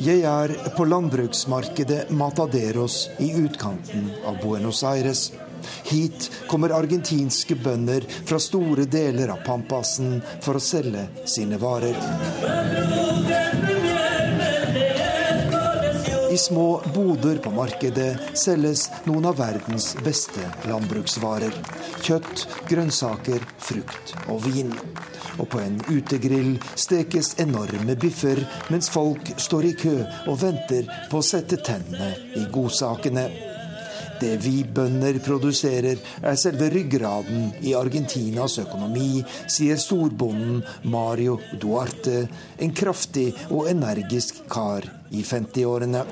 Jeg 0.00 0.22
er 0.24 0.52
på 0.76 0.84
landbruksmarkedet 0.88 2.10
Mataderos 2.16 3.02
i 3.20 3.30
utkanten 3.36 4.08
av 4.26 4.40
Buenos 4.42 4.82
Aires. 4.84 5.30
Hit 5.84 6.30
kommer 6.48 6.72
argentinske 6.72 7.54
bønder 7.60 8.06
fra 8.24 8.40
store 8.40 8.88
deler 8.90 9.34
av 9.36 9.44
Pampasen 9.44 10.18
for 10.40 10.56
å 10.56 10.64
selge 10.64 11.04
sine 11.28 11.60
varer. 11.60 13.09
Små 16.40 16.68
boder 16.94 17.38
på 17.44 17.52
markedet 17.54 18.10
selges 18.38 18.88
noen 19.04 19.28
av 19.30 19.38
verdens 19.40 19.92
beste 20.04 20.48
landbruksvarer. 20.70 21.54
Kjøtt, 22.00 22.46
grønnsaker, 22.70 23.44
frukt 23.70 24.16
og 24.26 24.44
vin 24.48 24.74
og 25.40 25.48
på 25.52 25.60
en 25.62 25.78
utegrill 25.88 26.56
stekes 26.78 27.34
enorme 27.42 27.96
biffer 28.00 28.42
mens 28.72 28.90
folk 28.92 29.32
står 29.40 29.70
i 29.70 29.76
kø 29.84 29.94
og 30.02 30.40
venter 30.42 30.90
på 31.10 31.20
å 31.20 31.26
sette 31.26 31.60
tennene 31.64 32.12
i 32.36 32.46
godsakene. 32.52 33.28
Det 34.20 34.34
vi 34.44 34.58
bønder 34.68 35.16
produserer, 35.24 35.96
er 36.20 36.36
selve 36.36 36.68
ryggraden 36.74 37.54
i 37.64 37.72
Argentinas 37.78 38.58
økonomi, 38.60 39.22
sier 39.48 39.80
storbonden 39.80 40.60
Mario 40.92 41.38
Duarte, 41.56 42.26
en 42.60 42.76
kraftig 42.76 43.30
og 43.48 43.70
energisk 43.72 44.42
kar 44.52 44.99
i 45.10 45.22
50-årene. 45.22 46.04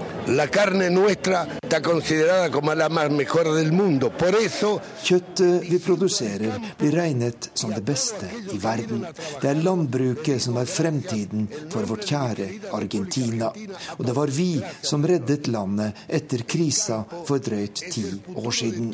Kjøttet 5.08 5.68
vi 5.70 5.78
produserer, 5.82 6.56
blir 6.78 6.94
regnet 6.96 7.50
som 7.54 7.70
det 7.72 7.82
beste 7.86 8.28
i 8.52 8.58
verden. 8.60 9.04
Det 9.40 9.48
er 9.50 9.62
landbruket 9.62 10.42
som 10.42 10.58
er 10.60 10.68
fremtiden 10.70 11.46
for 11.70 11.86
vårt 11.88 12.06
kjære 12.08 12.48
Argentina. 12.76 13.52
Og 13.96 14.04
det 14.06 14.16
var 14.16 14.32
vi 14.34 14.50
som 14.82 15.06
reddet 15.06 15.48
landet 15.52 16.04
etter 16.18 16.44
krisa 16.48 17.00
for 17.28 17.38
drøyt 17.42 17.84
ti 17.92 18.06
år 18.34 18.50
siden. 18.54 18.90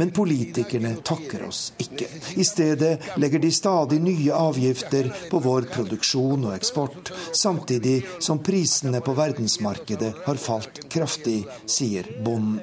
Men 0.00 0.14
politikerne 0.16 0.96
takker 1.04 1.46
oss 1.48 1.66
ikke. 1.82 2.08
I 2.40 2.44
stedet 2.46 3.18
legger 3.20 3.42
de 3.42 3.52
stadig 3.52 4.00
nye 4.02 4.32
avgifter 4.34 5.10
på 5.30 5.42
vår 5.44 5.68
produksjon 5.74 6.48
og 6.48 6.56
eksport, 6.56 7.12
samtidig 7.32 8.00
som 8.18 8.40
prisene 8.44 9.02
på 9.04 9.12
verden 9.14 9.33
verdensmarkedet 9.34 10.14
har 10.24 10.34
falt 10.34 10.88
kraftig, 10.88 11.44
sier 11.66 12.06
bonden. 12.24 12.60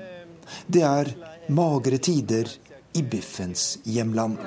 Det 0.68 0.84
er 0.84 1.12
magre 1.52 1.98
tider 1.98 2.48
i 2.94 3.04
biffens 3.04 3.80
hjemland. 3.84 4.40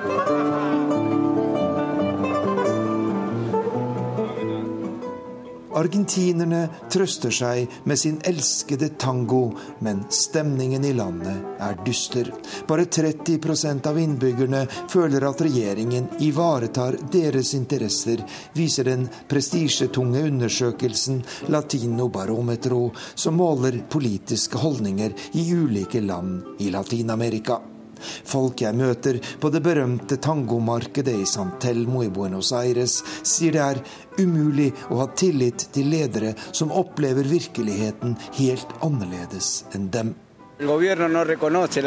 Argentinerne 5.75 6.68
trøster 6.93 7.35
seg 7.35 7.72
med 7.89 7.99
sin 7.99 8.20
elskede 8.27 8.93
tango, 9.01 9.49
men 9.83 10.05
stemningen 10.12 10.87
i 10.87 10.93
landet 10.95 11.59
er 11.62 11.81
dyster. 11.87 12.31
Bare 12.68 12.87
30% 12.87 13.91
av 13.91 13.99
innbyggerne 13.99 14.62
føler 14.93 15.27
at 15.27 15.43
regjeringen 15.43 16.09
ivaretar 16.22 17.01
deres 17.11 17.55
interesser, 17.59 18.22
viser 18.55 18.91
den 18.93 19.09
prestisjetunge 19.29 20.25
undersøkelsen 20.31 21.22
Latino 21.51 22.09
Barometro, 22.09 22.87
som 23.14 23.39
måler 23.43 23.83
politiske 23.91 24.62
holdninger 24.62 25.14
i 25.35 25.49
ulike 25.59 26.05
land 26.07 26.61
i 26.62 26.70
Latin-Amerika. 26.70 27.74
Folk 28.05 28.65
jeg 28.65 28.77
møter 28.79 29.21
på 29.41 29.51
det 29.53 29.63
berømte 29.65 30.19
tangomarkedet 30.23 31.17
i 31.23 31.29
San 31.29 31.55
Telmo 31.63 32.05
i 32.05 32.11
Buenos 32.13 32.53
Aires, 32.57 33.01
sier 33.23 33.55
det 33.55 33.65
er 33.65 33.83
umulig 34.21 34.71
å 34.91 35.01
ha 35.03 35.09
tillit 35.17 35.69
til 35.75 35.91
ledere 35.93 36.35
som 36.51 36.73
opplever 36.75 37.27
virkeligheten 37.29 38.17
helt 38.39 38.77
annerledes 38.85 39.65
enn 39.75 39.91
dem. 39.95 40.15
El 40.61 40.71
gobierno 40.71 41.09
no 41.11 41.25
reconoce 41.27 41.83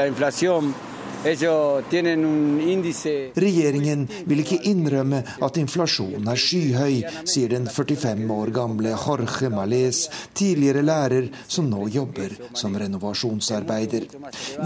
Regjeringen 3.35 4.05
vil 4.29 4.39
ikke 4.43 4.59
innrømme 4.69 5.19
at 5.43 5.57
inflasjonen 5.59 6.27
er 6.31 6.39
skyhøy, 6.39 7.01
sier 7.27 7.51
den 7.51 7.67
45 7.67 8.31
år 8.37 8.51
gamle 8.55 8.93
Jorge 8.93 9.49
Males, 9.51 9.99
tidligere 10.37 10.85
lærer 10.87 11.27
som 11.47 11.67
nå 11.67 11.87
jobber 11.91 12.31
som 12.55 12.77
renovasjonsarbeider. 12.79 14.07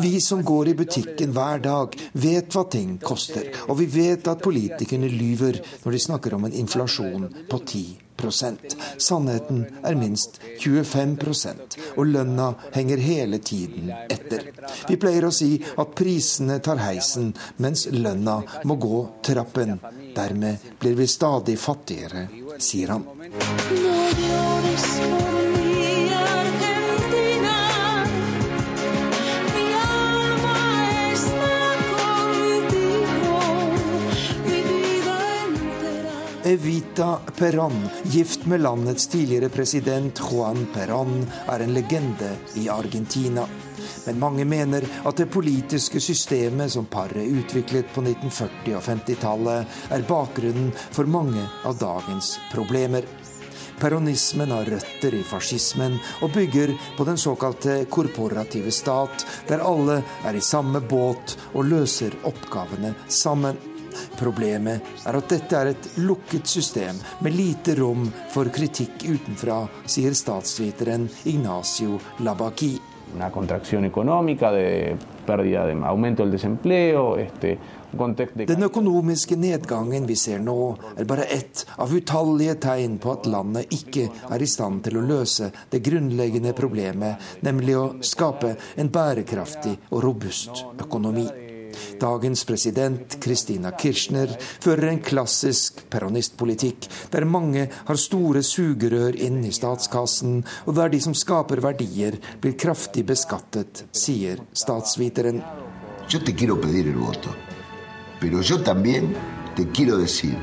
Vi 0.03 0.13
som 0.21 0.43
går 0.45 0.65
i 0.69 0.77
butikken 0.83 1.33
hver 1.33 1.59
dag, 1.65 1.97
vet 2.13 2.53
hva 2.53 2.63
ting 2.69 2.99
koster, 3.01 3.49
og 3.67 3.79
vi 3.81 3.89
vet 3.89 4.27
at 4.29 4.45
politikerne 4.45 5.09
lyver 5.09 5.55
når 5.81 5.91
de 5.97 6.05
snakker 6.05 6.37
om 6.37 6.45
en 6.45 6.59
inflasjon 6.63 7.25
på 7.49 7.57
10 7.65 8.10
Sannheten 8.29 9.65
er 9.83 9.95
minst 9.95 10.39
25% 10.59 11.77
og 11.95 12.05
lønna 12.05 12.53
henger 12.75 12.97
hele 13.01 13.39
tiden 13.39 13.91
etter. 14.09 14.51
Vi 14.87 14.97
pleier 15.01 15.25
å 15.27 15.33
si 15.33 15.55
at 15.81 15.95
prisene 15.97 16.59
tar 16.63 16.81
heisen, 16.83 17.33
mens 17.57 17.87
lønna 17.91 18.41
må 18.69 18.75
gå 18.75 19.01
trappen. 19.25 19.79
Dermed 20.15 20.57
blir 20.79 20.95
vi 20.99 21.07
stadig 21.07 21.57
fattigere, 21.59 22.27
sier 22.59 22.95
han. 22.95 23.03
Evita 36.43 37.19
Perón, 37.37 37.89
gift 38.03 38.45
med 38.45 38.61
landets 38.61 39.07
tidligere 39.07 39.49
president 39.49 40.19
Juan 40.19 40.67
Perón, 40.73 41.25
er 41.47 41.59
en 41.59 41.73
legende 41.73 42.31
i 42.55 42.69
Argentina. 42.69 43.45
Men 44.05 44.19
mange 44.19 44.45
mener 44.45 44.87
at 45.05 45.17
det 45.17 45.29
politiske 45.29 46.01
systemet 46.01 46.71
som 46.73 46.89
paret 46.89 47.29
utviklet 47.29 47.93
på 47.93 48.01
1940- 48.01 48.73
og 48.73 48.81
50-tallet, 48.87 49.77
er 49.93 50.07
bakgrunnen 50.09 50.71
for 50.91 51.05
mange 51.05 51.45
av 51.63 51.77
dagens 51.77 52.39
problemer. 52.53 53.05
Peronismen 53.81 54.51
har 54.53 54.65
røtter 54.65 55.13
i 55.17 55.23
fascismen 55.25 55.99
og 56.21 56.33
bygger 56.33 56.73
på 56.97 57.05
den 57.05 57.17
såkalte 57.21 57.83
korporative 57.89 58.73
stat, 58.73 59.25
der 59.49 59.61
alle 59.61 60.01
er 60.25 60.37
i 60.37 60.41
samme 60.41 60.81
båt 60.81 61.37
og 61.53 61.69
løser 61.69 62.17
oppgavene 62.25 62.95
sammen. 63.09 63.70
Problemet 64.19 64.81
er 65.05 65.17
at 65.17 65.29
dette 65.31 65.57
er 65.57 65.67
et 65.73 65.89
lukket 66.03 66.47
system 66.47 66.99
med 67.21 67.35
lite 67.35 67.75
rom 67.79 68.11
for 68.33 68.45
kritikk 68.53 69.05
utenfra, 69.07 69.65
sier 69.85 70.13
statsviteren 70.17 71.09
Ignacio 71.31 71.99
Labaki. 72.25 72.77
Den 73.11 73.19
økonomiske 78.63 79.35
nedgangen 79.35 80.07
vi 80.07 80.15
ser 80.15 80.39
nå, 80.39 80.77
er 80.95 81.03
bare 81.09 81.27
ett 81.35 81.65
av 81.75 81.91
utallige 81.91 82.55
tegn 82.63 82.95
på 83.03 83.11
at 83.17 83.27
landet 83.27 83.67
ikke 83.75 84.07
er 84.31 84.39
i 84.39 84.47
stand 84.47 84.87
til 84.87 84.95
å 85.01 85.03
løse 85.11 85.51
det 85.73 85.83
grunnleggende 85.83 86.55
problemet, 86.55 87.19
nemlig 87.43 87.75
å 87.77 87.99
skape 87.99 88.55
en 88.79 88.87
bærekraftig 88.95 89.75
og 89.91 90.03
robust 90.07 90.63
økonomi. 90.79 91.50
Dagens 92.01 92.43
president, 92.47 93.17
Kristina 93.21 93.73
Kirchner, 93.77 94.33
fører 94.63 94.91
en 94.91 95.01
klassisk 95.03 95.83
peronistpolitikk, 95.91 96.87
der 97.13 97.25
mange 97.25 97.67
har 97.71 97.99
store 97.99 98.43
sugerør 98.45 99.17
inn 99.17 99.41
i 99.47 99.53
statskassen, 99.55 100.41
og 100.65 100.77
der 100.77 100.93
de 100.93 101.01
som 101.03 101.17
skaper 101.17 101.61
verdier, 101.63 102.17
blir 102.41 102.57
kraftig 102.59 103.05
beskattet, 103.09 103.85
sier 103.91 104.41
statsviteren. 104.53 105.41
Yo 106.11 106.19
te 106.19 106.33
quiero 106.35 106.57
pedir 106.59 106.87
el 106.91 106.97
voto, 106.99 107.31
pero 108.19 108.41
yo 108.41 108.59
también 108.63 109.15
te 109.55 109.67
quiero 109.71 109.97
decir 109.97 110.37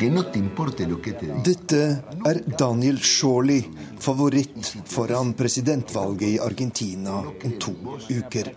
dette 0.00 1.80
er 2.24 2.38
Daniel 2.56 2.98
Shawley, 3.04 3.64
favoritt 4.00 4.70
foran 4.88 5.34
presidentvalget 5.36 6.28
i 6.28 6.38
Argentina 6.40 7.18
om 7.20 7.52
to 7.60 7.74
uker. 8.08 8.48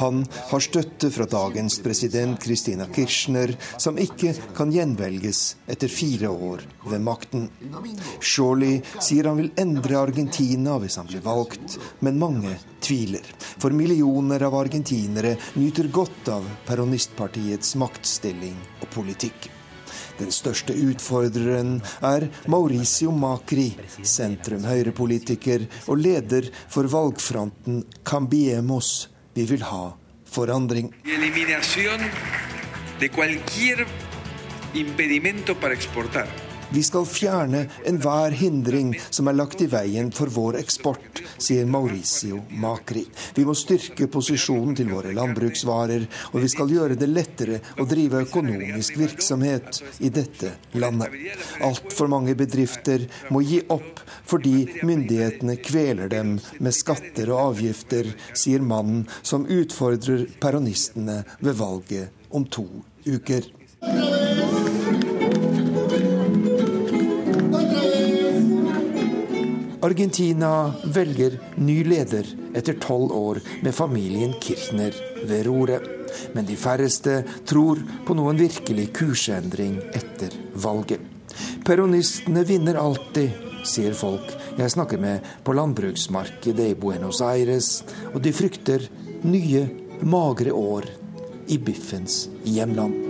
Han 0.00 0.22
har 0.50 0.64
støtte 0.64 1.10
fra 1.12 1.26
dagens 1.28 1.76
president 1.84 2.40
Christina 2.42 2.86
Kirchner, 2.88 3.52
som 3.76 4.00
ikke 4.00 4.32
kan 4.56 4.72
gjenvelges 4.72 5.42
etter 5.68 5.92
fire 5.92 6.30
år 6.32 6.64
ved 6.88 7.04
makten. 7.04 7.50
Shawley 8.20 8.80
sier 8.96 9.28
han 9.28 9.42
vil 9.42 9.52
endre 9.60 10.00
Argentina 10.00 10.78
hvis 10.80 10.96
han 10.96 11.10
blir 11.10 11.20
valgt, 11.26 11.76
men 12.00 12.16
mange 12.22 12.56
tviler. 12.80 13.26
For 13.60 13.76
millioner 13.76 14.48
av 14.48 14.56
argentinere 14.62 15.36
nyter 15.60 15.92
godt 15.92 16.32
av 16.38 16.48
peronistpartiets 16.64 17.76
maktstilling 17.84 18.56
og 18.80 18.88
politikk. 18.96 19.50
Den 20.18 20.32
største 20.32 20.72
utfordreren 20.72 21.82
er 22.00 22.28
Mauricio 22.48 23.12
Macri, 23.12 23.68
sentrum-høyrepolitiker 24.00 25.66
og 25.86 26.00
leder 26.00 26.48
for 26.72 26.88
valgfronten 26.88 27.84
Cambiemos. 28.04 29.10
Vi 29.36 29.44
vil 29.44 29.62
ha 29.68 29.92
forandring. 30.24 30.92
De 32.98 33.08
cualquier 33.08 33.86
impedimento 34.74 35.54
para 35.54 35.74
exportar. 35.74 36.45
Vi 36.70 36.82
skal 36.82 37.06
fjerne 37.06 37.66
enhver 37.86 38.34
hindring 38.34 38.94
som 39.10 39.28
er 39.28 39.36
lagt 39.38 39.60
i 39.62 39.68
veien 39.70 40.08
for 40.14 40.30
vår 40.32 40.58
eksport, 40.58 41.20
sier 41.38 41.66
Mauricio 41.70 42.40
Macri. 42.62 43.04
Vi 43.36 43.44
må 43.46 43.54
styrke 43.54 44.08
posisjonen 44.10 44.74
til 44.78 44.90
våre 44.90 45.14
landbruksvarer, 45.14 46.06
og 46.32 46.42
vi 46.42 46.50
skal 46.50 46.72
gjøre 46.74 46.98
det 46.98 47.08
lettere 47.10 47.60
å 47.78 47.86
drive 47.88 48.24
økonomisk 48.26 48.98
virksomhet 48.98 49.82
i 50.02 50.10
dette 50.10 50.56
landet. 50.74 51.14
Altfor 51.66 52.10
mange 52.10 52.34
bedrifter 52.38 53.06
må 53.30 53.44
gi 53.46 53.62
opp 53.70 54.02
fordi 54.26 54.82
myndighetene 54.82 55.58
kveler 55.62 56.10
dem 56.10 56.36
med 56.58 56.74
skatter 56.74 57.30
og 57.30 57.52
avgifter, 57.52 58.10
sier 58.34 58.64
mannen 58.64 59.06
som 59.22 59.46
utfordrer 59.46 60.26
peronistene 60.42 61.22
ved 61.38 61.60
valget 61.62 62.34
om 62.34 62.44
to 62.50 62.66
uker. 63.06 63.46
Argentina 69.86 70.72
velger 70.84 71.36
ny 71.54 71.84
leder 71.84 72.26
etter 72.58 72.74
tolv 72.82 73.12
år 73.14 73.38
med 73.62 73.74
familien 73.74 74.32
Kirchner 74.42 74.94
ved 75.22 75.46
roret. 75.46 75.84
Men 76.34 76.46
de 76.48 76.56
færreste 76.58 77.20
tror 77.46 77.78
på 78.06 78.16
noen 78.18 78.38
virkelig 78.40 78.88
kursendring 78.96 79.78
etter 79.94 80.34
valget. 80.58 80.98
Peronistene 81.66 82.42
vinner 82.48 82.80
alltid, 82.80 83.30
sier 83.66 83.94
folk 83.94 84.34
jeg 84.58 84.74
snakker 84.74 84.98
med 85.02 85.32
på 85.46 85.54
landbruksmarkedet 85.54 86.70
i 86.72 86.78
Buenos 86.80 87.22
Aires, 87.22 87.82
og 88.14 88.22
de 88.26 88.34
frykter 88.34 88.88
nye, 89.22 89.66
magre 90.02 90.50
år 90.50 90.90
i 91.46 91.62
biffens 91.62 92.24
hjemland. 92.42 93.05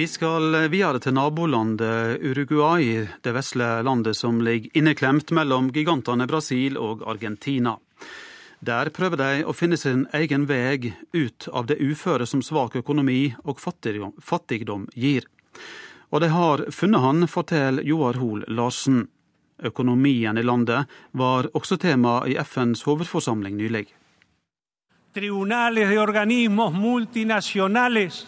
Vi 0.00 0.06
skal 0.08 0.54
videre 0.72 0.96
til 0.96 1.12
nabolandet 1.12 2.22
Uruguay, 2.24 3.02
det 3.20 3.32
vesle 3.36 3.66
landet 3.84 4.16
som 4.16 4.38
ligger 4.40 4.72
inneklemt 4.80 5.28
mellom 5.36 5.66
gigantene 5.76 6.24
Brasil 6.24 6.78
og 6.80 7.02
Argentina. 7.04 7.74
Der 8.64 8.88
prøver 8.96 9.20
de 9.20 9.44
å 9.44 9.52
finne 9.52 9.76
sin 9.76 10.06
egen 10.16 10.46
vei 10.48 10.94
ut 11.12 11.50
av 11.52 11.68
det 11.68 11.76
uføre 11.84 12.24
som 12.24 12.40
svak 12.40 12.78
økonomi 12.80 13.34
og 13.44 13.60
fattigdom 13.60 14.88
gir. 14.96 15.28
Og 16.08 16.24
de 16.24 16.32
har 16.32 16.64
funnet 16.72 17.04
han, 17.04 17.28
forteller 17.28 17.84
Joar 17.84 18.16
Hoel 18.24 18.48
Larsen. 18.48 19.04
Økonomien 19.60 20.40
i 20.40 20.48
landet 20.48 20.88
var 21.12 21.52
også 21.52 21.76
tema 21.76 22.22
i 22.24 22.40
FNs 22.40 22.88
hovedforsamling 22.88 23.60
nylig. 23.60 23.90
Tribunales 25.12 25.92
de 25.92 26.00
organismos 26.08 26.72
multinasjonales 26.88 28.24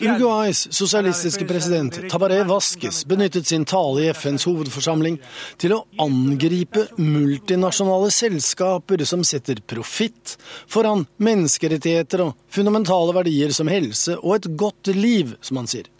Uruguays 0.00 0.62
sosialistiske 0.72 1.44
president 1.48 1.98
Tabaré 2.08 2.38
Vasques 2.48 3.02
benyttet 3.08 3.46
sin 3.46 3.66
tale 3.68 4.06
i 4.06 4.08
FNs 4.16 4.46
hovedforsamling 4.48 5.18
til 5.60 5.74
å 5.76 5.82
angripe 6.00 6.86
multinasjonale 6.96 8.08
selskaper 8.14 9.04
som 9.08 9.26
setter 9.28 9.60
profitt 9.60 10.38
foran 10.70 11.04
menneskerettigheter 11.20 12.24
og 12.24 12.34
fundamentale 12.48 13.12
verdier 13.20 13.52
som 13.52 13.68
helse 13.68 14.16
og 14.22 14.38
et 14.38 14.50
godt 14.56 14.92
liv, 14.96 15.36
som 15.44 15.60
han 15.60 15.68
sier. 15.68 15.92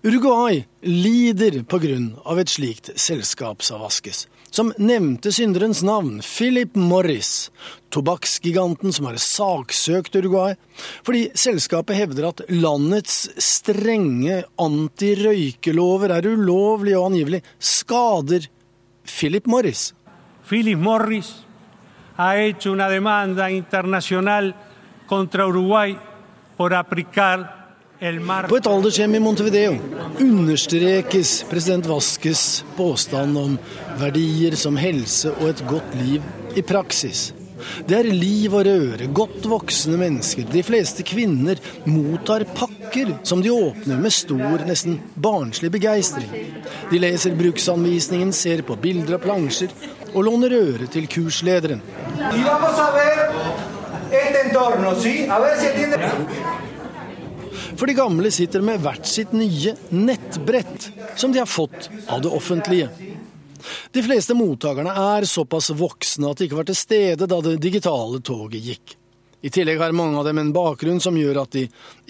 Uruguay 0.00 0.64
lider 0.80 1.60
pga. 1.68 2.38
et 2.40 2.48
slikt 2.48 2.90
selskap, 2.96 3.60
sa 3.62 3.76
Vasques. 3.76 4.26
Som 4.50 4.72
nevnte 4.78 5.32
synderens 5.32 5.82
navn, 5.86 6.18
Philip 6.22 6.74
Morris, 6.74 7.50
tobakksgiganten 7.94 8.92
som 8.92 9.06
har 9.06 9.18
saksøkt 9.22 10.16
Uruguay, 10.18 10.56
fordi 11.06 11.28
selskapet 11.38 11.98
hevder 11.98 12.30
at 12.30 12.42
landets 12.50 13.28
strenge 13.40 14.42
antirøykelover 14.60 16.16
er 16.16 16.30
ulovlig 16.32 16.96
og 16.98 17.12
angivelig 17.12 17.44
skader 17.58 18.50
Philip 19.06 19.46
Morris. 19.46 19.92
Philip 20.48 20.78
Morris 20.78 21.30
har 22.16 22.36
hecho 22.36 22.72
una 22.72 22.88
demanda 22.88 23.48
internacional 23.50 24.52
contra 25.08 25.46
Uruguay 25.46 25.96
por 26.56 26.74
aplicar 26.74 27.59
på 28.00 28.56
et 28.56 28.66
aldershjem 28.70 29.14
i 29.14 29.18
Montevideo 29.20 29.74
understrekes 30.24 31.32
president 31.50 31.84
Vaskes 31.84 32.62
påstand 32.76 33.36
om 33.36 33.58
verdier 34.00 34.56
som 34.56 34.78
helse 34.80 35.28
og 35.34 35.50
et 35.50 35.60
godt 35.68 35.98
liv 36.00 36.24
i 36.56 36.64
praksis. 36.64 37.34
Det 37.84 37.98
er 37.98 38.08
liv 38.08 38.54
og 38.56 38.64
røre, 38.64 39.10
godt 39.12 39.44
voksne 39.52 39.98
mennesker. 40.00 40.48
De 40.48 40.62
fleste 40.64 41.04
kvinner 41.04 41.60
mottar 41.84 42.46
pakker 42.56 43.12
som 43.20 43.44
de 43.44 43.52
åpner 43.52 44.00
med 44.00 44.16
stor, 44.16 44.64
nesten 44.64 44.96
barnslig 45.20 45.68
begeistring. 45.76 46.32
De 46.88 47.02
leser 47.04 47.36
bruksanvisningen, 47.36 48.32
ser 48.32 48.64
på 48.64 48.80
bilder 48.80 49.18
av 49.18 49.24
plansjer 49.28 49.76
og 50.14 50.24
låner 50.24 50.56
øre 50.56 50.88
til 50.88 51.04
kurslederen. 51.04 51.84
For 57.80 57.88
de 57.88 57.94
gamle 57.96 58.28
sitter 58.28 58.60
med 58.60 58.82
hvert 58.84 59.06
sitt 59.08 59.30
nye 59.32 59.72
nettbrett, 59.88 60.90
som 61.16 61.32
de 61.32 61.40
har 61.40 61.48
fått 61.48 61.86
av 62.12 62.20
det 62.20 62.28
offentlige. 62.28 62.90
De 63.92 64.02
fleste 64.04 64.34
mottakerne 64.36 64.92
er 64.92 65.24
såpass 65.24 65.70
voksne 65.72 66.28
at 66.28 66.42
de 66.42 66.48
ikke 66.48 66.58
var 66.58 66.68
til 66.68 66.76
stede 66.76 67.24
da 67.24 67.38
det 67.40 67.54
digitale 67.64 68.20
toget 68.20 68.66
gikk. 68.66 68.92
I 69.40 69.48
tillegg 69.48 69.80
har 69.80 69.96
mange 69.96 70.20
av 70.20 70.26
dem 70.28 70.42
en 70.42 70.50
bakgrunn 70.52 71.00
som 71.00 71.16
gjør 71.16 71.40
at 71.40 71.56
de 71.56 71.62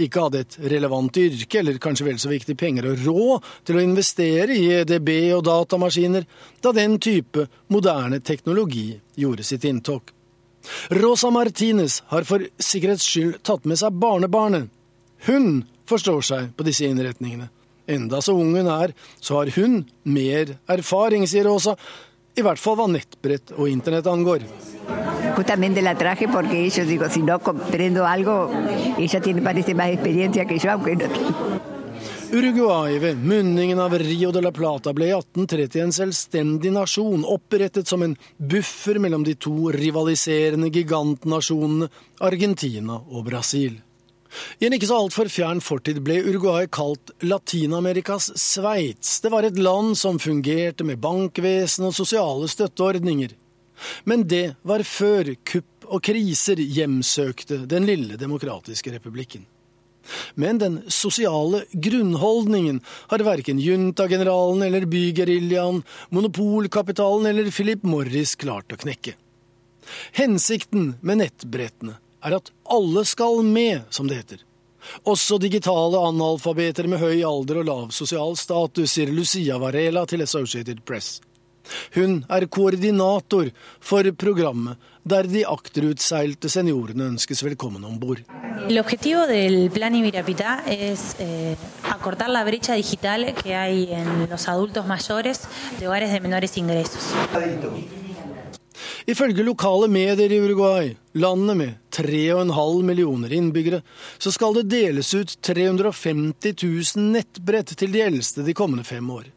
ikke 0.02 0.24
hadde 0.24 0.40
et 0.42 0.56
relevant 0.72 1.22
yrke, 1.22 1.60
eller 1.60 1.78
kanskje 1.78 2.08
vel 2.08 2.18
så 2.18 2.32
viktig 2.32 2.58
penger 2.58 2.90
og 2.90 3.06
råd 3.06 3.46
til 3.70 3.78
å 3.78 3.84
investere 3.84 4.56
i 4.56 4.66
EDB 4.80 5.12
og 5.36 5.44
datamaskiner, 5.46 6.26
da 6.58 6.74
den 6.74 6.98
type 6.98 7.46
moderne 7.70 8.18
teknologi 8.18 8.88
gjorde 9.14 9.46
sitt 9.46 9.70
inntog. 9.70 10.10
Rosa 10.98 11.30
Martinez 11.30 12.02
har 12.10 12.26
for 12.26 12.42
sikkerhets 12.58 13.06
skyld 13.06 13.38
tatt 13.46 13.70
med 13.70 13.78
seg 13.78 13.94
barnebarnet, 14.02 14.66
hun 15.26 15.64
forstår 15.90 16.22
seg 16.24 16.52
på 16.56 16.66
disse 16.66 16.86
innretningene. 16.86 17.50
Enda 17.90 18.20
så 18.22 18.36
ung 18.38 18.54
hun 18.54 18.70
er, 18.70 18.94
så 19.20 19.40
har 19.40 19.50
hun 19.56 19.82
mer 20.04 20.54
erfaring, 20.70 21.26
sier 21.26 21.48
Åsa. 21.50 21.74
I 22.38 22.44
hvert 22.46 22.60
fall 22.62 22.76
hva 22.78 22.86
nettbrett 22.86 23.50
og 23.56 23.68
internett 23.68 24.06
angår. 24.06 24.46
Justamente 25.36 25.82
la 25.82 25.96
traje 25.98 26.28
porque 26.28 26.60
ellos 26.60 26.86
digo, 26.86 27.08
si 27.10 27.22
no 27.22 27.38
comprendo 27.38 28.06
algo, 28.06 28.50
ella 28.98 29.20
tiene 29.20 29.42
parece 29.42 29.74
más 29.74 29.90
experiencia 29.90 30.44
que 30.44 30.58
yo, 30.58 30.70
aunque 30.70 30.96
no 30.96 31.06
Uruguay 32.32 32.98
ved 32.98 33.16
munningen 33.16 33.80
av 33.82 33.94
Rio 33.98 34.30
de 34.30 34.40
la 34.40 34.52
Plata 34.54 34.92
ble 34.94 35.08
i 35.08 35.14
1830 35.16 35.80
en 35.82 35.92
selvstendig 35.92 36.70
nasjon, 36.70 37.24
opprettet 37.26 37.90
som 37.90 38.04
en 38.06 38.14
buffer 38.38 39.00
mellom 39.02 39.24
de 39.26 39.34
to 39.34 39.72
rivaliserende 39.74 40.70
gigantnasjonene 40.70 41.90
Argentina 42.22 43.00
og 43.00 43.24
Brasil. 43.26 43.80
I 44.60 44.66
en 44.66 44.76
ikke 44.76 44.88
så 44.90 44.98
altfor 45.02 45.30
fjern 45.32 45.60
fortid 45.64 46.00
ble 46.06 46.20
Uruguay 46.26 46.68
kalt 46.70 47.12
Latin-Amerikas 47.24 48.30
Sveits. 48.38 49.18
Det 49.24 49.32
var 49.32 49.46
et 49.46 49.58
land 49.58 49.96
som 49.98 50.20
fungerte 50.22 50.86
med 50.86 51.00
bankvesen 51.02 51.88
og 51.88 51.96
sosiale 51.96 52.50
støtteordninger. 52.50 53.34
Men 54.04 54.26
det 54.28 54.56
var 54.62 54.84
før 54.86 55.32
kupp 55.48 55.88
og 55.90 56.04
kriser 56.06 56.60
hjemsøkte 56.60 57.64
den 57.70 57.88
lille 57.88 58.18
demokratiske 58.20 58.92
republikken. 58.94 59.46
Men 60.34 60.58
den 60.58 60.78
sosiale 60.90 61.64
grunnholdningen 61.72 62.80
har 63.10 63.24
verken 63.26 63.60
juntageneralen 63.62 64.62
eller 64.66 64.86
bygeriljaen, 64.90 65.82
monopolkapitalen 66.10 67.28
eller 67.30 67.50
Philip 67.54 67.84
Morris 67.86 68.36
klart 68.40 68.72
å 68.72 68.78
knekke. 68.80 69.16
Hensikten 70.16 70.94
med 71.02 71.20
nettbrettene 71.20 71.98
er 72.24 72.36
at 72.36 72.52
alle 72.70 73.04
skal 73.08 73.42
med, 73.46 73.82
som 73.90 74.08
det 74.08 74.20
heter. 74.22 74.44
Også 75.04 75.38
digitale 75.40 75.98
analfabeter 76.08 76.88
med 76.88 77.02
høy 77.02 77.20
alder 77.26 77.60
og 77.62 77.68
lav 77.68 77.90
sosial 77.94 78.36
status, 78.40 78.94
sier 78.94 79.12
Lucia 79.12 79.58
Varela 79.60 80.06
til 80.08 80.24
Associated 80.24 80.80
Press. 80.88 81.18
Hun 81.94 82.22
er 82.32 82.46
koordinator 82.50 83.50
for 83.80 84.08
programmet 84.18 84.88
der 85.10 85.28
de 85.28 85.44
akterutseilte 85.48 86.50
seniorene 86.52 87.06
ønskes 87.14 87.40
velkommen 87.44 87.84
om 87.88 87.96
bord. 88.00 88.20
Ifølge 99.10 99.44
lokale 99.44 99.88
medier 99.90 100.32
i 100.32 100.38
Uruguay, 100.40 100.92
landet 101.18 101.56
med 101.56 101.74
3,5 101.94 102.82
millioner 102.86 103.32
innbyggere, 103.32 103.82
så 104.18 104.32
skal 104.32 104.54
det 104.58 104.68
deles 104.70 105.14
ut 105.14 105.36
350 105.42 106.54
000 106.96 107.10
nettbrett 107.16 107.74
til 107.76 107.92
de 107.92 108.04
eldste 108.04 108.46
de 108.46 108.54
kommende 108.56 108.84
fem 108.84 109.10
år. 109.10 109.28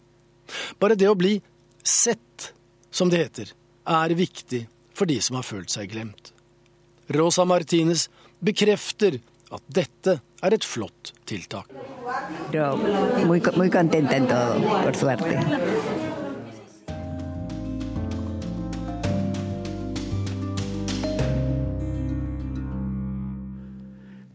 Bare 0.80 0.98
det 1.00 1.10
å 1.10 1.18
bli 1.18 1.38
sett, 1.84 2.54
som 2.92 3.10
det 3.10 3.24
heter, 3.24 3.54
er 3.90 4.16
viktig 4.16 4.66
for 4.94 5.10
de 5.10 5.20
som 5.22 5.40
har 5.40 5.48
følt 5.48 5.74
seg 5.74 5.92
glemt. 5.92 6.32
Rosa 7.14 7.46
Martinez 7.46 8.08
bekrefter 8.44 9.20
at 9.54 9.64
dette 9.68 10.20
er 10.44 10.56
et 10.56 10.66
flott 10.66 11.14
tiltak. 11.30 11.70
Muy, 13.26 13.42
muy 13.56 13.70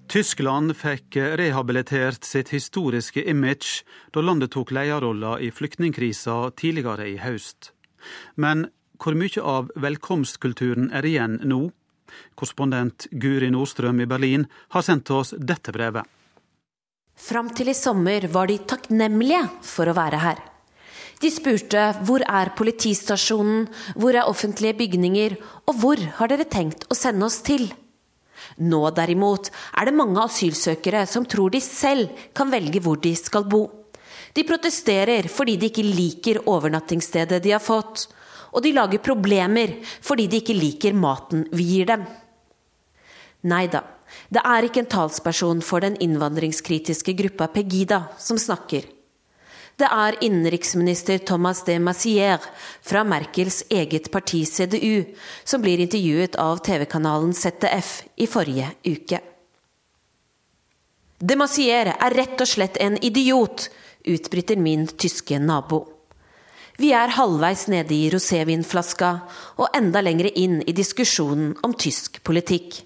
Tyskland 0.08 0.72
fikk 0.72 1.18
rehabilitert 1.36 2.24
sitt 2.24 2.48
historiske 2.48 3.20
image 3.28 3.82
da 4.16 4.22
landet 4.24 4.54
tok 4.54 4.70
lederrolla 4.72 5.34
i 5.44 5.50
flyktningkrisa 5.52 6.36
tidligere 6.56 7.10
i 7.10 7.18
høst. 7.20 7.74
Men 8.40 8.70
hvor 8.96 9.16
mye 9.18 9.42
av 9.44 9.68
velkomstkulturen 9.76 10.88
er 10.96 11.04
igjen 11.04 11.36
nå? 11.44 11.66
Korrespondent 12.40 13.04
Guri 13.20 13.50
Nordstrøm 13.52 14.00
i 14.00 14.06
Berlin 14.08 14.46
har 14.72 14.86
sendt 14.86 15.12
oss 15.12 15.34
dette 15.36 15.74
brevet. 15.76 16.08
Fram 17.18 17.50
til 17.52 17.68
i 17.68 17.76
sommer 17.76 18.24
var 18.32 18.48
de 18.48 18.56
takknemlige 18.64 19.42
for 19.66 19.90
å 19.90 19.96
være 19.98 20.22
her. 20.22 20.40
De 21.20 21.28
spurte 21.34 21.82
hvor 22.06 22.22
er 22.24 22.54
politistasjonen, 22.56 23.66
hvor 23.98 24.16
er 24.16 24.30
offentlige 24.30 24.78
bygninger, 24.78 25.36
og 25.68 25.82
hvor 25.82 26.00
har 26.20 26.32
dere 26.32 26.48
tenkt 26.48 26.86
å 26.88 26.96
sende 26.96 27.26
oss 27.28 27.42
til? 27.44 27.68
Nå 28.58 28.80
derimot 28.90 29.50
er 29.78 29.86
det 29.86 29.94
mange 29.94 30.22
asylsøkere 30.24 31.04
som 31.06 31.26
tror 31.28 31.52
de 31.54 31.60
selv 31.62 32.10
kan 32.34 32.50
velge 32.50 32.82
hvor 32.82 32.98
de 33.02 33.14
skal 33.18 33.46
bo. 33.46 33.68
De 34.34 34.44
protesterer 34.46 35.28
fordi 35.30 35.56
de 35.56 35.70
ikke 35.70 35.86
liker 35.86 36.42
overnattingsstedet 36.50 37.40
de 37.44 37.54
har 37.54 37.62
fått, 37.62 38.08
og 38.52 38.64
de 38.64 38.74
lager 38.74 39.02
problemer 39.04 39.76
fordi 39.84 40.26
de 40.26 40.42
ikke 40.42 40.58
liker 40.58 40.96
maten 40.96 41.46
vi 41.52 41.70
gir 41.70 41.88
dem. 41.92 42.04
Nei 43.48 43.66
da, 43.70 43.84
det 44.34 44.42
er 44.42 44.66
ikke 44.66 44.82
en 44.82 44.90
talsperson 44.90 45.62
for 45.62 45.84
den 45.84 45.98
innvandringskritiske 46.02 47.14
gruppa 47.18 47.46
Pegida 47.54 48.08
som 48.18 48.40
snakker. 48.40 48.97
Det 49.78 49.86
er 49.86 50.16
innenriksminister 50.26 51.20
Thomas 51.22 51.60
de 51.62 51.76
Massier 51.78 52.42
fra 52.82 53.04
Merkels 53.06 53.60
eget 53.70 54.08
parti 54.10 54.40
CDU 54.42 55.04
som 55.46 55.62
blir 55.62 55.78
intervjuet 55.78 56.34
av 56.42 56.58
TV-kanalen 56.66 57.30
ZDF 57.30 57.90
i 58.18 58.26
forrige 58.26 58.72
uke. 58.82 59.20
De 61.18 61.36
Massier 61.38 61.92
er 61.92 62.16
rett 62.18 62.42
og 62.42 62.50
slett 62.50 62.80
en 62.82 62.98
idiot, 63.06 63.68
utbryter 64.02 64.58
min 64.58 64.88
tyske 64.98 65.38
nabo. 65.38 65.84
Vi 66.78 66.90
er 66.94 67.14
halvveis 67.14 67.68
nede 67.70 67.94
i 67.94 68.08
rosévinflaska 68.10 69.10
og 69.58 69.78
enda 69.78 70.02
lengre 70.02 70.32
inn 70.34 70.58
i 70.62 70.74
diskusjonen 70.74 71.52
om 71.66 71.74
tysk 71.74 72.18
politikk. 72.26 72.80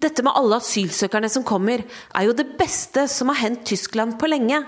Dette 0.00 0.24
med 0.24 0.36
alle 0.36 0.60
asylsøkerne 0.60 1.28
som 1.32 1.44
kommer, 1.44 1.84
er 2.12 2.28
jo 2.28 2.36
det 2.36 2.46
beste 2.60 3.06
som 3.08 3.32
har 3.32 3.40
hendt 3.46 3.66
Tyskland 3.68 4.18
på 4.20 4.28
lenge. 4.32 4.60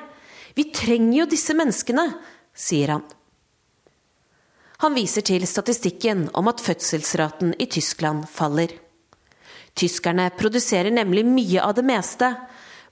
Vi 0.55 0.69
trenger 0.75 1.23
jo 1.23 1.27
disse 1.31 1.57
menneskene, 1.57 2.07
sier 2.55 2.95
han. 2.97 3.05
Han 4.83 4.97
viser 4.99 5.23
til 5.23 5.47
statistikken 5.47 6.27
om 6.35 6.51
at 6.51 6.61
fødselsraten 6.61 7.55
i 7.63 7.69
Tyskland 7.71 8.27
faller. 8.29 8.73
Tyskerne 9.79 10.27
produserer 10.37 10.91
nemlig 10.93 11.25
mye 11.25 11.63
av 11.63 11.77
det 11.79 11.87
meste, 11.87 12.33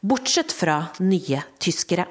bortsett 0.01 0.55
fra 0.55 0.79
nye 1.03 1.43
tyskere. 1.61 2.07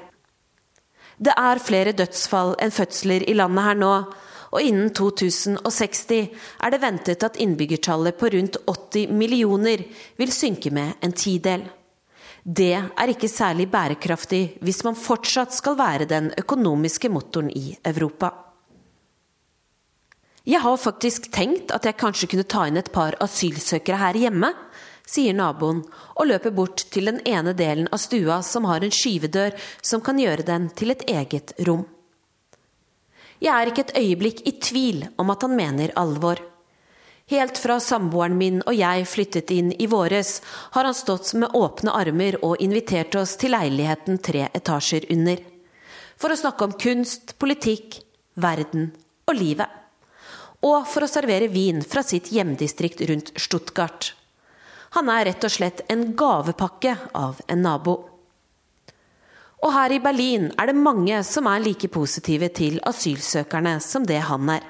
Det 1.20 1.32
er 1.36 1.62
flere 1.64 1.96
dødsfall 1.96 2.54
enn 2.62 2.72
fødsler 2.72 3.26
i 3.28 3.34
landet 3.36 3.66
her 3.66 3.80
nå, 3.80 3.94
Og 4.50 4.66
innen 4.66 4.90
2060 4.90 6.30
er 6.58 6.72
det 6.72 6.80
ventet 6.82 7.22
at 7.22 7.36
innbyggertallet 7.38 8.16
på 8.18 8.32
rundt 8.34 8.56
80 8.66 9.12
millioner 9.14 9.84
vil 10.18 10.32
synke 10.34 10.72
med 10.74 10.98
en 11.06 11.14
tidel. 11.14 11.62
Det 12.44 12.72
er 12.72 13.12
ikke 13.12 13.28
særlig 13.28 13.68
bærekraftig 13.70 14.60
hvis 14.64 14.82
man 14.86 14.96
fortsatt 14.96 15.52
skal 15.52 15.76
være 15.78 16.08
den 16.08 16.30
økonomiske 16.40 17.10
motoren 17.12 17.50
i 17.52 17.76
Europa. 17.84 18.32
Jeg 20.48 20.64
har 20.64 20.76
faktisk 20.80 21.28
tenkt 21.32 21.70
at 21.70 21.84
jeg 21.84 21.98
kanskje 22.00 22.30
kunne 22.32 22.48
ta 22.48 22.64
inn 22.66 22.80
et 22.80 22.88
par 22.92 23.14
asylsøkere 23.20 24.00
her 24.00 24.16
hjemme, 24.16 24.48
sier 25.04 25.36
naboen 25.36 25.82
og 26.16 26.28
løper 26.30 26.54
bort 26.54 26.86
til 26.94 27.10
den 27.10 27.20
ene 27.28 27.52
delen 27.56 27.90
av 27.92 28.00
stua 28.00 28.40
som 28.46 28.64
har 28.70 28.80
en 28.80 28.94
skyvedør 28.94 29.58
som 29.82 30.00
kan 30.00 30.18
gjøre 30.18 30.46
den 30.48 30.70
til 30.72 30.94
et 30.94 31.04
eget 31.10 31.52
rom. 31.68 31.84
Jeg 33.40 33.52
er 33.52 33.70
ikke 33.70 33.84
et 33.86 33.96
øyeblikk 34.00 34.40
i 34.48 34.56
tvil 34.60 35.04
om 35.20 35.30
at 35.32 35.44
han 35.44 35.56
mener 35.56 35.92
alvor. 35.96 36.40
Helt 37.30 37.58
fra 37.62 37.76
samboeren 37.78 38.34
min 38.34 38.56
og 38.66 38.74
jeg 38.74 39.04
flyttet 39.06 39.52
inn 39.54 39.68
i 39.78 39.86
våres, 39.86 40.40
har 40.74 40.88
han 40.88 40.96
stått 40.98 41.28
med 41.38 41.54
åpne 41.54 41.92
armer 41.94 42.40
og 42.42 42.58
invitert 42.58 43.14
oss 43.20 43.36
til 43.38 43.54
leiligheten 43.54 44.18
tre 44.18 44.48
etasjer 44.50 45.06
under. 45.14 45.38
For 46.18 46.34
å 46.34 46.38
snakke 46.40 46.66
om 46.66 46.74
kunst, 46.74 47.36
politikk, 47.38 48.00
verden 48.34 48.88
og 49.30 49.38
livet. 49.38 49.70
Og 50.66 50.82
for 50.90 51.06
å 51.06 51.10
servere 51.12 51.46
vin 51.52 51.84
fra 51.86 52.02
sitt 52.02 52.32
hjemdistrikt 52.34 53.06
rundt 53.06 53.30
Stuttgart. 53.38 54.10
Han 54.98 55.06
er 55.14 55.28
rett 55.30 55.46
og 55.46 55.54
slett 55.54 55.84
en 55.86 56.08
gavepakke 56.18 56.96
av 57.14 57.38
en 57.46 57.62
nabo. 57.62 57.96
Og 59.62 59.70
her 59.76 59.94
i 59.94 60.02
Berlin 60.02 60.50
er 60.58 60.72
det 60.72 60.82
mange 60.82 61.22
som 61.30 61.46
er 61.46 61.62
like 61.62 61.94
positive 61.94 62.50
til 62.58 62.82
asylsøkerne 62.90 63.78
som 63.86 64.02
det 64.08 64.18
han 64.26 64.50
er. 64.58 64.66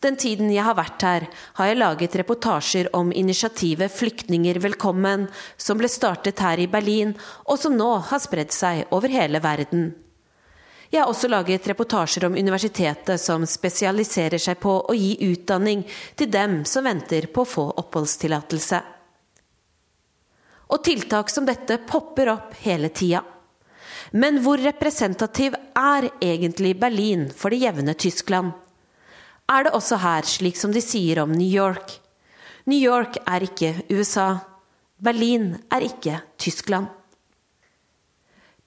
Den 0.00 0.16
tiden 0.16 0.48
jeg 0.48 0.64
har 0.64 0.78
vært 0.78 1.02
her, 1.04 1.24
har 1.58 1.66
jeg 1.68 1.76
laget 1.76 2.14
reportasjer 2.16 2.86
om 2.96 3.10
initiativet 3.12 3.92
Flyktninger 3.92 4.56
velkommen, 4.64 5.26
som 5.60 5.76
ble 5.76 5.90
startet 5.92 6.40
her 6.40 6.62
i 6.62 6.68
Berlin, 6.72 7.12
og 7.44 7.60
som 7.60 7.76
nå 7.76 7.88
har 8.08 8.22
spredd 8.24 8.54
seg 8.56 8.86
over 8.96 9.12
hele 9.12 9.42
verden. 9.44 9.90
Jeg 10.90 11.02
har 11.02 11.12
også 11.12 11.28
laget 11.28 11.68
reportasjer 11.68 12.24
om 12.26 12.38
universitetet 12.38 13.20
som 13.20 13.44
spesialiserer 13.46 14.40
seg 14.40 14.56
på 14.62 14.72
å 14.88 14.96
gi 14.96 15.12
utdanning 15.28 15.84
til 16.16 16.32
dem 16.32 16.62
som 16.64 16.88
venter 16.88 17.28
på 17.28 17.44
å 17.44 17.50
få 17.50 17.66
oppholdstillatelse. 17.84 18.80
Og 20.72 20.82
tiltak 20.86 21.28
som 21.28 21.44
dette 21.44 21.76
popper 21.84 22.32
opp 22.32 22.56
hele 22.64 22.88
tida. 22.88 23.20
Men 24.16 24.40
hvor 24.42 24.58
representativ 24.64 25.54
er 25.76 26.08
egentlig 26.24 26.72
Berlin 26.80 27.28
for 27.36 27.52
det 27.52 27.60
jevne 27.68 27.94
Tyskland? 27.94 28.56
Er 29.50 29.66
det 29.66 29.74
også 29.74 29.98
her 29.98 30.26
slik 30.30 30.58
som 30.58 30.70
de 30.70 30.82
sier 30.84 31.18
om 31.24 31.32
New 31.34 31.48
York? 31.50 31.96
New 32.70 32.78
York 32.78 33.18
er 33.26 33.42
ikke 33.48 33.72
USA. 33.90 34.36
Berlin 35.02 35.56
er 35.72 35.86
ikke 35.88 36.20
Tyskland. 36.38 36.86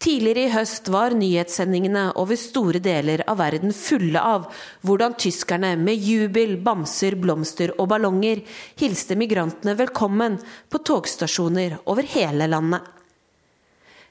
Tidligere 0.04 0.50
i 0.50 0.52
høst 0.52 0.90
var 0.92 1.14
nyhetssendingene 1.16 2.10
over 2.20 2.36
store 2.36 2.82
deler 2.84 3.24
av 3.32 3.38
verden 3.40 3.72
fulle 3.72 4.20
av 4.20 4.50
hvordan 4.84 5.16
tyskerne 5.16 5.78
med 5.80 6.04
jubel, 6.04 6.58
bamser, 6.60 7.16
blomster 7.16 7.72
og 7.78 7.88
ballonger 7.94 8.42
hilste 8.82 9.16
migrantene 9.16 9.78
velkommen 9.80 10.36
på 10.68 10.84
togstasjoner 10.84 11.78
over 11.86 12.04
hele 12.18 12.50
landet. 12.52 12.84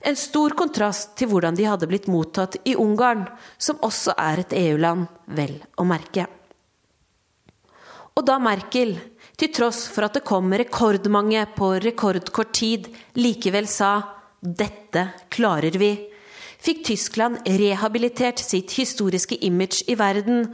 En 0.01 0.17
stor 0.17 0.57
kontrast 0.57 1.13
til 1.21 1.29
hvordan 1.29 1.59
de 1.61 1.69
hadde 1.69 1.87
blitt 1.91 2.09
mottatt 2.09 2.57
i 2.65 2.73
Ungarn, 2.73 3.27
som 3.59 3.85
også 3.85 4.17
er 4.17 4.47
et 4.47 4.57
EU-land, 4.65 5.11
vel 5.37 5.59
å 5.77 5.85
merke. 5.87 6.25
Og 8.13 8.27
da 8.29 8.37
Merkel, 8.43 8.97
til 9.41 9.53
tross 9.57 9.87
for 9.89 10.07
at 10.07 10.19
det 10.19 10.27
kom 10.29 10.53
rekordmange 10.53 11.47
på 11.57 11.73
rekordkort 11.81 12.53
tid, 12.59 12.91
likevel 13.17 13.69
sa 13.71 13.93
dette 14.43 15.07
klarer 15.33 15.79
vi, 15.81 15.95
fikk 16.63 16.85
Tyskland 16.91 17.41
rehabilitert 17.47 18.43
sitt 18.43 18.75
historiske 18.77 19.39
image 19.47 19.87
i 19.91 19.97
verden 19.99 20.45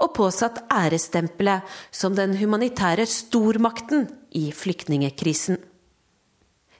og 0.00 0.14
påsatt 0.16 0.62
ærestempelet 0.72 1.66
som 1.92 2.14
den 2.16 2.36
humanitære 2.40 3.04
stormakten 3.08 4.06
i 4.36 4.48
flyktningekrisen. 4.56 5.58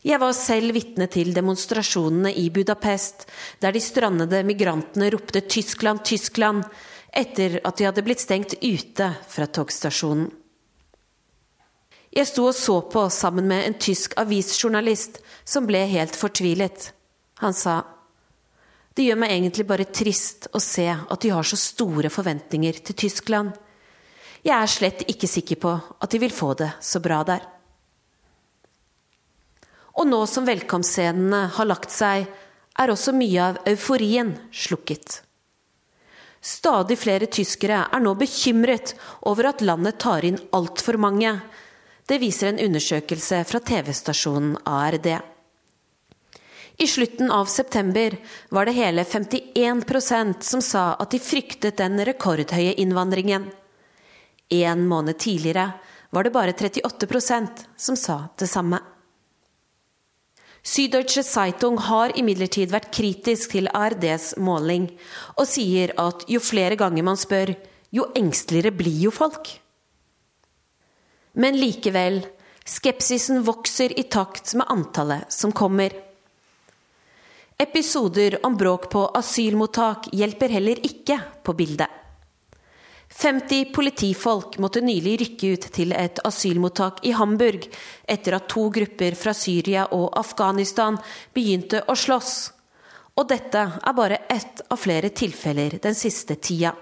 Jeg 0.00 0.16
var 0.22 0.32
selv 0.32 0.72
vitne 0.72 1.10
til 1.12 1.34
demonstrasjonene 1.36 2.30
i 2.32 2.46
Budapest, 2.48 3.26
der 3.60 3.74
de 3.76 3.82
strandede 3.84 4.40
migrantene 4.48 5.10
ropte 5.12 5.42
'Tyskland, 5.44 6.00
Tyskland' 6.00 6.64
etter 7.12 7.60
at 7.64 7.78
de 7.78 7.86
hadde 7.88 8.04
blitt 8.06 8.22
stengt 8.22 8.54
ute 8.62 9.10
fra 9.28 9.46
togstasjonen. 9.46 10.30
Jeg 12.10 12.26
sto 12.26 12.48
og 12.50 12.56
så 12.58 12.80
på 12.90 13.04
sammen 13.14 13.46
med 13.46 13.66
en 13.66 13.78
tysk 13.78 14.16
avisjournalist 14.18 15.20
som 15.46 15.66
ble 15.68 15.84
helt 15.92 16.16
fortvilet. 16.18 16.90
Han 17.42 17.54
sa 17.54 17.82
det 18.98 19.06
gjør 19.06 19.20
meg 19.22 19.32
egentlig 19.32 19.64
bare 19.68 19.86
trist 19.86 20.48
å 20.52 20.60
se 20.60 20.88
at 20.90 21.22
de 21.22 21.30
har 21.30 21.46
så 21.46 21.56
store 21.56 22.10
forventninger 22.10 22.80
til 22.84 22.96
Tyskland. 23.06 23.54
Jeg 24.42 24.56
er 24.56 24.72
slett 24.72 25.04
ikke 25.08 25.30
sikker 25.30 25.60
på 25.62 25.70
at 25.78 26.10
de 26.10 26.18
vil 26.20 26.34
få 26.34 26.50
det 26.58 26.72
så 26.82 27.00
bra 27.00 27.22
der. 27.24 27.46
Og 30.00 30.08
nå 30.10 30.20
som 30.28 30.44
velkomstscenene 30.48 31.46
har 31.54 31.68
lagt 31.70 31.94
seg, 31.94 32.26
er 32.80 32.92
også 32.92 33.14
mye 33.14 33.46
av 33.52 33.62
euforien 33.68 34.34
slukket. 34.52 35.20
Stadig 36.40 36.96
flere 36.98 37.26
tyskere 37.28 37.82
er 37.92 38.00
nå 38.00 38.14
bekymret 38.16 38.94
over 39.28 39.50
at 39.50 39.60
landet 39.60 39.98
tar 40.00 40.24
inn 40.24 40.38
altfor 40.56 40.96
mange, 40.96 41.34
det 42.08 42.18
viser 42.18 42.48
en 42.50 42.62
undersøkelse 42.64 43.42
fra 43.46 43.60
TV-stasjonen 43.60 44.56
ARD. 44.66 45.12
I 46.80 46.86
slutten 46.88 47.30
av 47.30 47.44
september 47.44 48.16
var 48.48 48.66
det 48.66 48.72
hele 48.72 49.04
51% 49.04 50.40
som 50.42 50.62
sa 50.64 50.84
at 50.96 51.12
de 51.12 51.20
fryktet 51.20 51.76
den 51.76 52.00
rekordhøye 52.08 52.72
innvandringen. 52.80 53.44
En 54.48 54.86
måned 54.88 55.18
tidligere 55.20 55.68
var 56.10 56.24
det 56.24 56.32
bare 56.34 56.56
38% 56.56 57.66
som 57.76 57.96
sa 57.96 58.22
det 58.38 58.48
samme. 58.48 58.80
Süddeutsche 60.60 61.22
Zeitung 61.24 61.78
har 61.88 62.12
imidlertid 62.20 62.72
vært 62.72 62.90
kritisk 62.92 63.54
til 63.54 63.70
ARDs 63.72 64.34
måling, 64.36 64.90
og 65.40 65.48
sier 65.48 65.94
at 66.00 66.26
jo 66.28 66.40
flere 66.44 66.76
ganger 66.80 67.06
man 67.06 67.18
spør, 67.20 67.54
jo 67.90 68.10
engsteligere 68.18 68.74
blir 68.76 68.98
jo 69.06 69.12
folk. 69.14 69.48
Men 71.40 71.56
likevel, 71.56 72.20
skepsisen 72.66 73.40
vokser 73.46 73.94
i 73.98 74.04
takt 74.12 74.52
med 74.58 74.68
antallet 74.70 75.32
som 75.32 75.54
kommer. 75.54 75.94
Episoder 77.60 78.38
om 78.46 78.56
bråk 78.56 78.90
på 78.92 79.06
asylmottak 79.16 80.10
hjelper 80.16 80.52
heller 80.52 80.80
ikke 80.86 81.18
på 81.44 81.56
bildet. 81.56 81.99
50 83.10 83.64
politifolk 83.74 84.58
måtte 84.58 84.80
nylig 84.80 85.16
rykke 85.20 85.48
ut 85.54 85.64
til 85.74 85.92
et 85.92 86.20
asylmottak 86.24 87.02
i 87.04 87.10
Hamburg 87.18 87.66
etter 88.08 88.36
at 88.38 88.46
to 88.48 88.68
grupper 88.70 89.16
fra 89.18 89.34
Syria 89.34 89.88
og 89.90 90.14
Afghanistan 90.18 90.98
begynte 91.34 91.82
å 91.90 91.96
slåss. 91.98 92.34
Og 93.18 93.26
dette 93.28 93.64
er 93.66 93.96
bare 93.98 94.22
ett 94.30 94.62
av 94.70 94.78
flere 94.78 95.10
tilfeller 95.10 95.80
den 95.82 95.98
siste 95.98 96.38
tida. 96.38 96.72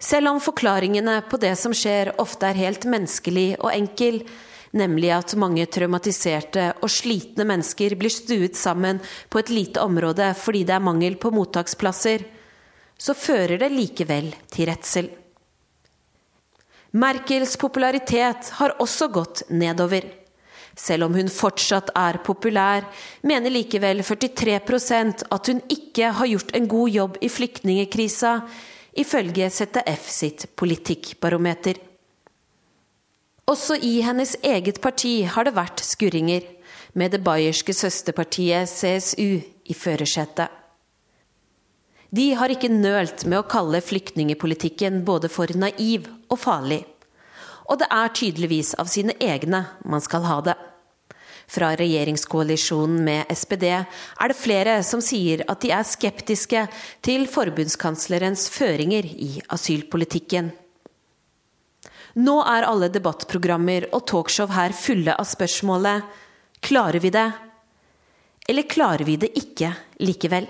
Selv 0.00 0.30
om 0.30 0.40
forklaringene 0.40 1.18
på 1.28 1.40
det 1.40 1.56
som 1.60 1.72
skjer 1.76 2.14
ofte 2.20 2.48
er 2.48 2.60
helt 2.60 2.86
menneskelig 2.88 3.48
og 3.58 3.72
enkel, 3.72 4.22
nemlig 4.76 5.10
at 5.16 5.34
mange 5.40 5.66
traumatiserte 5.66 6.70
og 6.80 6.92
slitne 6.92 7.44
mennesker 7.48 7.96
blir 8.00 8.12
stuet 8.12 8.56
sammen 8.56 9.00
på 9.28 9.40
et 9.40 9.52
lite 9.52 9.82
område 9.82 10.30
fordi 10.38 10.62
det 10.68 10.76
er 10.76 10.84
mangel 10.84 11.18
på 11.20 11.32
mottaksplasser, 11.34 12.24
så 13.00 13.16
fører 13.16 13.56
det 13.62 13.70
likevel 13.72 14.28
til 14.52 14.68
redsel. 14.68 15.08
Merkels 17.00 17.54
popularitet 17.56 18.50
har 18.58 18.74
også 18.82 19.08
gått 19.14 19.44
nedover. 19.48 20.04
Selv 20.76 21.06
om 21.06 21.14
hun 21.14 21.30
fortsatt 21.30 21.92
er 21.98 22.18
populær, 22.24 22.86
mener 23.26 23.52
likevel 23.52 24.02
43% 24.06 25.24
at 25.30 25.50
hun 25.50 25.62
ikke 25.70 26.12
har 26.18 26.30
gjort 26.30 26.54
en 26.56 26.68
god 26.70 26.90
jobb 26.90 27.18
i 27.22 27.30
flyktningekrisa, 27.30 28.34
ifølge 28.98 29.50
ZDF 29.50 30.08
sitt 30.10 30.46
politikkbarometer. 30.58 31.78
Også 33.50 33.78
i 33.82 34.00
hennes 34.06 34.36
eget 34.46 34.80
parti 34.82 35.22
har 35.26 35.46
det 35.46 35.56
vært 35.56 35.82
skurringer, 35.82 36.42
med 36.94 37.14
det 37.14 37.22
bayerske 37.22 37.74
søsterpartiet 37.74 38.66
CSU 38.70 39.38
i 39.70 39.74
førersetet. 39.74 40.59
De 42.10 42.32
har 42.34 42.50
ikke 42.50 42.72
nølt 42.72 43.22
med 43.30 43.38
å 43.38 43.46
kalle 43.46 43.78
flyktningepolitikken 43.86 45.04
både 45.06 45.30
for 45.30 45.50
naiv 45.54 46.08
og 46.26 46.40
farlig. 46.42 46.82
Og 47.70 47.78
det 47.78 47.86
er 47.94 48.10
tydeligvis 48.18 48.74
av 48.82 48.90
sine 48.90 49.14
egne 49.22 49.62
man 49.86 50.02
skal 50.02 50.26
ha 50.26 50.40
det. 50.42 50.56
Fra 51.50 51.72
regjeringskoalisjonen 51.78 52.98
med 53.06 53.30
SPD 53.34 53.66
er 53.70 54.30
det 54.30 54.38
flere 54.38 54.76
som 54.86 55.02
sier 55.02 55.44
at 55.50 55.62
de 55.62 55.70
er 55.74 55.86
skeptiske 55.86 56.64
til 57.06 57.26
forbundskanslerens 57.30 58.48
føringer 58.54 59.06
i 59.06 59.30
asylpolitikken. 59.54 60.50
Nå 62.18 62.36
er 62.42 62.66
alle 62.66 62.90
debattprogrammer 62.90 63.86
og 63.94 64.02
talkshow 64.10 64.50
her 64.54 64.74
fulle 64.74 65.14
av 65.14 65.28
spørsmålet 65.30 66.18
klarer 66.66 66.98
vi 67.02 67.14
det, 67.14 67.28
eller 68.50 68.66
klarer 68.70 69.06
vi 69.06 69.14
det 69.22 69.30
ikke 69.38 69.70
likevel? 70.02 70.48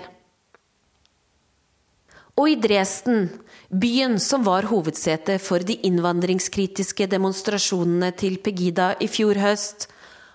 Og 2.39 2.49
i 2.49 2.55
Dresden, 2.55 3.27
byen 3.69 4.19
som 4.19 4.45
var 4.47 4.69
hovedsete 4.71 5.37
for 5.43 5.63
de 5.65 5.75
innvandringskritiske 5.87 7.07
demonstrasjonene 7.11 8.11
til 8.17 8.37
Pegida 8.43 8.93
i 9.03 9.09
fjor 9.11 9.39
høst, 9.41 9.89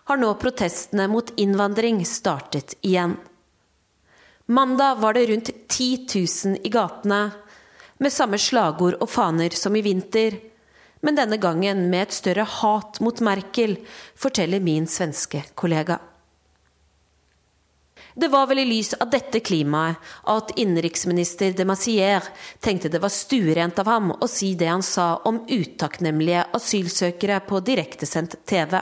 har 0.07 0.21
nå 0.21 0.29
protestene 0.39 1.09
mot 1.11 1.33
innvandring 1.41 2.03
startet 2.07 2.77
igjen. 2.87 3.17
Mandag 4.47 5.01
var 5.03 5.17
det 5.17 5.25
rundt 5.31 5.51
10 5.69 6.07
000 6.15 6.61
i 6.63 6.71
gatene, 6.71 7.23
med 7.99 8.13
samme 8.13 8.39
slagord 8.39 8.99
og 9.01 9.09
faner 9.11 9.57
som 9.57 9.75
i 9.75 9.83
vinter, 9.83 10.37
men 11.01 11.17
denne 11.17 11.39
gangen 11.43 11.89
med 11.91 12.07
et 12.07 12.15
større 12.15 12.45
hat 12.61 13.01
mot 13.03 13.21
Merkel, 13.25 13.79
forteller 14.15 14.63
min 14.63 14.87
svenske 14.87 15.43
kollega. 15.55 15.99
Det 18.19 18.29
var 18.33 18.47
vel 18.49 18.63
i 18.63 18.65
lys 18.65 18.95
av 18.95 19.11
dette 19.13 19.43
klimaet 19.45 20.01
at 20.33 20.55
innenriksminister 20.57 21.53
de 21.53 21.67
Mazier 21.69 22.25
tenkte 22.65 22.89
det 22.89 23.03
var 23.03 23.13
stuerent 23.13 23.77
av 23.83 23.91
ham 23.93 24.15
å 24.17 24.29
si 24.31 24.55
det 24.57 24.71
han 24.71 24.85
sa 24.87 25.19
om 25.29 25.43
utakknemlige 25.45 26.47
asylsøkere 26.57 27.43
på 27.45 27.61
direktesendt 27.61 28.39
TV. 28.49 28.79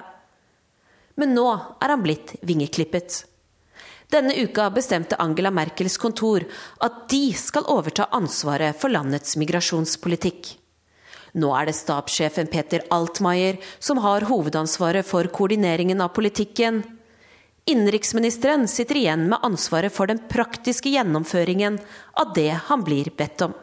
Men 1.18 1.34
nå 1.34 1.48
er 1.50 1.96
han 1.96 2.06
blitt 2.06 2.36
vingeklippet. 2.46 3.24
Denne 4.14 4.38
uka 4.38 4.68
bestemte 4.70 5.18
Angela 5.18 5.50
Merkels 5.50 5.98
kontor 5.98 6.46
at 6.86 7.08
de 7.10 7.32
skal 7.34 7.66
overta 7.66 8.06
ansvaret 8.14 8.78
for 8.78 8.94
landets 8.94 9.34
migrasjonspolitikk. 9.40 10.54
Nå 11.34 11.50
er 11.58 11.66
det 11.66 11.74
stabssjefen 11.74 12.46
Peter 12.54 12.86
Altmaier 12.94 13.58
som 13.82 13.98
har 13.98 14.30
hovedansvaret 14.30 15.02
for 15.02 15.26
koordineringen 15.26 16.06
av 16.06 16.14
politikken. 16.14 16.84
Innenriksministeren 17.64 18.68
sitter 18.68 18.98
igjen 19.00 19.28
med 19.30 19.40
ansvaret 19.42 19.92
for 19.92 20.10
den 20.10 20.20
praktiske 20.28 20.90
gjennomføringen 20.92 21.78
av 22.20 22.34
det 22.36 22.50
han 22.66 22.82
blir 22.84 23.08
bedt 23.16 23.46
om. 23.46 23.54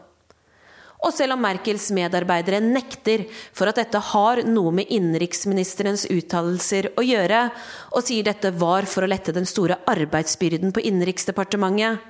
Og 1.02 1.14
selv 1.14 1.34
om 1.34 1.42
Merkels 1.42 1.88
medarbeidere 1.94 2.60
nekter 2.62 3.24
for 3.58 3.70
at 3.70 3.78
dette 3.82 4.02
har 4.12 4.44
noe 4.46 4.74
med 4.78 4.90
innenriksministerens 4.94 6.06
uttalelser 6.14 6.92
å 6.98 7.06
gjøre, 7.06 7.48
og 7.94 8.06
sier 8.06 8.26
dette 8.26 8.54
var 8.54 8.86
for 8.90 9.06
å 9.06 9.10
lette 9.10 9.34
den 9.34 9.50
store 9.50 9.80
arbeidsbyrden 9.90 10.74
på 10.74 10.84
Innenriksdepartementet, 10.86 12.02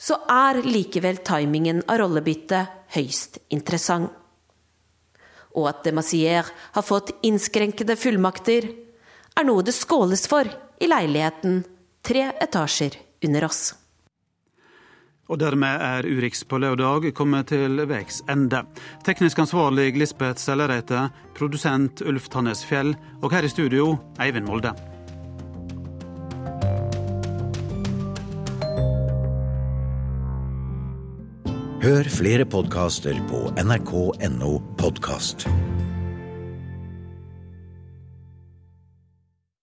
så 0.00 0.16
er 0.32 0.62
likevel 0.64 1.20
timingen 1.24 1.82
av 1.88 2.00
rollebyttet 2.00 2.96
høyst 2.96 3.40
interessant 3.52 4.16
og 5.56 5.66
at 5.70 5.84
de 5.84 5.92
Mazier 5.94 6.46
har 6.46 6.84
fått 6.86 7.12
innskrenkede 7.26 7.96
fullmakter, 7.98 8.68
er 9.34 9.46
noe 9.46 9.64
det 9.66 9.74
skåles 9.74 10.26
for 10.30 10.46
i 10.80 10.88
leiligheten 10.88 11.62
tre 12.02 12.30
etasjer 12.40 12.96
under 13.24 13.44
oss. 13.44 13.74
Og 15.30 15.38
dermed 15.38 15.82
er 15.86 16.08
Urix 16.10 16.42
på 16.42 16.58
lørdag 16.58 17.12
kommet 17.14 17.52
til 17.52 17.84
veis 17.86 18.18
ende. 18.30 18.64
Teknisk 19.06 19.38
ansvarlig 19.44 19.92
Lisbeth 19.94 20.42
Sellereite, 20.42 21.06
produsent 21.38 22.02
Ulf 22.02 22.26
Tannes 22.32 22.64
Fjell, 22.66 22.96
og 23.22 23.30
her 23.30 23.46
i 23.46 23.52
studio 23.52 23.92
Eivind 24.18 24.50
Molde. 24.50 24.74
Hør 31.80 32.10
flere 32.12 32.44
podkaster 32.44 33.16
på 33.30 33.46
nrk.no 33.62 34.58
podkast. 34.76 35.46